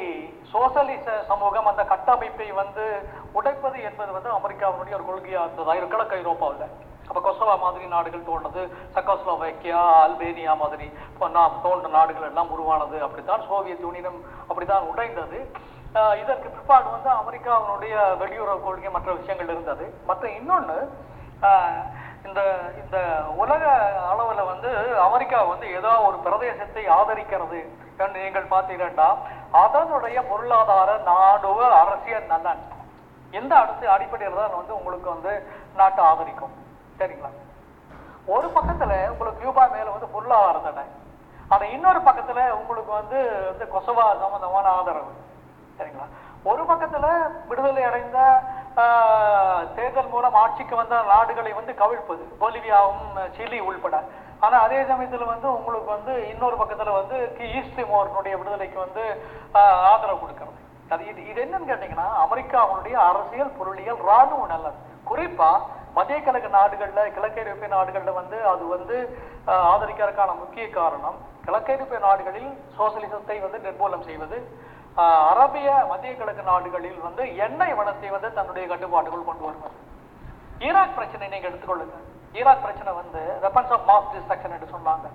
[0.52, 5.74] சோசலிச சமூகம் அந்த கட்டமைப்பை வந்து உடைப்பது என்பது வந்து அமெரிக்காவினுடைய ஒரு கொள்கையாக இருந்தது?
[5.74, 6.70] ஐரோ- கிழக்கு ஐரோப்பாவில்.
[7.08, 10.84] அப்போ கொசவா மாதிரி நாடுகள் தோன்றது சக்கோஸ்லோவேக்கியா அல்பேனியா மாதிரி.
[10.84, 13.02] இப்போ நாம் தோன்ற நாடுகள் எல்லாம் உருவானது.
[13.02, 15.52] அப்படித்தான் சோவியத் யூனியனும் அப்படித்தான் உடைந்தது.
[15.92, 19.94] இதற்கு பிற்பாடு வந்து அமெரிக்காவினுடைய வெளியுறவு கொள்கை மற்ற விஷயங்கள் இருந்தது.
[20.06, 20.90] மற்ற இன்னொன்று
[22.24, 23.70] இந்த இந்த உலக
[24.10, 27.68] அளவில் வந்து அமெரிக்கா வந்து ஏதோ ஒரு பிரதேசத்தை ஆதரிக்கிறது
[27.98, 29.08] என்று நீங்கள் பார்த்தீங்கன்னா
[29.52, 32.62] அதனுடைய பொருளாதார நாடுவ அரசியல் நலன்.
[33.32, 35.32] இந்த அடுத்த அடிப்படையில் தான் வந்து உங்களுக்கு வந்து
[35.76, 36.54] நாட்டை ஆதரிக்கும்.
[36.98, 37.30] சரிங்களா?
[38.26, 40.84] ஒரு பக்கத்துல உங்களுக்கு கியூபா மேல வந்து பொருளாதார தடை.
[41.48, 43.18] ஆனா இன்னொரு பக்கத்துல உங்களுக்கு வந்து
[43.52, 45.12] இந்த கொசவா சம்பந்தமான ஆதரவு.
[45.78, 46.06] சரிங்களா?
[46.44, 47.06] ஒரு பக்கத்துல
[47.48, 48.18] விடுதலை அடைந்த
[48.76, 52.24] ஆஹ், தேர்தல் மூலம் ஆட்சிக்கு வந்த நாடுகளை வந்து கவிழ்ப்பது.
[52.40, 53.04] பொலிவியாவும்
[53.36, 53.96] சிலி உள்பட.
[54.44, 57.16] ஆனா அதே சமயத்துல வந்து உங்களுக்கு வந்து இன்னொரு பக்கத்துல வந்து
[57.58, 59.04] ஈஸ்ட் மோர்னுடைய விடுதலைக்கு வந்து
[59.92, 60.58] ஆதரவு கொடுக்கறது.
[60.92, 64.80] அது இது இது என்னன்னு கேட்டீங்கன்னா அமெரிக்காவுடைய அரசியல் பொருளியல் ராணுவ நலன்.
[65.10, 65.52] குறிப்பா
[65.96, 68.96] மத்திய கிழக்கு நாடுகள்ல கிழக்கேரோப்பிய நாடுகள்ல வந்து அது வந்து
[69.72, 74.38] ஆதரிக்கிறதுக்கான முக்கிய காரணம் கிழக்கேரோப்பிய நாடுகளில் சோசியலிசத்தை வந்து நிர்மூலம் செய்வது
[75.30, 79.78] அரபிய மத்திய கிழக்கு நாடுகளில் வந்து எண்ணெய் வளத்தை வந்து தன்னுடைய கட்டுப்பாட்டுக்குள் கொண்டு வருவது.
[80.66, 81.96] ஈராக் பிரச்சனை நீங்க எடுத்துக்கொள்ளுங்க.
[82.38, 85.06] ஈராக் பிரச்சனை வந்து வெப்பன்ஸ் ஆஃப் மாஸ் டிஸ்ட்ரக்ஷன் என்று சொன்னாங்க.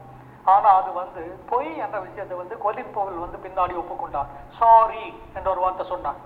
[0.54, 4.30] ஆனா அது வந்து பொய் என்ற விஷயத்தை வந்து கொலின் பவல் வந்து பின்னாடி ஒப்புக்கொண்டார்.
[4.60, 5.06] சாரி
[5.38, 6.20] என்ற ஒரு வார்த்தை சொன்னார்.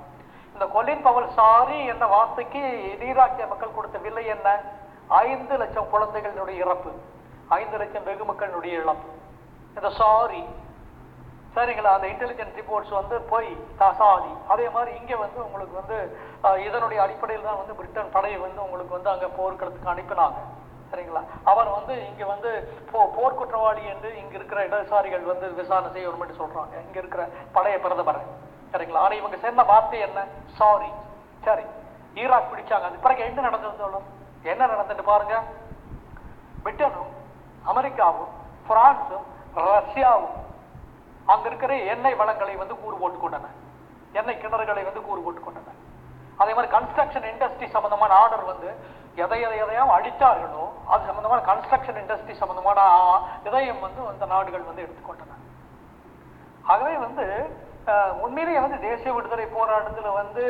[0.56, 2.64] இந்த கொலின் பவல் சாரி என்ற வார்த்தைக்கு
[3.10, 4.50] ஈராக்கிய மக்கள் கொடுத்த விலை என்ன?
[5.24, 6.92] ஐந்து லட்சம் குழந்தைகளுடைய இறப்பு.
[7.60, 9.10] ஐந்து லட்சம் வெகு மக்களுடைய இழப்பு.
[9.78, 10.44] இந்த சாரி
[11.56, 11.92] சரிங்களா?
[11.98, 13.50] அந்த இன்டெலிஜென்ஸ் ரிப்போர்ட்ஸ் வந்து போய்
[13.82, 14.32] தசாதி.
[14.54, 15.98] அதே மாதிரி இங்கே வந்து உங்களுக்கு வந்து
[16.68, 20.40] இதனுடைய அடிப்படையில் தான் வந்து பிரிட்டன் படையை வந்து உங்களுக்கு வந்து அங்கே போர்க்களத்துக்கு அனுப்பினாங்க.
[20.94, 21.22] சரிங்களா?
[21.44, 22.50] அவர் வந்து இங்க வந்து
[22.92, 23.00] போ
[23.94, 26.74] என்று இங்க இருக்கிற இடதுசாரிகள் வந்து விசாரணை செய்யணும்னு சொல்றாங்க.
[26.86, 28.22] இங்க இருக்கிற பழைய பிரதமர்.
[28.74, 29.00] சரிங்களா?
[29.06, 30.20] ஆனா இவங்க சேர்ந்த வார்த்தை என்ன?
[30.60, 30.92] சாரி
[31.46, 31.66] சரி.
[32.16, 32.86] ஈராக் பிடிச்சாங்க.
[32.90, 34.00] அது பிறகு என்ன நடந்தது
[34.44, 35.36] என்ன நடந்துட்டு பாருங்க?
[36.64, 37.12] பிரிட்டனும்
[37.72, 38.32] அமெரிக்காவும்
[38.68, 39.26] பிரான்சும்
[39.56, 40.36] ரஷ்யாவும்
[41.26, 43.50] அங்க இருக்கிற எண்ணெய் வளங்களை வந்து கூறு போட்டு கொண்டன
[44.14, 45.74] எண்ணெய் கிணறுகளை வந்து கூறு போட்டு கொண்டன
[46.38, 48.70] அதே மாதிரி கன்ஸ்ட்ரக்ஷன் இண்டஸ்ட்ரி சம்பந்தமான ஆர்டர் வந்து
[49.22, 50.64] எதை எதை எதையும் அடித்தார்களோ
[50.94, 52.80] அது சம்பந்தமான கன்ஸ்ட்ரக்ஷன் இண்டஸ்ட்ரி சம்பந்தமான
[53.48, 55.36] இதயம் இதையும் வந்து அந்த நாடுகள் வந்து எடுத்துக்கொண்டன.
[56.72, 57.26] ஆகவே வந்து
[58.26, 60.44] உண்மையிலேயே வந்து தேசிய விடுதலை போராட்டத்தில் வந்து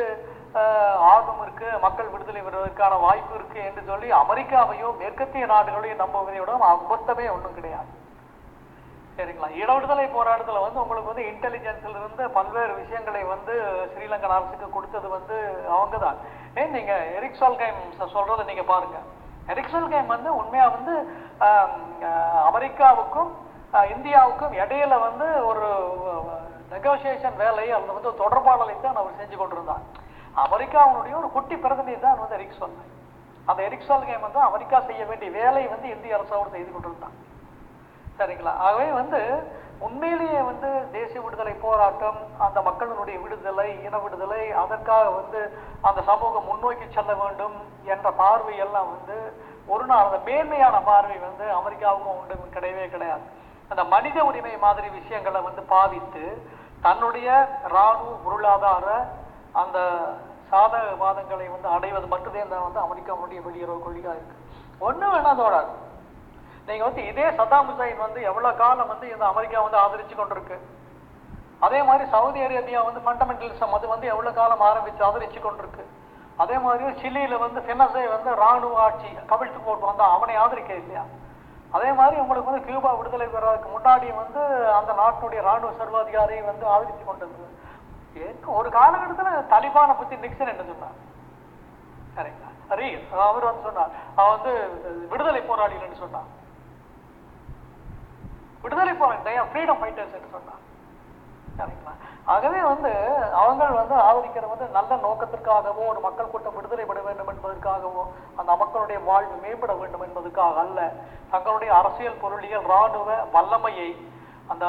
[1.12, 7.58] ஆர்வம் இருக்கு மக்கள் விடுதலை பெறுவதற்கான வாய்ப்பு இருக்கு என்று சொல்லி அமெரிக்காவையோ மேற்கத்திய நாடுகளையும் நம்புவதையோட அபத்தமே ஒண்ணும்
[7.58, 7.90] கிடையாது.
[9.16, 9.48] சரிங்களா?
[9.62, 13.54] இட விடுதலை போராட்டத்துல வந்து உங்களுக்கு வந்து இன்டெலிஜென்ஸ்ல இருந்து பல்வேறு விஷயங்களை வந்து
[13.92, 15.36] ஸ்ரீலங்கன் அரசுக்கு கொடுத்தது வந்து
[15.74, 16.18] அவங்க தான்
[16.60, 17.78] ஏன் நீங்க எரிக்சால் கேம்
[18.14, 18.98] சொல்றதை நீங்க பாருங்க.
[19.52, 20.94] எரிக்சால் கேம் வந்து உண்மையா வந்து
[22.48, 23.30] அமெரிக்காவுக்கும்
[23.94, 25.68] இந்தியாவுக்கும் இடையில வந்து ஒரு
[26.74, 29.82] நெகோசியேஷன் வேலை அல்லது வந்து தொடர்பாடலை தான் அவர் செஞ்சு கொண்டிருந்தார்.
[30.44, 32.76] அமெரிக்காவுடைய ஒரு குட்டி பிரதிநிதி தான் வந்து எரிக்சால்
[33.50, 37.16] அந்த எரிக்சால் கேம் வந்து அமெரிக்கா செய்ய வேண்டிய வேலை வந்து இந்திய அரசோடு செய்து கொண்டிருந்தான்
[38.18, 38.52] சரிங்களா?
[38.66, 39.20] ஆகவே வந்து
[39.80, 45.40] உண்மையிலேயே வந்து தேசிய விடுதலை போராட்டம் அந்த மக்களினுடைய விடுதலை இன விடுதலை அதற்காக வந்து
[45.80, 49.16] அந்த சமூகம் முன்னோக்கி செல்ல வேண்டும் என்ற பார்வை எல்லாம் வந்து
[49.66, 53.24] ஒரு நாள் அந்த மேன்மையான பார்வை வந்து அமெரிக்காவுக்கும் உண்டு கிடையவே கிடையாது.
[53.70, 56.24] அந்த மனித உரிமை மாதிரி விஷயங்களை வந்து பாவித்து
[56.86, 57.28] தன்னுடைய
[57.70, 58.86] இராணுவ பொருளாதார
[59.52, 59.78] அந்த
[60.50, 64.36] சாதகவாதங்களை வந்து அடைவது மட்டுமே தான் வந்து அமெரிக்காவுடைய வெளியுறவு கொள்கையாக இருக்கு.
[64.78, 65.72] ஒன்று வேணா தோடாது
[66.68, 70.56] நீங்கள் வந்து இதே சதாம் ஹுசைன் வந்து எவ்வளோ காலம் வந்து இந்த அமெரிக்கா வந்து ஆதரிச்சு கொண்டிருக்கு?
[71.66, 75.84] அதே மாதிரி சவுதி அரேபியா வந்து ஃபண்டமெண்டலிசம் அது வந்து எவ்வளோ காலம் ஆரம்பித்து ஆதரிச்சு கொண்டிருக்கு?
[76.42, 81.04] அதே மாதிரி சிலியில வந்து பினசே வந்து ராணுவ ஆட்சி கவிழ்த்து போட்டு வந்தால் அவனை ஆதரிக்க இல்லையா?
[81.76, 84.40] அதே மாதிரி உங்களுக்கு வந்து கியூபா விடுதலை பெறதுக்கு முன்னாடி வந்து
[84.78, 87.52] அந்த நாட்டுடைய ராணுவ சர்வாதிகாரியை வந்து ஆதரித்து கொண்டிருந்தது
[88.24, 90.98] ஏன் ஒரு காலகட்டத்தில் தலிபானை பற்றி நிக்சன் என்ன சொன்னார்?
[92.16, 92.50] சரிங்களா
[92.80, 92.88] ரீ
[93.28, 93.92] அவர் வந்து சொன்னார்.
[94.18, 94.52] அவன் வந்து
[95.12, 96.28] விடுதலை போராளிகள்னு சொன்னான்
[98.64, 100.62] விடுதலை போராளி ஃப்ரீடம் ஃபைட்டர்ஸ் என்று சொன்னார்.
[101.58, 101.92] சரிங்களா?
[102.32, 102.90] ஆகவே வந்து
[103.40, 108.02] அவங்கள் வந்து ஆதரிக்கிற வந்து நல்ல நோக்கத்திற்காகவோ ஒரு மக்கள் கூட்டம் விடுதலை வேண்டும் என்பதற்காகவோ
[108.40, 110.80] அந்த மக்களுடைய வாழ்வு மேம்பட வேண்டும் என்பதற்காக அல்ல.
[111.32, 113.88] தங்களுடைய அரசியல் பொருளியல் இராணுவ வல்லமையை
[114.52, 114.64] அந்த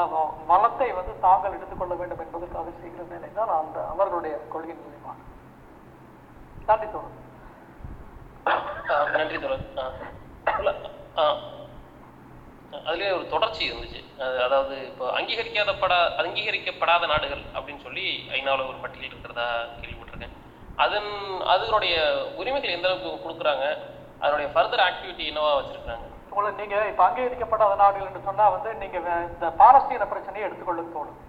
[0.50, 5.22] வளத்தை வந்து தாங்கள் எடுத்துக்கொள்ள வேண்டும் என்பதற்காக செய்கிற நிலை தான் அந்த அவர்களுடைய கொள்கை நிலைப்பாடு.
[6.68, 7.16] நன்றி தோணும்
[9.16, 9.66] நன்றி தோழர்.
[12.84, 14.20] அதுலேயே ஒரு தொடர்ச்சி இருந்துச்சு.
[14.44, 20.36] அதாவது இப்போ அங்கீகரிக்காதப்படா அங்கீகரிக்கப்படாத நாடுகள் அப்படின்னு சொல்லி ஐநாவில் ஒரு பட்டியல் இருக்கிறதா கேள்விப்பட்டிருக்கேன்.
[20.76, 23.78] அதன் அதனுடைய உரிமைகள் எந்த அளவுக்கு கொடுக்குறாங்க?
[24.20, 28.96] அதனுடைய ஃபர்தர் ஆக்டிவிட்டி என்னவா வச்சிருக்காங்க உங்களுக்கு நீங்க இப்ப அங்கீகரிக்கப்படாத நாடுகள் என்று சொன்னா வந்து நீங்க
[29.32, 31.24] இந்த பாலஸ்தீன பிரச்சனையை எடுத்துக்கொள்ள தோணும்.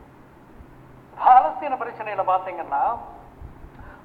[1.26, 3.00] பாலஸ்தீன பிரச்சனையில பாத்தீங்கன்னா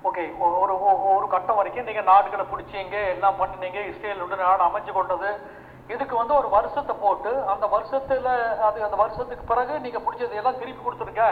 [0.05, 3.95] ஓகே ஒரு ஒ- ஒரு கட்டம் வரைக்கும் நீங்க நாடுகளை பிடிச்சீங்க எல்லாம் பண்ணினீங்க.
[3.95, 5.61] இஸ்ரேல் வந்து நாடு அமைச்சு கொண்டது.
[5.89, 8.29] இதுக்கு வந்து ஒரு வருஷத்தை போட்டு அந்த வருஷத்துல
[8.69, 11.25] அது அந்த வருஷத்துக்கு பிறகு நீங்க பிடிச்சது எல்லாம் திருப்பி கொடுத்துருங்க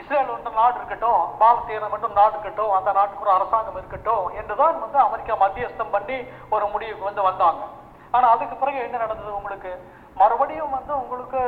[0.00, 4.98] இஸ்ரேல் வந்து நாடு இருக்கட்டும் பாலஸ்தீனம் மட்டும் நாடு இருக்கட்டும் அந்த நாட்டுக்கு ஒரு அரசாங்கம் இருக்கட்டும் என்றுதான் வந்து
[5.06, 6.18] அமெரிக்கா மத்தியஸ்தம் பண்ணி
[6.54, 7.62] ஒரு முடிவுக்கு வந்து வந்தாங்க.
[8.16, 9.72] ஆனா அதுக்கு பிறகு என்ன நடந்தது உங்களுக்கு?
[10.20, 11.38] மறுபடியும் வந்து உங்களுக்கு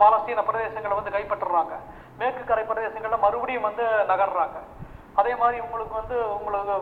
[0.00, 1.74] பாலஸ்தீன பிரதேசங்களை வந்து கைப்பற்றுறாங்க.
[2.18, 4.58] மேற்கு கரை பிரதேசங்கள்ல மறுபடியும் வந்து நகர்றாங்க.
[5.14, 6.74] அதே மாதிரி உங்களுக்கு வந்து உங்களுக்கு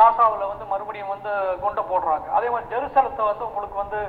[0.00, 2.26] காசாவில் வந்து மறுபடியும் வந்து கொண்டு போடுறாங்க.
[2.38, 4.00] அதே மாதிரி ஜெருசலத்தை வந்து உங்களுக்கு வந்து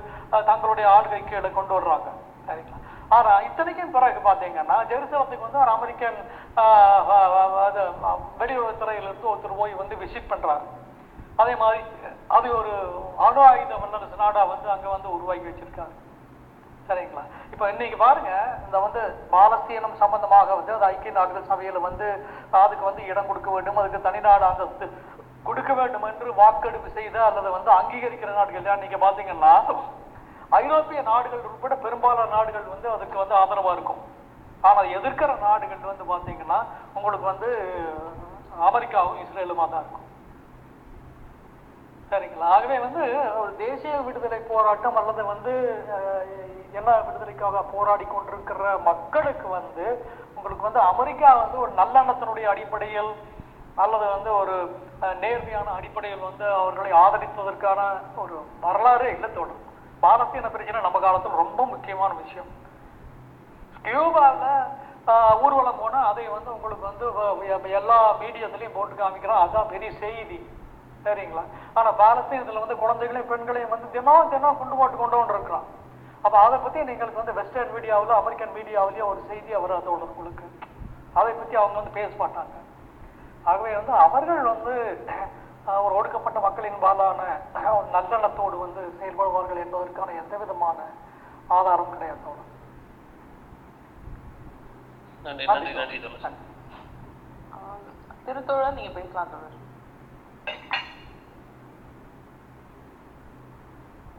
[0.45, 2.09] தங்களுடைய ஆளுகை கீழே கொண்டு வர்றாங்க.
[2.47, 2.79] சரிங்களா?
[3.09, 6.19] ஆனா இத்தனைக்கும் பிறகு பாத்தீங்கன்னா ஜெருசலத்துக்கு வந்து ஒரு அமெரிக்கன்
[7.65, 10.65] அது ஆஹ் வெளியுறவுத்துறையில இருந்து ஒருத்தர் போய் வந்து விசிட் பண்றாரு.
[11.35, 11.83] அதே மாதிரி
[12.27, 12.73] அது ஒரு
[13.17, 15.95] அணு ஆயுத வல்லரசு நாடா வந்து அங்க வந்து உருவாக்கி வச்சிருக்காங்க.
[16.87, 17.23] சரிங்களா?
[17.53, 18.31] இப்ப இன்னைக்கு பாருங்க
[18.65, 19.01] இந்த வந்து
[19.33, 22.07] பாலஸ்தீனம் சம்பந்தமாக வந்து அது ஐக்கிய நாடுகள் சபையில வந்து
[22.61, 24.87] அதுக்கு வந்து இடம் கொடுக்க வேண்டும் அதுக்கு தனிநாடு அந்தஸ்து
[25.47, 29.53] கொடுக்க வேண்டும் என்று வாக்கெடுப்பு செய்த அல்லது வந்து அங்கீகரிக்கிற நாடுகள் நீங்க பாத்தீங்கன்னா
[30.59, 34.01] ஐரோப்பிய நாடுகள் உட்பட பெரும்பாலான நாடுகள் வந்து அதுக்கு வந்து ஆதரவா இருக்கும்.
[34.67, 36.59] ஆனா எதிர்க்கிற நாடுகள் வந்து பாத்தீங்கன்னா
[36.97, 37.49] உங்களுக்கு வந்து
[38.67, 40.07] அமெரிக்காவும் இஸ்ரேலுமா தான் இருக்கும்.
[42.11, 42.47] சரிங்களா?
[42.55, 43.03] ஆகவே வந்து
[43.41, 45.53] ஒரு தேசிய விடுதலை போராட்டம் அல்லது வந்து
[46.79, 49.85] என்ன விடுதலைக்காக போராடி கொண்டிருக்கிற மக்களுக்கு வந்து
[50.37, 53.11] உங்களுக்கு வந்து அமெரிக்கா வந்து ஒரு நல்லெண்ணத்தினுடைய அடிப்படையில்
[53.83, 54.55] அல்லது வந்து ஒரு
[55.21, 57.81] நேர்மையான அடிப்படையில் வந்து அவர்களை ஆதரிப்பதற்கான
[58.23, 58.35] ஒரு
[58.65, 59.61] வரலாறு இல்லை தோணும்
[60.03, 62.49] பாலஸ்தீன பிரச்சனை நம்ம காலத்தில் ரொம்ப முக்கியமான விஷயம்.
[63.85, 64.49] கியூபாவில்
[65.45, 70.39] ஊர்வலம் போனால் அதை வந்து உங்களுக்கு வந்து எல்லா மீடியத்துலையும் போட்டு காமிக்கிறோம் அதுதான் பெரிய செய்தி.
[71.05, 71.43] சரிங்களா?
[71.77, 75.65] ஆனால் பாலஸ்தீனத்தில் வந்து குழந்தைகளையும் பெண்களையும் வந்து தினம் தினம் கொண்டு போட்டு கொண்டு கொண்டு இருக்கிறான்
[76.23, 80.45] அப்ப அதை பத்தி நீங்களுக்கு வந்து வெஸ்டர்ன் மீடியாவிலோ அமெரிக்கன் மீடியாவிலயோ ஒரு செய்தி அவர் அதோட உங்களுக்கு
[81.15, 82.53] அதை பத்தி அவங்க வந்து பேச மாட்டாங்க.
[83.45, 84.73] ஆகவே வந்து அவர்கள் வந்து
[85.79, 87.19] ஒரு ஒடுக்கப்பட்ட மக்களின் பாலான
[87.73, 90.79] ஒரு நல்லெண்ணத்தோடு வந்து செயல்படுவார்கள் என்பதற்கான எந்த விதமான
[91.49, 92.41] ஆதாரம் கிடையாது
[98.25, 99.59] திருத்தோழர் நீங்க பேசலாம் தோழர்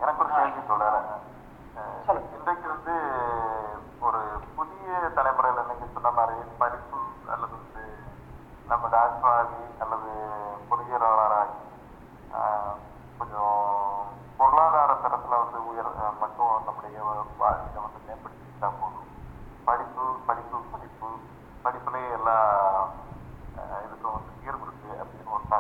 [0.00, 0.94] எனக்கு ஒரு கேள்வி தொடர
[2.06, 2.28] சொல்லுங்க.
[2.36, 2.94] இன்றைக்கு வந்து
[4.02, 4.20] ஒரு
[4.56, 6.98] புதிய தலைமுறையில நீங்க சொன்ன மாதிரி படிப்பு
[7.32, 7.84] அல்லது வந்து
[8.66, 10.10] நம்ம டாக்டராகி அல்லது
[10.68, 11.58] பொறியியலாளராகி
[12.34, 12.76] ஆஹ்,
[13.18, 13.56] கொஞ்சம்
[14.38, 16.96] பொருளாதார தரத்துல வந்து உயர் ஆஹ், மட்டும் நம்முடைய
[17.38, 19.10] வாழ்க்கையை வந்து மேம்படுத்திக்கிட்டா போதும்
[19.66, 21.10] படிப்பு படிப்பு படிப்பு
[21.64, 22.38] படிப்புலேயே எல்லா
[23.58, 25.52] ஆஹ், இதுக்கும் வந்து உயர்வு இருக்கு அப்படின்னு ஒரு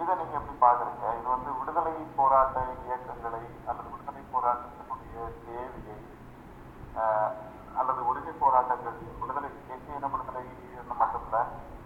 [0.00, 5.96] இதை நீங்க எப்படி பாக்குறீங்க இது வந்து விடுதலை போராட்ட இயக்கங்களை அல்லது விடுதலை போராட்டத்தினுடைய தேவையை
[6.96, 7.32] ஆஹ்,
[7.76, 11.40] அல்லது உரிமை போராட்டங்கள் விடுதலை தேசிய இன விடுதலை என்று மட்டுமல்ல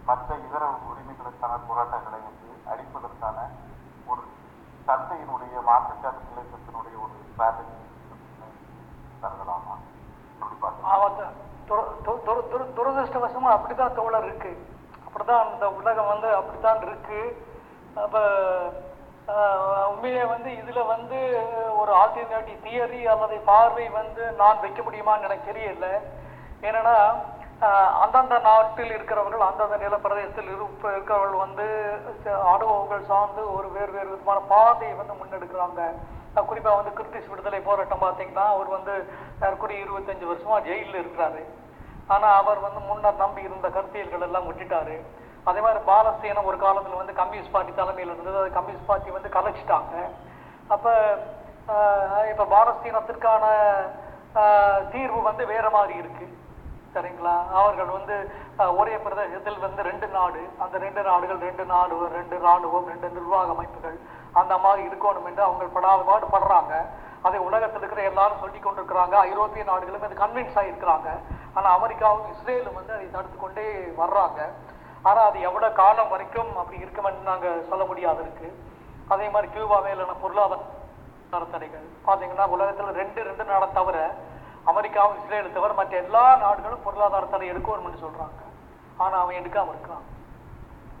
[0.07, 2.41] மற்ற இதர உரிமைகளுக்கான போராட்டங்களை வந்து
[2.71, 3.37] அடிப்பதற்கான
[4.07, 4.23] ஒரு
[4.87, 7.75] சந்தையினுடைய மார்க்கெட் கேபிட்டலிசத்தினுடைய ஒரு ஸ்ட்ராட்டஜி
[9.21, 9.75] கருதலாமா
[10.33, 11.33] எப்படி பாக்குறீங்க அவன் த-
[11.69, 14.53] துர- து- துர- துர- துரதிர்ஷ்டவசமா அப்படிதான் தோழர் இருக்கு
[15.05, 17.19] அப்படிதான் இந்த உலகம் வந்து அப்படித்தான் இருக்கு
[17.97, 18.17] அப்ப
[19.33, 19.59] ஆஹ்,
[19.89, 21.19] உண்மையிலே வந்து இதுல வந்து
[21.77, 25.87] ஒரு ஆல்டர்னேட்டிவ் தியரி அல்லது பார்வை வந்து நான் வைக்க முடியுமான்னு எனக்கு தெரியல.
[26.67, 26.95] ஏன்னா
[28.03, 31.67] அந்தந்த நாட்டில் இருக்கிறவர்கள் அந்தந்த நிலப்பிரதேசத்தில் இருப்ப இருக்கிறவர்கள் வந்து
[32.53, 35.81] அனுபவங்கள் சார்ந்து ஒரு வேறு வேறு விதமான பாதையை வந்து முன்னெடுக்கிறாங்க.
[36.49, 38.95] குறிப்பாக வந்து கிருத்திஸ் விடுதலை போராட்டம் பார்த்தீங்கன்னா அவர் வந்து
[39.45, 41.43] ஏறக்குறைய இருபத்தஞ்சு வருஷமா ஜெயிலில் இருக்கிறாரு.
[42.15, 44.97] ஆனால் அவர் வந்து முன்னர் நம்பி இருந்த கருத்தியல்கள் எல்லாம் விட்டுட்டாரு.
[45.49, 48.37] அதே மாதிரி பாலஸ்தீனம் ஒரு காலத்தில் வந்து கம்யூனிஸ்ட் பார்ட்டி தலைமையில் இருந்தது.
[48.43, 49.95] அது கம்யூனிஸ்ட் பார்ட்டி வந்து கலைச்சிட்டாங்க.
[50.75, 50.93] அப்போ
[52.31, 53.45] இப்போ பாலஸ்தீனத்திற்கான
[54.93, 56.25] தீர்வு வந்து வேற மாதிரி இருக்கு.
[56.95, 57.33] சரிங்களா?
[57.59, 58.15] அவர்கள் வந்து
[58.79, 63.97] ஒரே பிரதேசத்தில் வந்து ரெண்டு நாடு அந்த ரெண்டு நாடுகள் ரெண்டு நாடு ரெண்டு ராணுவம் ரெண்டு நிர்வாக அமைப்புகள்
[64.41, 66.75] அந்த மாதிரி இருக்கணும் என்று அவங்க படாத பாடு படுறாங்க.
[67.27, 69.15] அதை உலகத்தில் இருக்கிற எல்லாரும் சொல்லி கொண்டிருக்கிறாங்க.
[69.31, 71.09] ஐரோப்பிய நாடுகளும் அது கன்வின்ஸ் ஆகியிருக்கிறாங்க
[71.57, 73.67] ஆனால் அமெரிக்காவும் இஸ்ரேலும் வந்து அதை தடுத்து கொண்டே
[74.01, 74.39] வர்றாங்க.
[75.09, 78.57] ஆனால் அது எவ்வளோ காலம் வரைக்கும் அப்படி இருக்குமென்னு நாங்கள் சொல்ல முடியாது இருக்குது
[79.13, 80.63] அதே மாதிரி கியூபா மேலான பொருளாதார
[81.31, 83.97] தடைகள் பார்த்தீங்கன்னா உலகத்தில் ரெண்டு ரெண்டு நாடை தவிர
[84.71, 88.41] அமெரிக்காவும் இஸ்ரேலும் தவிர மற்ற எல்லா நாடுகளும் பொருளாதார தடை எடுக்கணும்னு சொல்கிறாங்க
[88.97, 90.05] ஆனால் அவன் எடுக்காமல் இருக்கான்.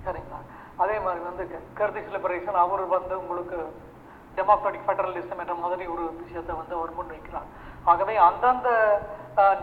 [0.05, 0.39] சரிங்களா?
[0.83, 1.43] அதே மாதிரி வந்து
[1.77, 3.59] கருதி லிபரேஷன் அவர் வந்து உங்களுக்கு
[4.37, 7.47] டெமோக்ராட்டிக் ஃபெடரலிசம் என்ற மாதிரி ஒரு விஷயத்தை வந்து அவர் முன் வைக்கிறார்
[7.91, 8.69] ஆகவே அந்தந்த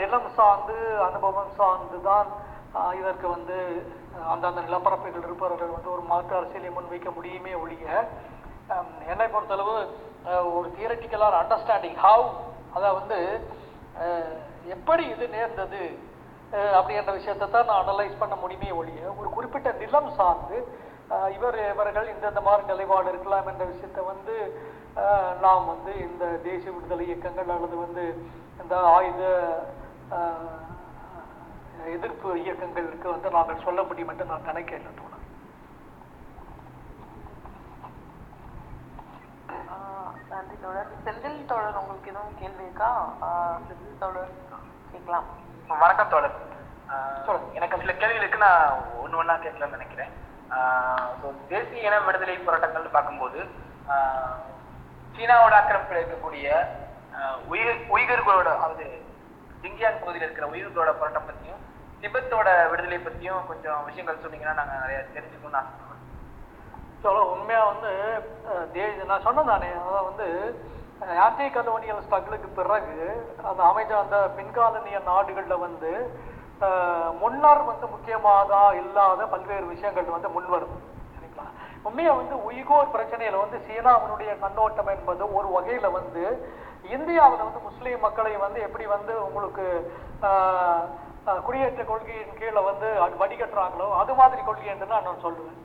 [0.01, 0.77] நிலம் சார்ந்து
[1.09, 2.29] அனுபவம் சார்ந்து தான்
[3.01, 3.57] இதற்கு வந்து
[4.33, 7.87] அந்தந்த நிலப்பரப்புகள் இருப்பவர்கள் வந்து ஒரு மாற்று அரசியலை முன்வைக்க முடியுமே ஒழிய
[9.13, 9.77] என்னை பொறுத்தளவு
[10.53, 12.27] ஒரு தியரட்டிக்கலான அண்டர்ஸ்டாண்டிங் ஹவு
[12.75, 13.19] அதை வந்து
[14.75, 15.83] எப்படி இது நேர்ந்தது?
[16.73, 20.57] அப்படின்ற விஷயத்தை தான் நான் அனலைஸ் பண்ண முடியுமே ஒழிய ஒரு குறிப்பிட்ட நிலம் சார்ந்து
[21.37, 24.35] இவர் இவர்கள் இந்தந்த மாதிரி நிலைப்பாடு இருக்கலாம் என்ற விஷயத்தை வந்து
[25.43, 28.05] நாம் வந்து இந்த தேசிய விடுதலை இயக்கங்கள் அல்லது வந்து
[28.63, 29.23] இந்த ஆயுத
[31.93, 35.19] எதிர்ப்பு இயக்கங்களுக்கு வந்து நாங்கள் சொல்ல முடியும் என்று நான் நினைக்கிறேன் தோழர்
[39.75, 40.13] ஆஹ்
[40.43, 40.87] நன்றி தோழர்.
[41.05, 43.13] செந்தில் தோழர் உங்களுக்கு எதுவும் கேள்வி இருக்கா?
[43.21, 44.31] ஆஹ் செந்தில் தோழர்
[44.93, 45.25] கேட்கலாம்.
[45.69, 46.31] வணக்கம் தோழர்.
[46.89, 47.53] ஆஹ் சொல்லுங்க.
[47.53, 50.11] எனக்கு சில கேள்விகளுக்கு நான் ஒண்ணு ஒண்ணா கேட்கலாம்னு நினைக்கிறேன்.
[50.51, 53.39] ஆஹ் தேசிய இன விடுதலை போராட்டங்கள் பார்க்கும்போது
[53.89, 54.41] ஆஹ்
[55.17, 56.67] சீனாவோட ஆக்கிரமிப்பில் இருக்கக்கூடிய
[57.47, 59.03] உயிர் உயிர்களோட அதாவது
[59.63, 61.61] ஜிங்கியாங் பகுதியில் இருக்கிற உயிர்களோட போராட்டம் பத்தியும்
[62.01, 65.92] திபெத்தோட விடுதலை பத்தியும் கொஞ்சம் விஷயங்கள் சொன்னீங்கன்னா நாங்க நிறைய தெரிஞ்சுக்கணும்னு ஆசைப்படுறோம்.
[67.05, 67.93] சொல்ல உண்மையாக வந்து
[68.51, 70.27] அஹ், தே- நான் சொன்னதானே அதான் வந்து
[71.21, 72.97] ஆன்டி கலோனியல் ஸ்ட்ரகிளுக்கு பிறகு
[73.45, 75.91] அந்த அமைச்ச அந்த பின்காலனிய நாடுகளில் வந்து
[77.21, 78.51] முன்னர் வந்து முக்கியமாக
[78.81, 80.77] இல்லாத பல்வேறு விஷயங்கள் வந்து முன்வரும்
[81.09, 81.47] சரிங்களா?
[81.85, 86.25] உண்மையாக வந்து உய்கோர் பிரச்சனையில் வந்து சீனாவினுடைய கண்ணோட்டம் என்பது ஒரு வகையில் வந்து
[86.91, 89.67] இந்தியாவில் வந்து முஸ்லீம் மக்களை வந்து எப்படி வந்து உங்களுக்கு
[91.43, 92.89] குடியேற்ற கொள்கையின் கீழே வந்து
[93.21, 95.59] வடிகட்டுறாங்களோ அது மாதிரி கொள்கை என்று நான் சொல்லுவேன்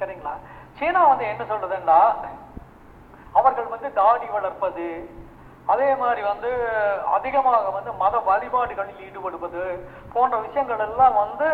[0.00, 0.34] சரிங்களா?
[0.78, 2.14] சீனா வந்து என்ன சொல்றதுன்னா
[3.32, 4.86] அவர்கள் வந்து தாடி வளர்ப்பது
[5.66, 6.50] அதே மாதிரி வந்து
[7.12, 9.62] அதிகமாக வந்து மத வழிபாடுகளில் ஈடுபடுவது
[10.12, 11.48] போன்ற விஷயங்கள் எல்லாம் வந்து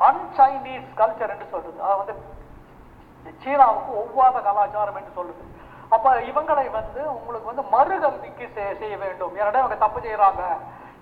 [0.00, 1.82] அன்சைனீஸ் கல்ச்சர் என்று சொல்றது.
[1.82, 2.14] அது வந்து
[3.42, 5.44] சீனாவுக்கு ஒவ்வாத கலாச்சாரம் என்று சொல்லுது
[5.88, 9.36] அப்ப இவங்களை வந்து உங்களுக்கு வந்து மறுகல்விக்கு செய்- செய்ய வேண்டும்.
[9.36, 10.42] ஏன்னா இவங்க தப்பு செய்யறாங்க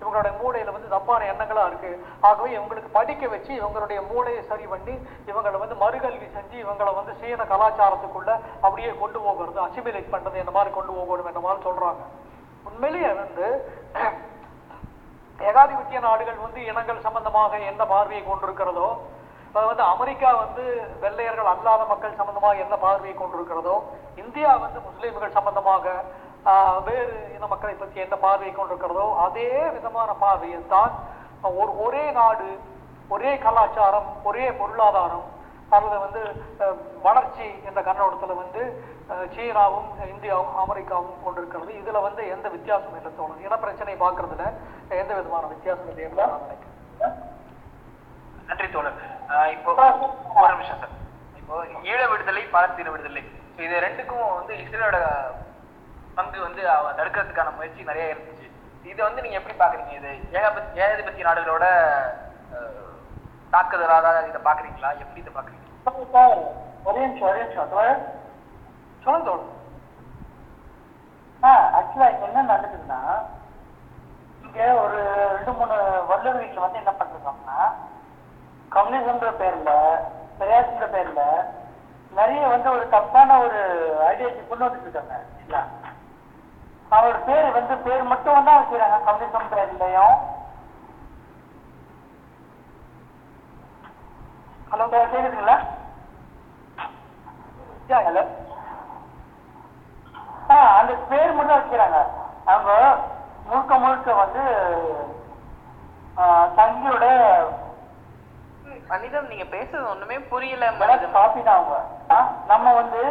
[0.01, 1.91] இவங்களுடைய மூளையில வந்து தப்பான எண்ணங்களா இருக்கு.
[2.27, 4.95] ஆகவே இவங்களுக்கு படிக்க வச்சு இவங்களுடைய மூளையை சரி பண்ணி
[5.29, 8.31] இவங்களை வந்து மறுகல்வி செஞ்சு இவங்களை வந்து சீன கலாச்சாரத்துக்குள்ள
[8.65, 12.03] அப்படியே கொண்டு போகிறது அசிமிலேட் பண்றது இந்த மாதிரி கொண்டு போகணும் என்ற மாதிரி சொல்றாங்க.
[12.69, 13.45] உண்மையிலேயே வந்து
[15.49, 18.89] ஏகாதிபத்திய நாடுகள் வந்து இனங்கள் சம்பந்தமாக என்ன பார்வையை கொண்டிருக்கிறதோ
[19.53, 20.63] வந்து அமெரிக்கா வந்து
[21.03, 23.75] வெள்ளையர்கள் அல்லாத மக்கள் சம்பந்தமாக என்ன பார்வையை கொண்டிருக்கிறதோ
[24.23, 25.93] இந்தியா வந்து முஸ்லீம்கள் சம்பந்தமாக
[26.87, 30.93] வேறு இன மக்களை பற்றி என்ன பார்வையை கொண்டிருக்கிறதோ அதே விதமான பார்வையை தான்
[31.61, 32.47] ஒரு ஒரே நாடு
[33.15, 35.27] ஒரே கலாச்சாரம் ஒரே பொருளாதாரம்
[35.75, 36.21] அல்லது வந்து
[37.05, 38.61] வளர்ச்சி என்ற கண்ணோட்டத்துல வந்து
[39.33, 41.71] சீனாவும் இந்தியாவும் அமெரிக்காவும் கொண்டிருக்கிறது.
[41.81, 44.45] இதுல வந்து எந்த வித்தியாசமும் இல்லை தோணும் இன பிரச்சனை பார்க்கறதுல
[45.01, 47.17] எந்த விதமான வித்தியாசம் இல்லை என்று நான் நினைக்கிறேன்.
[48.49, 48.99] நன்றி தோழர்.
[49.55, 49.71] இப்போ
[50.41, 50.95] ஒரு நிமிஷம் சார்.
[51.41, 51.55] இப்போ
[51.91, 53.23] ஈழ விடுதலை பாலஸ்தீன விடுதலை.
[53.65, 54.99] இது ரெண்டுக்கும் வந்து இஸ்ரேலோட
[56.19, 58.47] பங்கு வந்து அவ தடுக்கிறதுக்கான முயற்சி நிறைய இருந்துச்சு.
[58.85, 59.93] இதை வந்து நீங்க எப்படி பாக்குறீங்க?
[59.97, 61.65] இது ஏகாபத்தி ஏகாதிபத்திய நாடுகளோட
[62.51, 62.93] ஆஹ்,
[63.53, 64.89] தாக்குதலாக இதை பாக்குறீங்களா?
[64.99, 65.65] எப்படி இதை பாக்குறீங்க?
[66.85, 67.73] ஒரே நிமிஷம் ஒரே நிமிஷம்.
[69.03, 69.47] சொல்லுங்க தோழர்.
[71.43, 72.99] ஆஹ் ஆக்சுவலா இங்க என்ன நடக்குதுன்னா
[74.43, 74.97] இங்க ஒரு
[75.33, 75.75] ரெண்டு மூணு
[76.09, 77.59] வல்லுநர் வீட்டுல வந்து என்ன பண்றாங்கன்னா
[78.71, 79.71] கம்யூனிசம்ன்ற பேர்ல
[80.39, 81.21] பிரயாசம்ன்ற பேர்ல
[82.11, 83.59] நிறைய வந்து ஒரு தப்பான ஒரு
[84.07, 85.61] ஐடியாச்சு கொண்டு வந்துட்டு இருக்காங்க இல்லையா?
[86.91, 90.17] அவரோட பேர் வந்து பேர் மட்டும் தான் வச்சுக்கிறாங்க கம்யூனிசம் பேர்லயும்
[94.71, 95.57] ஹலோ கேக்குதுங்களா?
[98.01, 98.23] ஹலோ.
[100.49, 101.99] ஆ அந்த பேர் மட்டும் வச்சுக்கிறாங்க
[102.47, 102.71] அவங்க
[103.45, 104.43] முழுக்க முழுக்க வந்து
[106.57, 107.05] தங்கியோட
[108.89, 110.65] மனிதம் நீங்க பேசுறது ஒண்ணுமே புரியல
[111.13, 111.77] காப்பி தான் அவங்க.
[112.49, 113.01] நம்ம வந்து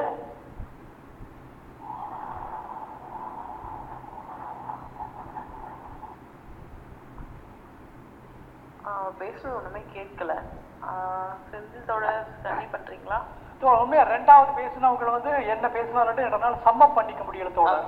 [8.85, 10.32] ஆஹ் பேசுறது ஒண்ணுமே கேட்கல.
[10.86, 13.19] ஆஹ் செந்தில் தொடர் தண்ணி பண்றீங்களா?
[13.61, 17.85] தோ- உண்மையா ரெண்டாவது பேசினவங்க வந்து என்ன பேசினாலும் என்னால சம்மப் பண்ணிக்க முடியல தோழர்.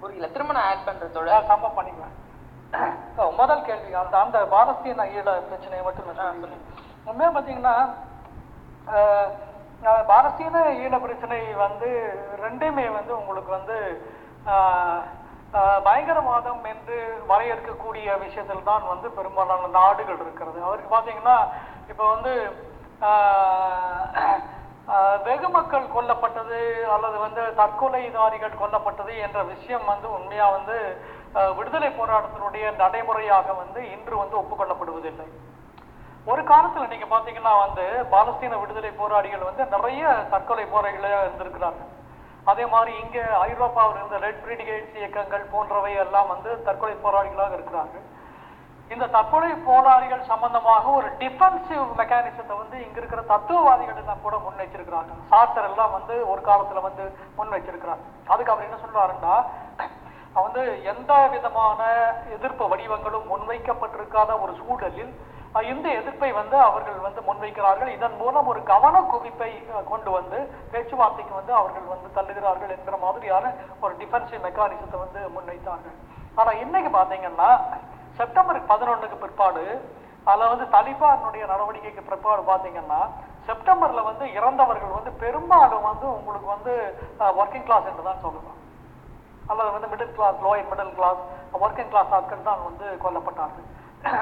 [0.00, 0.28] புரியல.
[0.28, 2.20] திரும்ப நான் ஆட் பண்றேன் தொடர் நான் சம்மப் பண்ணிக்குவேன்
[3.36, 6.56] முதல் கேள்வி அந்த அந்த பாரதிய ஈழ பிரச்சனையை மட்டும் நான் சொல்லி
[7.04, 7.74] உண்மையா பார்த்தீங்கன்னா
[10.06, 11.88] பாரசீன ஈழ பிரச்சனை வந்து
[12.36, 13.76] ரெண்டுமே வந்து உங்களுக்கு வந்து
[15.86, 16.96] பயங்கரவாதம் என்று
[17.30, 20.58] வரையறுக்கக்கூடிய விஷயத்தில் தான் வந்து பெரும்பாலான நாடுகள் இருக்கிறது.
[20.66, 21.36] அவருக்கு பார்த்தீங்கன்னா
[21.92, 22.32] இப்போ வந்து
[25.26, 26.58] வெகு மக்கள் கொல்லப்பட்டது
[26.94, 30.76] அல்லது வந்து தற்கொலைதாரிகள் கொல்லப்பட்டது என்ற விஷயம் வந்து உண்மையாக வந்து
[31.58, 35.28] விடுதலை போராட்டத்தினுடைய நடைமுறையாக வந்து இன்று வந்து ஒப்புக்கொள்ளப்படுவதில்லை.
[36.32, 40.04] ஒரு காலத்தில் நீங்கள் பார்த்தீங்கன்னா வந்து பாலஸ்தீன விடுதலை போராளிகள் வந்து நிறைய
[40.34, 41.90] தற்கொலை போராளிகளாக இருந்திருக்கிறார்கள்.
[42.50, 43.18] அதே மாதிரி இங்க
[43.50, 48.04] ஐரோப்பாவில் இருந்த ரெட் பிரிடிகேட்ஸ் இயக்கங்கள் போன்றவை எல்லாம் வந்து தற்கொலை போராளிகளாக இருக்கிறார்கள்.
[48.94, 54.60] இந்த தற்கொலை போராளிகள் சம்பந்தமாக ஒரு டிஃபென்சிவ் மெக்கானிசத்தை வந்து இங்க இருக்கிற தத்துவவாதிகள் எல்லாம் கூட முன்
[55.30, 57.04] சாத்தர் எல்லாம் வந்து ஒரு காலத்துல வந்து
[57.38, 59.36] முன்வைச்சிருக்கிறாங்க அதுக்கு அவர் என்ன சொல்றாருன்னா
[60.46, 60.62] வந்து
[60.92, 61.80] எந்த விதமான
[62.36, 65.12] எதிர்ப்பு வடிவங்களும் முன்வைக்கப்பட்டிருக்காத ஒரு சூழலில்
[65.72, 67.90] இந்த எதிர்ப்பை வந்து அவர்கள் வந்து முன்வைக்கிறார்கள்.
[67.96, 69.50] இதன் மூலம் ஒரு கவன குவிப்பை
[69.90, 70.38] கொண்டு வந்து
[70.72, 73.52] பேச்சுவார்த்தைக்கு வந்து அவர்கள் வந்து தள்ளுகிறார்கள் என்கிற மாதிரியான
[73.84, 75.98] ஒரு டிஃபென்சிவ் மெக்கானிசத்தை வந்து முன்வைத்தார்கள்.
[76.40, 77.50] ஆனா இன்னைக்கு பாத்தீங்கன்னா
[78.18, 79.64] செப்டம்பர் பதினொன்னுக்கு பிற்பாடு
[80.30, 83.00] அதில் வந்து தலிபானுடைய நடவடிக்கைக்கு பிற்பாடு பார்த்தீங்கன்னா
[83.48, 86.74] செப்டம்பர்ல வந்து இறந்தவர்கள் வந்து பெரும்பாலும் வந்து உங்களுக்கு வந்து
[87.40, 88.60] ஒர்க்கிங் கிளாஸ் என்று தான் சொல்லலாம்
[89.50, 91.22] அல்லது வந்து middle class lower middle class
[91.62, 93.66] working class ஆட்கள் தான் வந்து கொல்லப்பட்டார்கள்.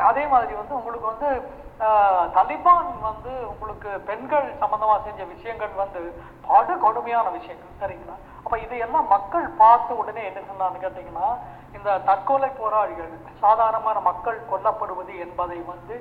[0.08, 1.30] அதே மாதிரி வந்து உங்களுக்கு வந்து
[2.36, 6.00] தலிபான் வந்து உங்களுக்கு பெண்கள் சம்பந்தமா செஞ்ச விஷயங்கள் வந்து
[6.48, 8.16] படு கொடுமையான விஷயங்கள் சரிங்களா?
[8.44, 11.28] அப்ப இதையெல்லாம் மக்கள் பார்த்த உடனே என்ன சொன்னான்னு கேட்டீங்கன்னா
[11.76, 13.12] இந்த தற்கொலை போராளிகள்
[13.44, 15.94] சாதாரணமான மக்கள் கொல்லப்படுவது என்பதை வந்து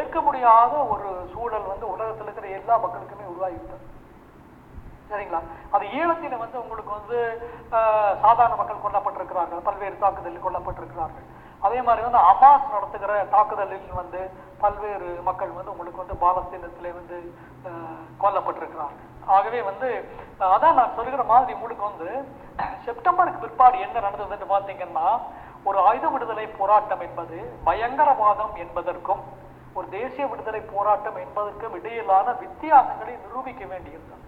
[0.00, 3.84] ஏற்க முடியாத ஒரு சூழல் வந்து உலகத்தில் இருக்கிற எல்லா மக்களுக்குமே உருவாகிவிட்டது.
[5.10, 5.40] சரிங்களா?
[5.74, 7.18] அது ஈழத்தில வந்து உங்களுக்கு வந்து
[8.24, 11.26] சாதாரண மக்கள் கொல்லப்பட்டிருக்கிறார்கள் பல்வேறு தாக்குதலில் கொல்லப்பட்டிருக்கிறார்கள்.
[11.66, 14.20] அதே மாதிரி வந்து அமாஸ் நடத்துகிற தாக்குதலில் வந்து
[14.62, 17.16] பல்வேறு மக்கள் வந்து உங்களுக்கு வந்து பாலஸ்தீனத்தில் வந்து
[18.22, 19.08] கொல்லப்பட்டிருக்கிறார்கள்.
[19.36, 19.88] ஆகவே வந்து
[20.54, 22.08] அதான் நான் சொல்கிற மாதிரி உங்களுக்கு வந்து
[22.86, 25.06] செப்டம்பருக்கு பிற்பாடு என்ன நடந்ததுன்னு பார்த்தீங்கன்னா
[25.68, 27.36] ஒரு ஆயுத விடுதலை போராட்டம் என்பது
[27.68, 29.22] பயங்கரவாதம் என்பதற்கும்
[29.78, 34.26] ஒரு தேசிய விடுதலை போராட்டம் என்பதற்கும் இடையிலான வித்தியாசங்களை நிரூபிக்க வேண்டியிருந்தது.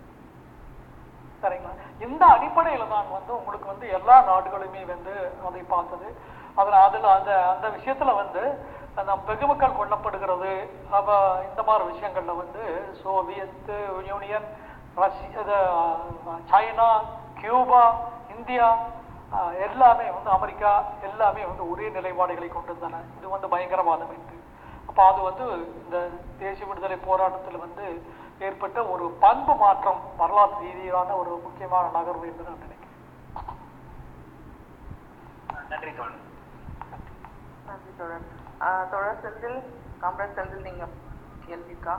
[1.42, 1.74] சரிங்களா?
[2.06, 5.14] இந்த அடிப்படையில தான் வந்து உங்களுக்கு வந்து எல்லா நாடுகளுமே வந்து
[5.48, 6.08] அதை பார்த்தது.
[6.60, 8.42] அதில் அதில் அந்த அந்த விஷயத்தில் வந்து
[9.00, 10.52] அந்த பெருமக்கள் கொல்லப்படுகிறது.
[10.96, 11.16] அப்போ
[11.48, 12.64] இந்த மாதிரி விஷயங்களில் வந்து
[13.02, 13.78] சோவியத்து
[14.10, 14.46] யூனியன்
[15.02, 15.44] ரஷ்ய
[16.50, 16.90] சைனா
[17.40, 17.84] கியூபா
[18.36, 18.68] இந்தியா
[19.66, 20.72] எல்லாமே வந்து அமெரிக்கா
[21.08, 23.00] எல்லாமே வந்து ஒரே நிலைப்பாடுகளை கொண்டிருந்தன.
[23.16, 24.36] இது வந்து பயங்கரவாதம் என்று.
[24.88, 25.44] அப்போ அது வந்து
[25.82, 25.96] இந்த
[26.42, 27.86] தேசிய விடுதலை போராட்டத்தில் வந்து
[28.46, 32.92] ஏற்பட்ட ஒரு பண்பு மாற்றம் வரலாற்று ரீதியிலான ஒரு முக்கியமான நகர்வு என்று நான் நினைக்கிறேன்.
[35.72, 36.22] நன்றி தோழன்
[37.66, 38.24] நன்றி தொடர்
[38.60, 39.58] ஆஹ் தொடர் செந்தில்
[40.00, 40.84] காம்ரேட் செந்தில் நீங்க
[41.42, 41.94] கேள்வி இருக்கா?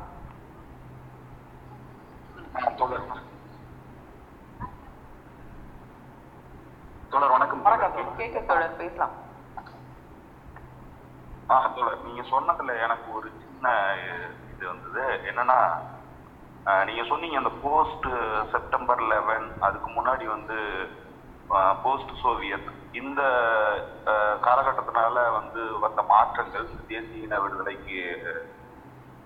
[2.78, 3.06] தோழர்
[7.12, 7.62] தோழர் வணக்கம்.
[7.66, 9.16] வணக்கம் கேட்க தொடர் பேசலாம்.
[11.50, 13.66] ஆ தோழர் நீங்க சொன்னதுல எனக்கு ஒரு சின்ன
[14.52, 15.04] இது வந்தது.
[15.30, 15.60] என்னன்னா
[16.66, 18.08] ஆஹ், நீங்க சொன்னீங்க அந்த போஸ்ட்
[18.54, 20.56] செப்டம்பர் லெவன் அதுக்கு முன்னாடி வந்து
[21.84, 22.70] போஸ்ட் சோவியத்
[23.00, 23.22] இந்த
[24.46, 28.00] காலகட்டத்தினால வந்து வந்த மாற்றங்கள் தேசிய இன விடுதலைக்கு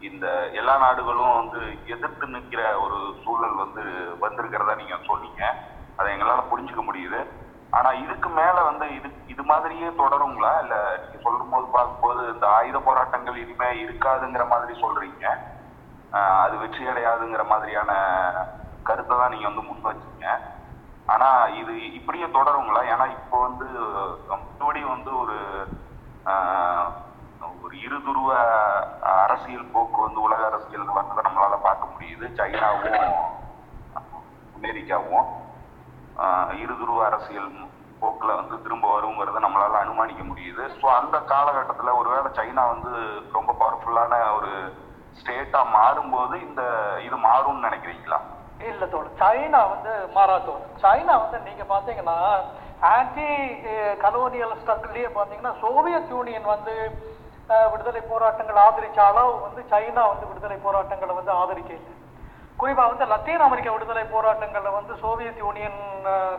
[0.01, 0.25] இந்த
[0.59, 1.61] எல்லா நாடுகளும் வந்து
[1.93, 3.83] எதிர்த்து நிற்கிற ஒரு சூழல் வந்து
[4.23, 5.41] வந்திருக்கிறதா நீங்க சொன்னீங்க.
[5.99, 7.21] அதை எங்களால புரிஞ்சுக்க முடியுது.
[7.77, 10.53] ஆனா இதுக்கு மேல வந்து இது இது மாதிரியே தொடருங்களா?
[10.63, 15.25] இல்ல நீங்க சொல்லும் போது பார்க்கும்போது இந்த ஆயுத போராட்டங்கள் இனிமே இருக்காதுங்கிற மாதிரி சொல்றீங்க.
[16.43, 17.91] அது வெற்றி அடையாதுங்கிற மாதிரியான
[18.87, 20.27] கருத்தை தான் நீங்க வந்து முன் வச்சீங்க.
[21.13, 21.29] ஆனா
[21.61, 23.67] இது இப்படியே தொடருங்களா ஏன்னா இப்போ வந்து
[24.31, 25.37] மற்றபடி வந்து ஒரு
[27.63, 28.29] ஒரு இருதுருவ
[29.23, 32.25] அரசியல் போக்கு வந்து உலக அரசியல் வந்து நம்மளால பார்க்க முடியுது.
[32.39, 33.05] சைனாவும்
[34.55, 35.27] அமெரிக்காவும்
[36.63, 37.49] இருதுருவ அரசியல்
[38.01, 40.63] போக்குல வந்து திரும்ப வருங்கிறத நம்மளால அனுமானிக்க முடியுது.
[40.79, 42.91] ஸோ அந்த காலகட்டத்தில் ஒருவேளை சைனா வந்து
[43.37, 44.51] ரொம்ப பவர்ஃபுல்லான ஒரு
[45.17, 46.61] ஸ்டேட்டா மாறும்போது இந்த
[47.07, 48.19] இது மாறும்னு நினைக்கிறீங்களா?
[48.67, 49.19] இல்ல தோழர்.
[49.21, 52.17] சைனா வந்து மாறா தோணும் சைனா வந்து நீங்க பாத்தீங்கன்னா
[52.95, 53.27] ஆன்டி
[54.03, 56.73] கலோனியல் ஸ்ட்ரகிள்லயே பாத்தீங்கன்னா சோவியத் யூனியன் வந்து
[57.73, 61.95] விடுதலை போராட்டங்கள் ஆதரிச்ச அளவு வந்து சைனா வந்து விடுதலை போராட்டங்களை வந்து ஆதரிக்கல.
[62.61, 65.79] குறிப்பாக வந்து லத்தீன் அமெரிக்க விடுதலை போராட்டங்களில் வந்து சோவியத் யூனியன்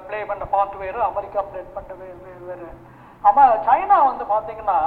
[0.09, 1.95] ப்ளே பண்ண பார்ட் வேறு அமெரிக்கா ப்ளே பண்ண
[2.49, 2.69] வேறு.
[3.25, 4.79] ஆமாம் சைனா வந்து பார்த்தீங்கன்னா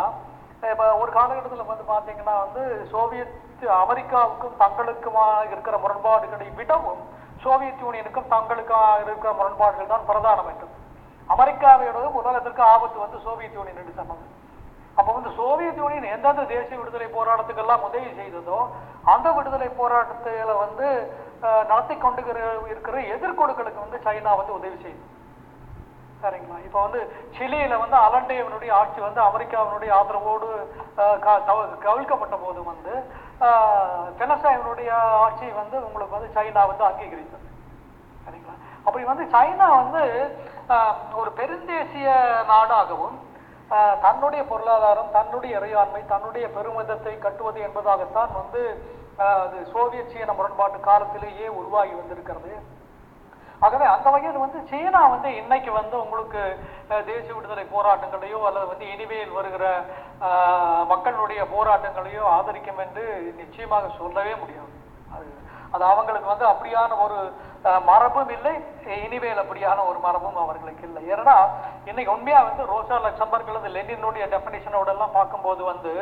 [0.74, 2.62] இப்போ ஒரு காலகட்டத்தில் வந்து பார்த்தீங்கன்னா வந்து
[2.94, 3.34] சோவியத்
[3.82, 7.02] அமெரிக்காவுக்கும் தங்களுக்குமா இருக்கிற முரண்பாடுகளை விடவும்
[7.44, 10.82] சோவியத் யூனியனுக்கும் தங்களுக்கா இருக்கிற முரண்பாடுகள் தான் பிரதானம் என்றது
[11.30, 14.42] அமெரிக்காவையோடதும் உலகத்திற்கு ஆபத்து வந்து சோவியத் யூனியன் என்று சொன்னது
[14.96, 18.60] அப்போ வந்து சோவியத் யூனியன் எந்தெந்த தேசிய விடுதலை போராட்டத்துக்கெல்லாம் உதவி செய்ததோ
[19.04, 20.88] அந்த விடுதலை போராட்டத்தில் வந்து
[21.68, 22.22] நடத்தி கொண்டு
[22.66, 25.04] இருக்கிற- எதிர்கொடுக்களுக்கு வந்து சைனா வந்து உதவி செய்யுது.
[26.24, 26.64] சரிங்களா?
[26.66, 27.00] இப்போ வந்து
[27.38, 30.48] சிலியில வந்து அலண்டேவனுடைய ஆட்சி வந்து அமெரிக்காவினுடைய ஆதரவோடு
[30.96, 32.94] க- கவ- கவிழ்க்கப்பட்ட போது வந்து
[34.20, 34.92] பெனசாயினுடைய
[35.26, 37.48] ஆட்சி வந்து உங்களுக்கு வந்து சைனா வந்து அங்கீகரித்தது.
[38.26, 38.56] சரிங்களா?
[38.86, 40.04] அப்படி வந்து சைனா வந்து
[41.16, 42.08] ஒரு பெருந்தேசிய
[42.52, 43.18] நாடாகவும்
[44.02, 48.62] தன்னுடைய பொருளாதாரம் தன்னுடைய இறையாண்மை தன்னுடைய பெருமிதத்தை கட்டுவது என்பதாகத்தான் வந்து
[49.18, 52.52] அது சோவியத் சீன முரண்பாட்டு காலத்திலேயே உருவாகி வந்திருக்கிறது.
[53.66, 56.42] ஆகவே அந்த வகையில் வந்து சீனா வந்து இன்னைக்கு வந்து உங்களுக்கு
[57.10, 59.66] தேசிய விடுதலை போராட்டங்களையோ அல்லது வந்து இனிமேல் வருகிற
[60.92, 63.06] மக்களுடைய போராட்டங்களையோ ஆதரிக்கும் என்று
[63.42, 64.74] நிச்சயமாக சொல்லவே முடியாது.
[65.16, 65.30] அது
[65.76, 67.18] அது அவங்களுக்கு வந்து அப்படியான ஒரு
[67.90, 68.54] மரபும் இல்லை.
[69.06, 71.02] இனிமேல் அப்படியான ஒரு மரபும் அவர்களுக்கு இல்லை.
[71.14, 71.36] ஏன்னா
[71.90, 75.94] இன்னைக்கு உண்மையா வந்து ரோசா லக்சம்பர்க் அல்லது லெனினுடைய டெஃபினேஷனோட எல்லாம் பார்க்கும்போது வந்து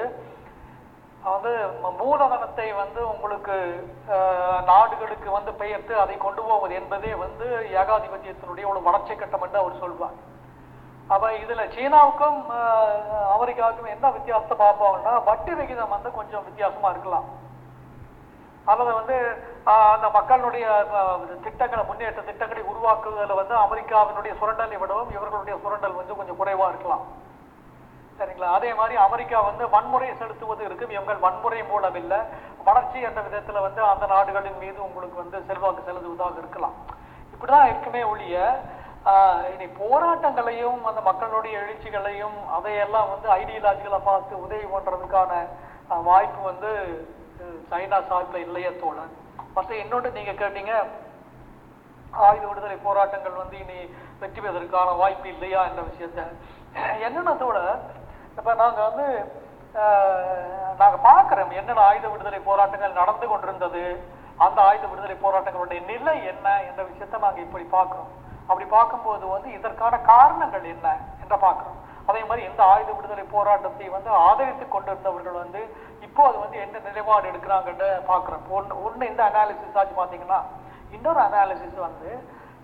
[1.25, 1.51] வந்து
[1.99, 3.55] மூலதனத்தை வந்து உங்களுக்கு
[4.69, 7.47] நாடுகளுக்கு வந்து பெயர்த்து அதை கொண்டு போவது என்பதே வந்து
[7.81, 10.17] ஏகாதிபத்தியத்தினுடைய ஒரு வளர்ச்சி கட்டம் என்று அவர் சொல்வார்.
[11.13, 12.39] அப்ப இதுல சீனாவுக்கும்
[13.35, 17.27] அமெரிக்காவுக்கும் என்ன வித்தியாசத்தை பார்ப்போம்னா வட்டி விகிதம் வந்து கொஞ்சம் வித்தியாசமா இருக்கலாம்.
[18.71, 19.15] அல்லது வந்து
[19.95, 20.65] அந்த மக்களுடைய
[21.45, 27.05] திட்டங்களை முன்னேற்ற திட்டங்களை உருவாக்குவதில் வந்து அமெரிக்காவினுடைய சுரண்டலை விடவும் இவர்களுடைய சுரண்டல் வந்து கொஞ்சம் குறைவா இருக்கலாம்.
[28.21, 28.49] சரிங்களா?
[28.57, 30.97] அதே மாதிரி அமெரிக்கா வந்து வன்முறை செலுத்துவது இருக்கும்.
[30.99, 31.97] எங்கள் வன்முறை மூலம்
[32.67, 36.75] வளர்ச்சி என்ற விதத்துல வந்து அந்த நாடுகளின் மீது உங்களுக்கு வந்து செல்வாக்கு செலுத்துவதாக இருக்கலாம்.
[37.33, 38.37] இப்படிதான் இருக்குமே ஒழிய
[39.53, 45.31] இனி போராட்டங்களையும் அந்த மக்களுடைய எழுச்சிகளையும் அதையெல்லாம் வந்து ஐடியாலஜிகளை பார்த்து உதவி பண்றதுக்கான
[46.09, 46.71] வாய்ப்பு வந்து
[47.71, 49.15] சைனா சார்பில் இல்லையே தோழன்
[49.55, 50.73] மற்ற இன்னொன்று நீங்க கேட்டீங்க
[52.27, 53.79] ஆயுத விடுதலை போராட்டங்கள் வந்து இனி
[54.21, 56.21] வெற்றி பெறுவதற்கான வாய்ப்பு இல்லையா என்ற விஷயத்த.
[57.05, 57.59] என்னென்ன தோட
[58.37, 59.05] இப்போ நாங்க வந்து
[60.79, 63.83] நாங்கள் நாங்க என்னென்ன ஆயுத விடுதலை போராட்டங்கள் நடந்து கொண்டிருந்தது
[64.45, 68.09] அந்த ஆயுத விடுதலை போராட்டங்களுடைய நிலை என்ன என்ற விஷயத்த நாங்க இப்படி பார்க்குறோம்.
[68.49, 70.87] அப்படி பார்க்கும்போது வந்து இதற்கான காரணங்கள் என்ன
[71.23, 71.77] என்ற பார்க்குறோம்.
[72.09, 75.61] அதே மாதிரி இந்த ஆயுத விடுதலை போராட்டத்தை வந்து ஆதரித்து கொண்டிருந்தவர்கள் வந்து
[76.07, 78.45] இப்போ அது வந்து என்ன நிலைப்பாடு எடுக்கிறாங்கன்னு பார்க்குறோம்.
[78.57, 80.39] ஒன்று ஒன்று இந்த அனாலிசிஸ் ஆச்சு பார்த்தீங்கன்னா
[80.95, 82.09] இன்னொரு அனாலிசிஸ் வந்து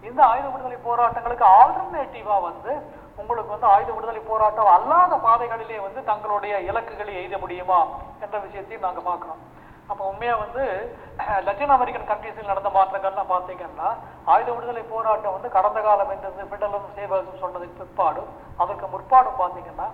[0.08, 2.74] இந்த ஆயுத விடுதலை போராட்டங்களுக்கு ஆல்டர்னேட்டிவாக வந்து
[3.22, 7.80] உங்களுக்கு வந்து ஆயுத விடுதலை போராட்டம் அல்லாத பாதைகளிலே வந்து தங்களுடைய இலக்குகளை எய்த முடியுமா
[8.26, 9.42] என்ற விஷயத்தையும் நாங்கள் பார்க்குறோம்.
[9.92, 10.64] அப்போ உண்மையாக வந்து
[11.46, 13.90] லத்தின் அமெரிக்கன் கண்ட்ரீஸில் நடந்த மாற்றங்கள்லாம் பார்த்தீங்கன்னா
[14.34, 18.30] ஆயுத விடுதலை போராட்டம் வந்து கடந்த காலம் என்றது பிடலும் சேவகம் சொன்னதுக்கு பிற்பாடும்
[18.64, 19.88] அதற்கு முற்பாடும் பார்த்தீங்கன்னா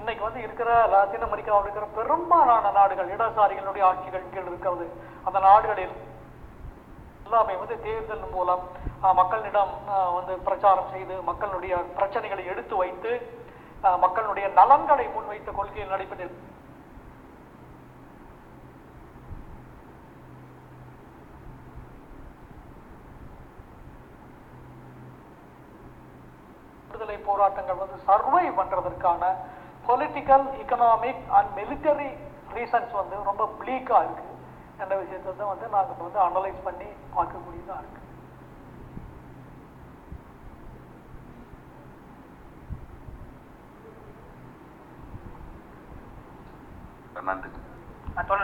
[0.00, 4.86] இன்னைக்கு வந்து இருக்கிற லத்தின் அமெரிக்காவில் இருக்கிற பெரும்பாலான நாடுகள் இடதுசாரிகளுடைய ஆட்சிகள் கீழ் இருக்கிறது.
[5.28, 5.94] அந்த நாடுகளில்
[7.30, 8.62] இஸ்லாமை வந்து தேர்தல் மூலம்
[9.18, 9.72] மக்களிடம்
[10.14, 13.10] வந்து பிரச்சாரம் செய்து மக்களுடைய பிரச்சனைகளை எடுத்து வைத்து
[14.04, 16.26] மக்களுடைய நலன்களை முன்வைத்த கொள்கையில் நடைபெற்று
[26.88, 29.22] விடுதலை போராட்டங்கள் வந்து survive பண்றதற்கான
[29.86, 32.10] political economic and military
[32.58, 34.26] reasons வந்து ரொம்ப ப்ளீக்கா இருக்கு.
[34.80, 37.98] என்ற விஷயத்தை தான் வந்து நாங்க வந்து அனலைஸ் பண்ணி பார்க்கக்கூடியதா இருக்கு.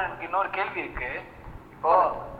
[0.03, 1.11] எனக்கு இன்னொரு கேள்வி இருக்கு.
[1.75, 1.93] இப்போ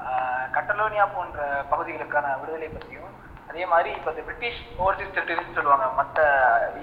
[0.07, 1.39] ஆஹ், கட்டலோனியா போன்ற
[1.71, 3.13] பகுதிகளுக்கான விடுதலை பற்றியும்
[3.49, 6.21] அதே மாதிரி இப்போ இந்த பிரிட்டிஷ் ஓவர்சீஸ் டெரிட்டரிஸ் சொல்லுவாங்க மற்ற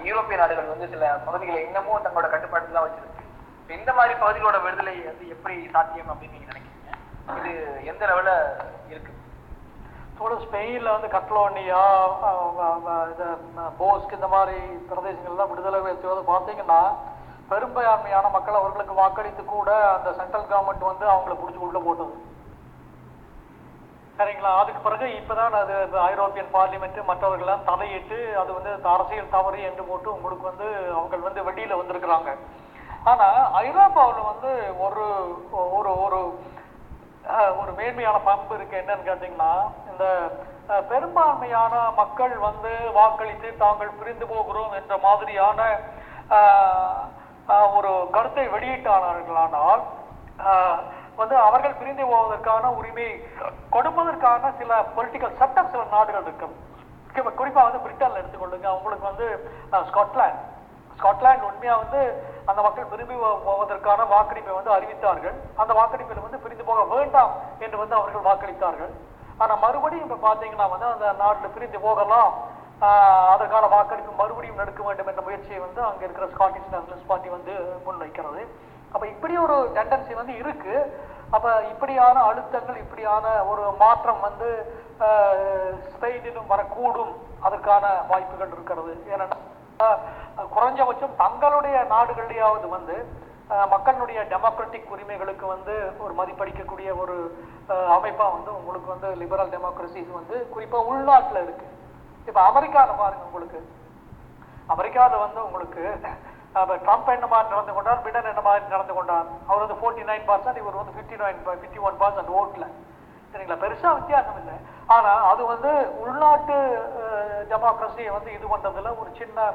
[0.06, 3.24] யூரோப்பிய நாடுகள் வந்து சில பகுதிகளை இன்னமும் தங்களோட கட்டுப்பாட்டுல தான் வச்சிருக்கு.
[3.62, 6.73] இப்ப இந்த மாதிரி பகுதிகளோட விடுதலை வந்து எப்படி சாத்தியம் அப்படின்னு நீங்க நினைக்கிறீங்க?
[7.40, 7.52] இது
[7.92, 8.40] எந்த லெவலில்
[8.92, 9.12] இருக்கு?
[10.18, 11.84] தோடு ஸ்பெயின்ல வந்து கட்லோனியா
[13.14, 13.28] இது
[13.80, 14.58] போஸ்க் இந்த மாதிரி
[14.90, 16.82] பிரதேசங்கள்லாம் விடுதலை வைத்து பார்த்தீங்கன்னா
[17.52, 22.14] பெரும்பான்மையான மக்கள் அவர்களுக்கு வாக்களித்து கூட அந்த சென்ட்ரல் கவர்மெண்ட் வந்து அவங்கள பிடிச்சி உள்ள போட்டது.
[24.18, 24.52] சரிங்களா?
[24.62, 30.10] அதுக்கு பிறகு இப்பதான் அது அது ஐரோப்பியன் பார்லிமெண்ட் மற்றவர்கள்லாம் தலையிட்டு அது வந்து அரசியல் தவறு என்று போட்டு
[30.16, 30.68] உங்களுக்கு வந்து
[30.98, 32.32] அவங்க வந்து வெளியில் வந்திருக்கிறாங்க.
[33.12, 33.28] ஆனா
[33.64, 34.52] ஐரோப்பாவில் வந்து
[34.86, 35.06] ஒரு
[35.78, 36.20] ஒரு ஒரு
[37.60, 39.52] ஒரு மேன்மையான பண்பு இருக்கு என்னன்னு கேட்டீங்கன்னா
[39.92, 40.06] இந்த
[40.90, 45.60] பெரும்பான்மையான மக்கள் வந்து வாக்களித்து தாங்கள் பிரிந்து போகிறோம் என்ற மாதிரியான
[47.78, 49.84] ஒரு கருத்தை வெளியிட்டானார்களானால்
[51.22, 53.08] வந்து அவர்கள் பிரிந்து போவதற்கான உரிமை
[53.76, 56.48] கொடுப்பதற்கான சில பொலிட்டிக்கல் சட்டம் சில நாடுகள் இருக்கு.
[57.40, 58.68] குறிப்பாக வந்து பிரிட்டன்ல எடுத்துக்கொள்ளுங்க.
[58.74, 59.28] அவங்களுக்கு வந்து
[59.90, 60.42] ஸ்காட்லாந்து.
[60.98, 62.02] ஸ்காட்லாந்து உண்மையாக வந்து
[62.50, 63.16] அந்த மக்கள் விரும்பி
[63.48, 65.36] போவதற்கான வாக்கெடுப்பை வந்து அறிவித்தார்கள்.
[65.62, 67.32] அந்த வாக்கெடுப்பில் வந்து பிரிந்து போக வேண்டாம்
[67.66, 68.94] என்று வந்து அவர்கள் வாக்களித்தார்கள்.
[69.44, 72.34] ஆனால் மறுபடியும் இப்போ பார்த்தீங்கன்னா வந்து அந்த நாட்டில் பிரிந்து போகலாம்.
[73.34, 77.54] அதற்கான வாக்கெடுப்பு மறுபடியும் நடக்க வேண்டும் என்ற முயற்சியை வந்து அங்கே இருக்கிற ஸ்காட்டிஷ் நேஷனலிஸ்ட் பார்ட்டி வந்து
[77.86, 78.42] முன்வைக்கிறது.
[78.94, 80.76] அப்போ இப்படி ஒரு டெண்டன்சி வந்து இருக்கு.
[81.36, 84.50] அப்போ இப்படியான அழுத்தங்கள் இப்படியான ஒரு மாற்றம் வந்து
[85.94, 87.14] ஸ்பெயினிலும் வரக்கூடும்.
[87.48, 88.94] அதற்கான வாய்ப்புகள் இருக்கிறது.
[89.14, 89.26] ஏன்னா
[90.54, 92.96] குறைஞ்சபட்சம் தங்களுடைய நாடுகளிலேயாவது வந்து
[93.74, 95.74] மக்களுடைய டெமோக்ராட்டிக் உரிமைகளுக்கு வந்து
[96.04, 97.16] ஒரு மதிப்பளிக்கக்கூடிய ஒரு
[97.96, 101.68] அமைப்பாக அமைப்பா வந்து உங்களுக்கு வந்து லிபரல் டெமோக்ரஸிஸ் வந்து குறிப்பா உள்நாட்டுல இருக்கு.
[102.30, 103.60] இப்ப அமெரிக்கால பாருங்க உங்களுக்கு.
[104.76, 105.84] அமெரிக்காவில் வந்து உங்களுக்கு
[106.86, 109.28] ட்ரம்ப் என்ன மாதிரி நடந்து கொண்டார் பிடன் என்ன மாதிரி நடந்து கொண்டார்.
[109.50, 112.68] அவர் வந்து ஃபோர்ட்டி நைன் பர்சன்ட் இவர் வந்து fifty nine fifty one percent ஓட்டில்
[113.34, 114.54] சரிங்களா பெருசா வித்தியாசம் இல்லை.
[114.88, 116.56] ஆனா அது வந்து உள்நாட்டு
[117.50, 119.52] டெமோக்ரஸியை வந்து இது பண்றதுல ஒரு சின்ன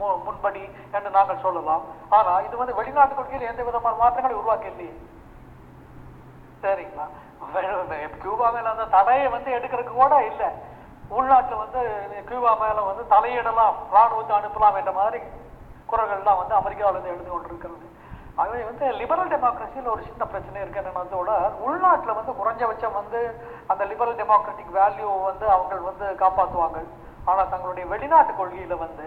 [0.00, 1.82] மு- முன்படி என்று நாங்கள் சொல்லலாம்.
[2.08, 5.00] ஆனா இது வந்து வெளிநாட்டு கொள்கையில் எந்த விதமான மாற்றங்களை உருவாக்க இல்லையே
[6.62, 7.06] சரிங்களா
[8.18, 10.46] கியூபா மேல அந்த தடையை வந்து எடுக்கிறதுக்கு கூட இல்லை.
[11.10, 15.22] உள்நாட்டுல வந்து கியூபா மேல வந்து தலையிடலாம் ராணுவத்தை அனுப்பலாம் என்ற மாதிரி
[15.90, 17.87] குரல்கள்லாம் வந்து அமெரிக்காவிலிருந்து எழுந்து கொண்டிருக்கிறது.
[18.38, 21.30] ஆகவே வந்து லிபரல் டெமோக்ரஸியில் ஒரு சின்ன பிரச்சனை இருக்கு என்னன்னதோட
[21.64, 23.20] உள்நாட்டுல வந்து குறைஞ்சபட்சம் வந்து
[23.72, 26.80] அந்த லிபரல் டெமோக்ராட்டிக் வேல்யூ வந்து அவங்க வந்து காப்பாற்றுவாங்க
[27.26, 29.06] ஆனா தங்களுடைய வெளிநாட்டு கொள்கையில வந்து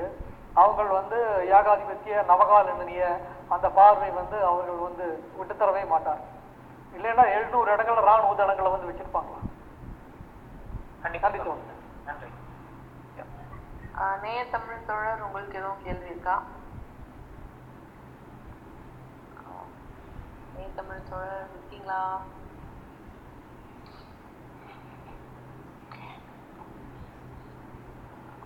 [0.55, 1.17] அவங்க வந்து
[1.57, 3.03] ஏகாதிபத்திய நவகால நிலைய
[3.51, 5.05] அந்த பார்வை வந்து அவர்கள் வந்து
[5.37, 6.21] விட்டுத்தரவே மாட்டார்
[6.93, 9.39] இல்லைன்னா எழுநூறு இடங்கள்ல ராணுவ தளங்களை வந்து வச்சிருப்பாங்களா?
[14.23, 16.35] நேய தமிழ் தோழர் உங்களுக்கு எதுவும் கேள்வி இருக்கா
[19.43, 19.67] ஆஹ்
[20.53, 21.99] நேய தமிழ் தோழர் இருக்கீங்களா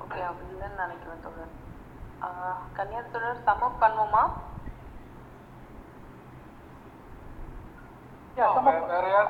[0.02, 1.53] ஓகே அப்படி இல்லைன்னு நினைக்கிறேன் தோழர்
[2.22, 4.26] ஆஹ் கன்னியார் தோழர் சமம் பண்ணுவோமா
[8.38, 9.30] Yeah, some of- வே- வேற யார்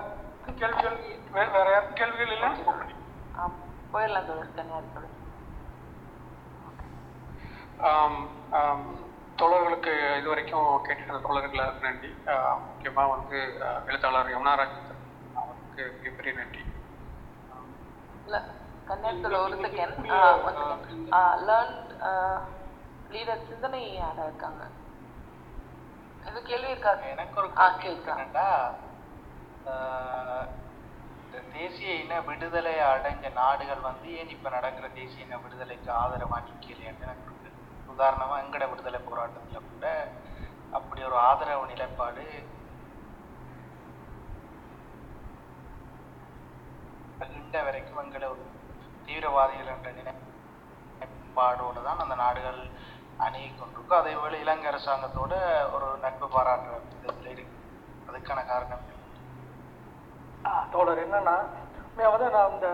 [0.60, 0.96] கேள்விகள்
[1.34, 2.48] வே- வேற யார் கேள்விகள் இல்லை
[3.36, 3.52] ஆஹ்
[3.92, 5.14] போயிடலாம் தோழர் கன்னியார் தோழர்
[9.38, 12.12] தோழர்களுக்கு இதுவரைக்கும் கேட்டிருந்த தோழர்களுக்கு நன்றி.
[12.32, 14.92] ஆஹ், முக்கியமா வந்து ஆஹ், எழுத்தாளர் யமுனாராஜன்
[15.36, 16.64] அவருக்கு மிகப்பெரிய நன்றி.
[19.24, 19.98] தோழர் ஒரு second
[20.48, 21.14] one second
[21.48, 21.76] learn
[23.10, 24.64] leader சிந்தனை யாரா இருக்காங்க?
[26.24, 27.50] இது கேள்வி இருக்கா எனக்கு ஒரு
[31.22, 37.06] இந்த தேசிய இன விடுதலை அடைஞ்ச நாடுகள் வந்து ஏன் இப்ப நடக்கிற தேசிய இன விடுதலைக்கு ஆதரவா நிக்கலையான்னு
[37.08, 37.32] எனக்கு
[37.96, 39.86] உதாரணமாக உதாரணமா எங்கட விடுதலை போராட்டத்தில் கூட
[40.78, 42.24] அப்படி ஒரு ஆதரவு நிலைப்பாடு
[47.40, 48.44] இண்ட வரைக்கும் எங்களை ஒரு
[49.06, 52.60] தீவிரவாதிகள் என்ற நிலைப்பாடோடு தான் அந்த நாடுகள்
[53.26, 54.00] அணுகி கொண்டிருக்கும்.
[54.02, 55.34] அதே போல இலங்கை அரசாங்கத்தோட
[55.76, 57.56] ஒரு நட்பு பாராட்டுற விதத்தில் இருக்கு.
[58.08, 58.84] அதுக்கான காரணம்
[60.74, 61.38] தோழர் என்னன்னா
[62.16, 62.70] வந்து நான் இந்த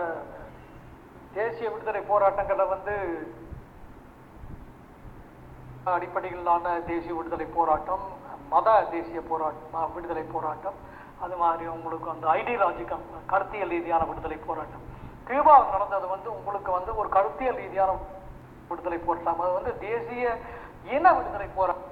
[1.38, 2.94] தேசிய விடுதலை போராட்டங்களை வந்து
[5.90, 8.02] அடிப்படையிலான தேசிய விடுதலை போராட்டம்
[8.50, 10.76] மத தேசிய போராட்டம் விடுதலை போராட்டம்
[11.24, 13.02] அது மாதிரி உங்களுக்கு அந்த ஐடியாலஜிக்கல்
[13.32, 14.84] கருத்தியல் ரீதியான விடுதலை போராட்டம்.
[15.28, 17.90] கியூபாவில் நடந்தது வந்து உங்களுக்கு வந்து ஒரு கருத்தியல் ரீதியான
[18.70, 19.40] விடுதலை போராட்டம்.
[19.42, 20.24] அது வந்து தேசிய
[20.96, 21.90] இன விடுதலை போராட்டம்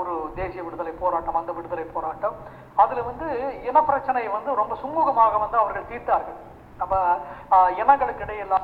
[0.00, 2.36] ஒரு தேசிய விடுதலை போராட்டம் அந்த விடுதலை போராட்டம்.
[2.82, 3.28] அதுல வந்து
[3.68, 6.38] இன பிரச்சனையை வந்து ரொம்ப சுமூகமாக வந்து அவர்கள் தீர்த்தார்கள்.
[6.80, 6.94] நம்ம
[7.80, 8.58] இனங்களுக்கு இடையில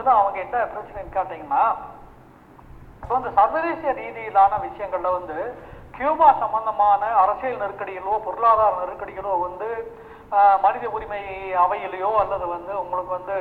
[0.00, 1.64] பொறுத்தது அவங்க என்ன பிரச்சனைன்னு கேட்டீங்கன்னா
[3.00, 5.36] இப்போ வந்து சர்வதேச ரீதியிலான விஷயங்கள்ல வந்து
[5.94, 9.68] கியூபா சம்பந்தமான அரசியல் நெருக்கடிகளோ பொருளாதார நெருக்கடிகளோ வந்து
[10.64, 11.20] மனித உரிமை
[11.62, 13.36] அவையிலேயோ அல்லது வந்து உங்களுக்கு வந்து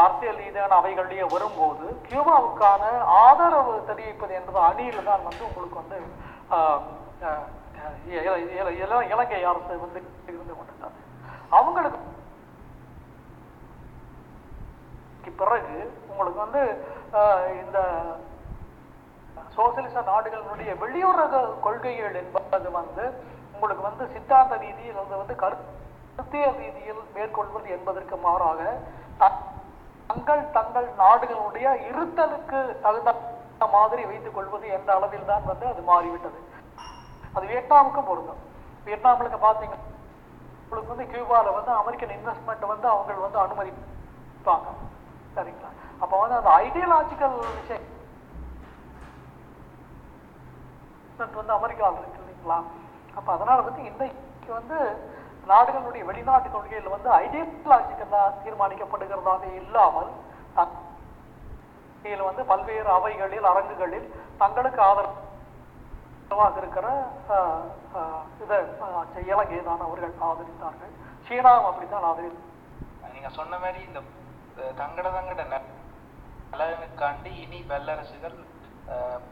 [0.00, 2.82] அரசியல் ரீதியான அவைகளிலேயோ வரும்போது கியூபாவுக்கான
[3.20, 5.98] ஆதரவு தெரிவிப்பது என்பது அணியில் தான் வந்து உங்களுக்கு வந்து
[9.08, 10.98] இலங்கை அரசு வந்து இருந்து கொண்டிருந்தார்
[11.50, 12.00] அவங்களுக்கு
[15.34, 15.76] பிறகு
[16.10, 16.62] உங்களுக்கு வந்து
[17.18, 17.78] ஆஹ், இந்த
[19.52, 23.04] சோசியலிச நாடுகளினுடைய வெளியுறவு கொள்கைகள் என்பது வந்து
[23.54, 28.60] உங்களுக்கு வந்து சித்தாந்த ரீதியில் அது வந்து கருத்திய ரீதியில் மேற்கொள்வது என்பதற்கு மாறாக
[30.10, 33.12] தங்கள் தங்கள் நாடுகளுடைய இருத்தலுக்கு தகுந்த
[33.72, 36.38] மாதிரி வைத்துக் கொள்வது என்ற அளவில் தான் வந்து அது மாறிவிட்டது.
[37.34, 38.42] அது வியட்நாமுக்கும் பொருந்தும்.
[38.86, 39.76] வியட்நாமில் பார்த்தீங்க
[40.62, 44.68] உங்களுக்கு வந்து கியூபால வந்து அமெரிக்கன் இன்வெஸ்ட்மெண்ட் வந்து அவங்க வந்து அனுமதிப்பாங்க.
[45.36, 45.70] சரிங்களா?
[46.00, 47.86] அப்போ வந்து அந்த ஐடியாலஜிக்கல் விஷயம்.
[51.36, 52.58] வந்து அமெரிக்காவில் இருக்கு இல்லைங்களா?
[53.16, 54.18] அப்போ அதனால வந்து இன்னைக்கு
[54.52, 54.78] வந்து
[55.46, 60.10] நாடுகளுடைய வெளிநாட்டு கொள்கையில் வந்து ஐடியாலஜிக்கலாக தீர்மானிக்கப்படுகிறதாக இல்லாமல்
[62.04, 64.04] இதில் வந்து பல்வேறு அவைகளில் அரங்குகளில்
[64.38, 66.86] தங்களுக்கு ஆதரவாக இருக்கிற
[67.34, 67.64] ஆஹ்,
[68.42, 68.58] இதை
[69.24, 70.92] இலங்கை தான் அவர்கள் ஆதரித்தார்கள்.
[71.26, 72.52] சீனாவும் அப்படித்தான் ஆதரித்தார்.
[73.14, 74.00] நீங்க சொன்ன மாதிரி இந்த
[74.56, 75.42] தங்கட தங்கட
[76.52, 78.36] நலனுக்காண்டி இனி வல்லரசுகள்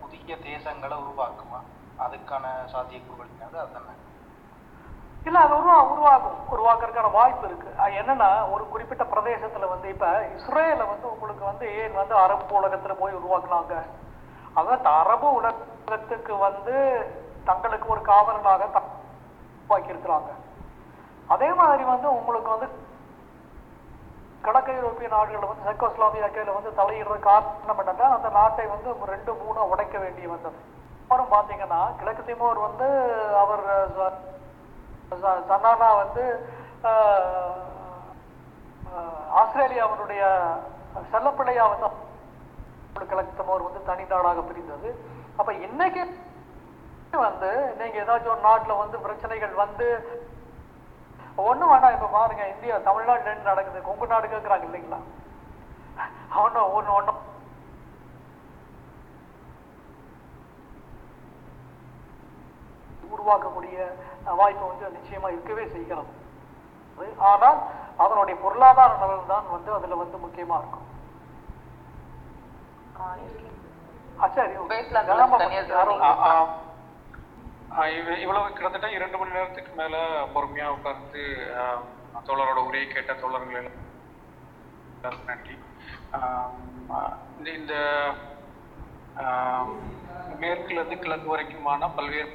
[0.01, 1.61] புதிய தேசங்களை உருவாக்குமா?
[1.99, 3.95] அதுக்கான சாத்தியக்கூறுகள் அதுதானே
[5.27, 6.39] இல்ல அது உருவா உருவாகும்.
[6.55, 7.69] உருவாக்குறதுக்கான வாய்ப்பு இருக்கு.
[8.01, 10.07] என்னன்னா ஒரு குறிப்பிட்ட பிரதேசத்துல வந்து இப்ப
[10.37, 13.75] இஸ்ரேல வந்து உங்களுக்கு வந்து ஏன் வந்து அரபு உலகத்துல போய் உருவாக்குனாங்க?
[14.57, 16.75] அதான் அரபு உலகத்துக்கு வந்து
[17.45, 18.65] தங்களுக்கு ஒரு காவலனாக
[19.63, 20.31] உருவாக்கி இருக்கிறாங்க
[21.29, 22.69] அதே மாதிரி வந்து உங்களுக்கு வந்து
[24.47, 29.97] கிழக்கு ஐரோப்பிய நாடுகளில் வந்து செக்கோஸ்லாவியாக்கையில வந்து தலையிடுற காரணம் என்னன்னா அந்த நாட்டை வந்து ரெண்டு மூணாக உடைக்க
[30.05, 30.59] வேண்டி வந்தது.
[31.03, 32.87] அப்புறம் பார்த்தீங்கன்னா கிழக்கு திமோர் வந்து
[33.43, 33.65] அவர்
[35.13, 36.25] சனானா சன்னானா வந்து
[39.41, 40.23] ஆஸ்திரேலியாவினுடைய
[41.13, 41.89] செல்லப்பிள்ளையா வந்து
[42.97, 44.91] ஒரு கிழக்கு திமோர் வந்து தனி நாடாக பிரிந்தது.
[45.39, 46.03] அப்போ இன்னைக்கு
[47.27, 47.51] வந்து
[47.81, 49.89] நீங்கள் ஏதாச்சும் ஒரு நாட்டில் வந்து பிரச்சனைகள் வந்து
[51.37, 53.79] ஒண்ணும் வேண்டாம் இப்ப பாருங்க இந்தியா தமிழ்நாட்டுல என்ன நடக்குது?
[53.87, 54.99] கொங்கு நாடு கேட்கறாங்க இல்லைங்களா?
[56.43, 57.21] ஒன்னும் ஒண்ணு ஒண்ணும்
[63.15, 63.79] உருவாக்கக்கூடிய
[64.41, 66.13] வாய்ப்பு வந்து நிச்சயமா இருக்கவே செய்கிறது.
[67.31, 67.59] ஆனால்
[68.03, 70.81] அதனுடைய பொருளாதார நலன் தான் வந்து அதுல வந்து முக்கியமா இருக்கும்.
[74.35, 74.55] சரி.
[74.73, 75.09] பேசலாம்
[78.23, 79.97] இவ்வளவு கிட்டத்தட்ட இரண்டு மணி நேரத்துக்கு மேல
[80.35, 81.23] பொறுமையா உட்கார்ந்து
[82.27, 83.69] தோழரோட உரையை கேட்ட தோழர்கள்
[85.27, 85.55] நன்றி.
[87.35, 87.75] இந்த இந்த
[90.41, 92.33] மேற்குல இருந்து கிழக்கு வரைக்குமான பல்வேறு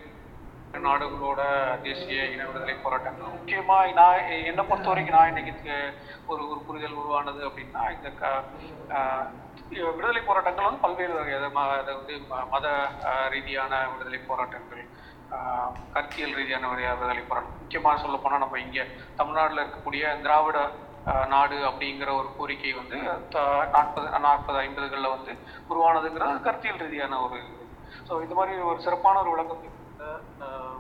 [0.74, 1.42] நாடுகளோட
[1.84, 3.32] தேசிய இன விடுதலை போராட்டங்கள்.
[3.36, 5.78] முக்கியமா நான் என்னை பொறுத்த வரைக்கும் நான் இன்னைக்கு
[6.28, 8.26] ஒரு ஒரு புரிதல் உருவானது அப்படின்னா இந்த க
[9.92, 12.68] விடுதலை போராட்டங்கள் வந்து பல்வேறு வகை அதை வந்து அதாவது ம- மத
[13.34, 14.84] ரீதியான விடுதலை போராட்டங்கள்
[15.32, 17.24] ஆஹ் கருத்தியல் ரீதியான ஒரு விடுதலை
[17.56, 18.84] முக்கியமாக சொல்ல போனால் நம்ம இங்க
[19.18, 20.60] தமிழ்நாட்டில் இருக்கக்கூடிய திராவிட
[21.30, 22.98] நாடு அப்படிங்கிற ஒரு கோரிக்கை வந்து
[23.34, 23.44] த-
[23.74, 25.34] நாற்பது நாற்பது ஐம்பதுகளில் வந்து
[25.70, 27.40] உருவானதுங்கிறது கருத்தியல் ரீதியான ஒரு
[28.08, 29.70] ஸோ இது மாதிரி ஒரு சிறப்பான ஒரு விளக்கத்தை
[30.00, 30.78] ஆஹ்,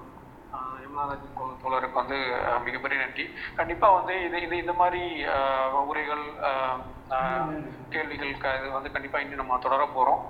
[0.51, 2.17] ஆஹ், யமுனாராஜன் தோழருக்கு வந்து
[2.63, 3.25] மிகப்பெரிய நன்றி.
[3.55, 5.01] கண்டிப்பா வந்து இது இது இந்த மாதிரி
[5.33, 6.79] ஆஹ், உரைகள் ஆஹ்,
[7.15, 7.51] ஆஹ்,
[7.89, 10.21] கேள்விகள் இது வந்து கண்டிப்பா இன்னும் நம்ம தொடர போறோம்.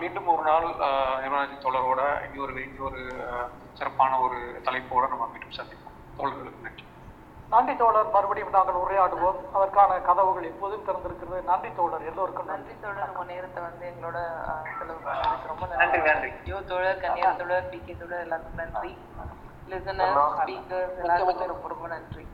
[0.00, 3.02] மீண்டும் ஒரு நாள் ஆஹ், யமுனாராஜன் தோழரோட இன்னொரு இன்னொரு
[3.78, 5.96] சிறப்பான ஒரு தலைப்போட நம்ம மீண்டும் சந்திப்போம்.
[6.18, 6.84] தோழர்களுக்கு நன்றி.
[7.50, 8.10] நன்றி தோழர்.
[8.10, 9.38] மறுபடியும் நாங்கள் உரையாடுவோம்.
[9.52, 11.38] அதற்கான கதவுகள் எப்போதும் திறந்திருக்கிறது.
[11.42, 12.04] நன்றி தோழர்.
[12.04, 12.74] எல்லோருக்கும் நன்றி.
[12.80, 13.08] தோழர்.
[13.08, 14.18] உங்க நேரத்தை வந்து எங்களோட
[14.78, 15.00] செலவு
[15.46, 16.10] ரொம்ப நன்றி, நன்றி.
[16.10, 16.30] நன்றி.
[16.50, 18.92] யோ தோழர் கன்னியா தோழர் டி கே தோழர் எல்லாருக்கும் நன்றி.
[19.66, 22.26] லிசனர் ஸ்பீக்கர்ஸ் எல்லாருக்கும் ரொம்ப ரொம்ப நன்றி.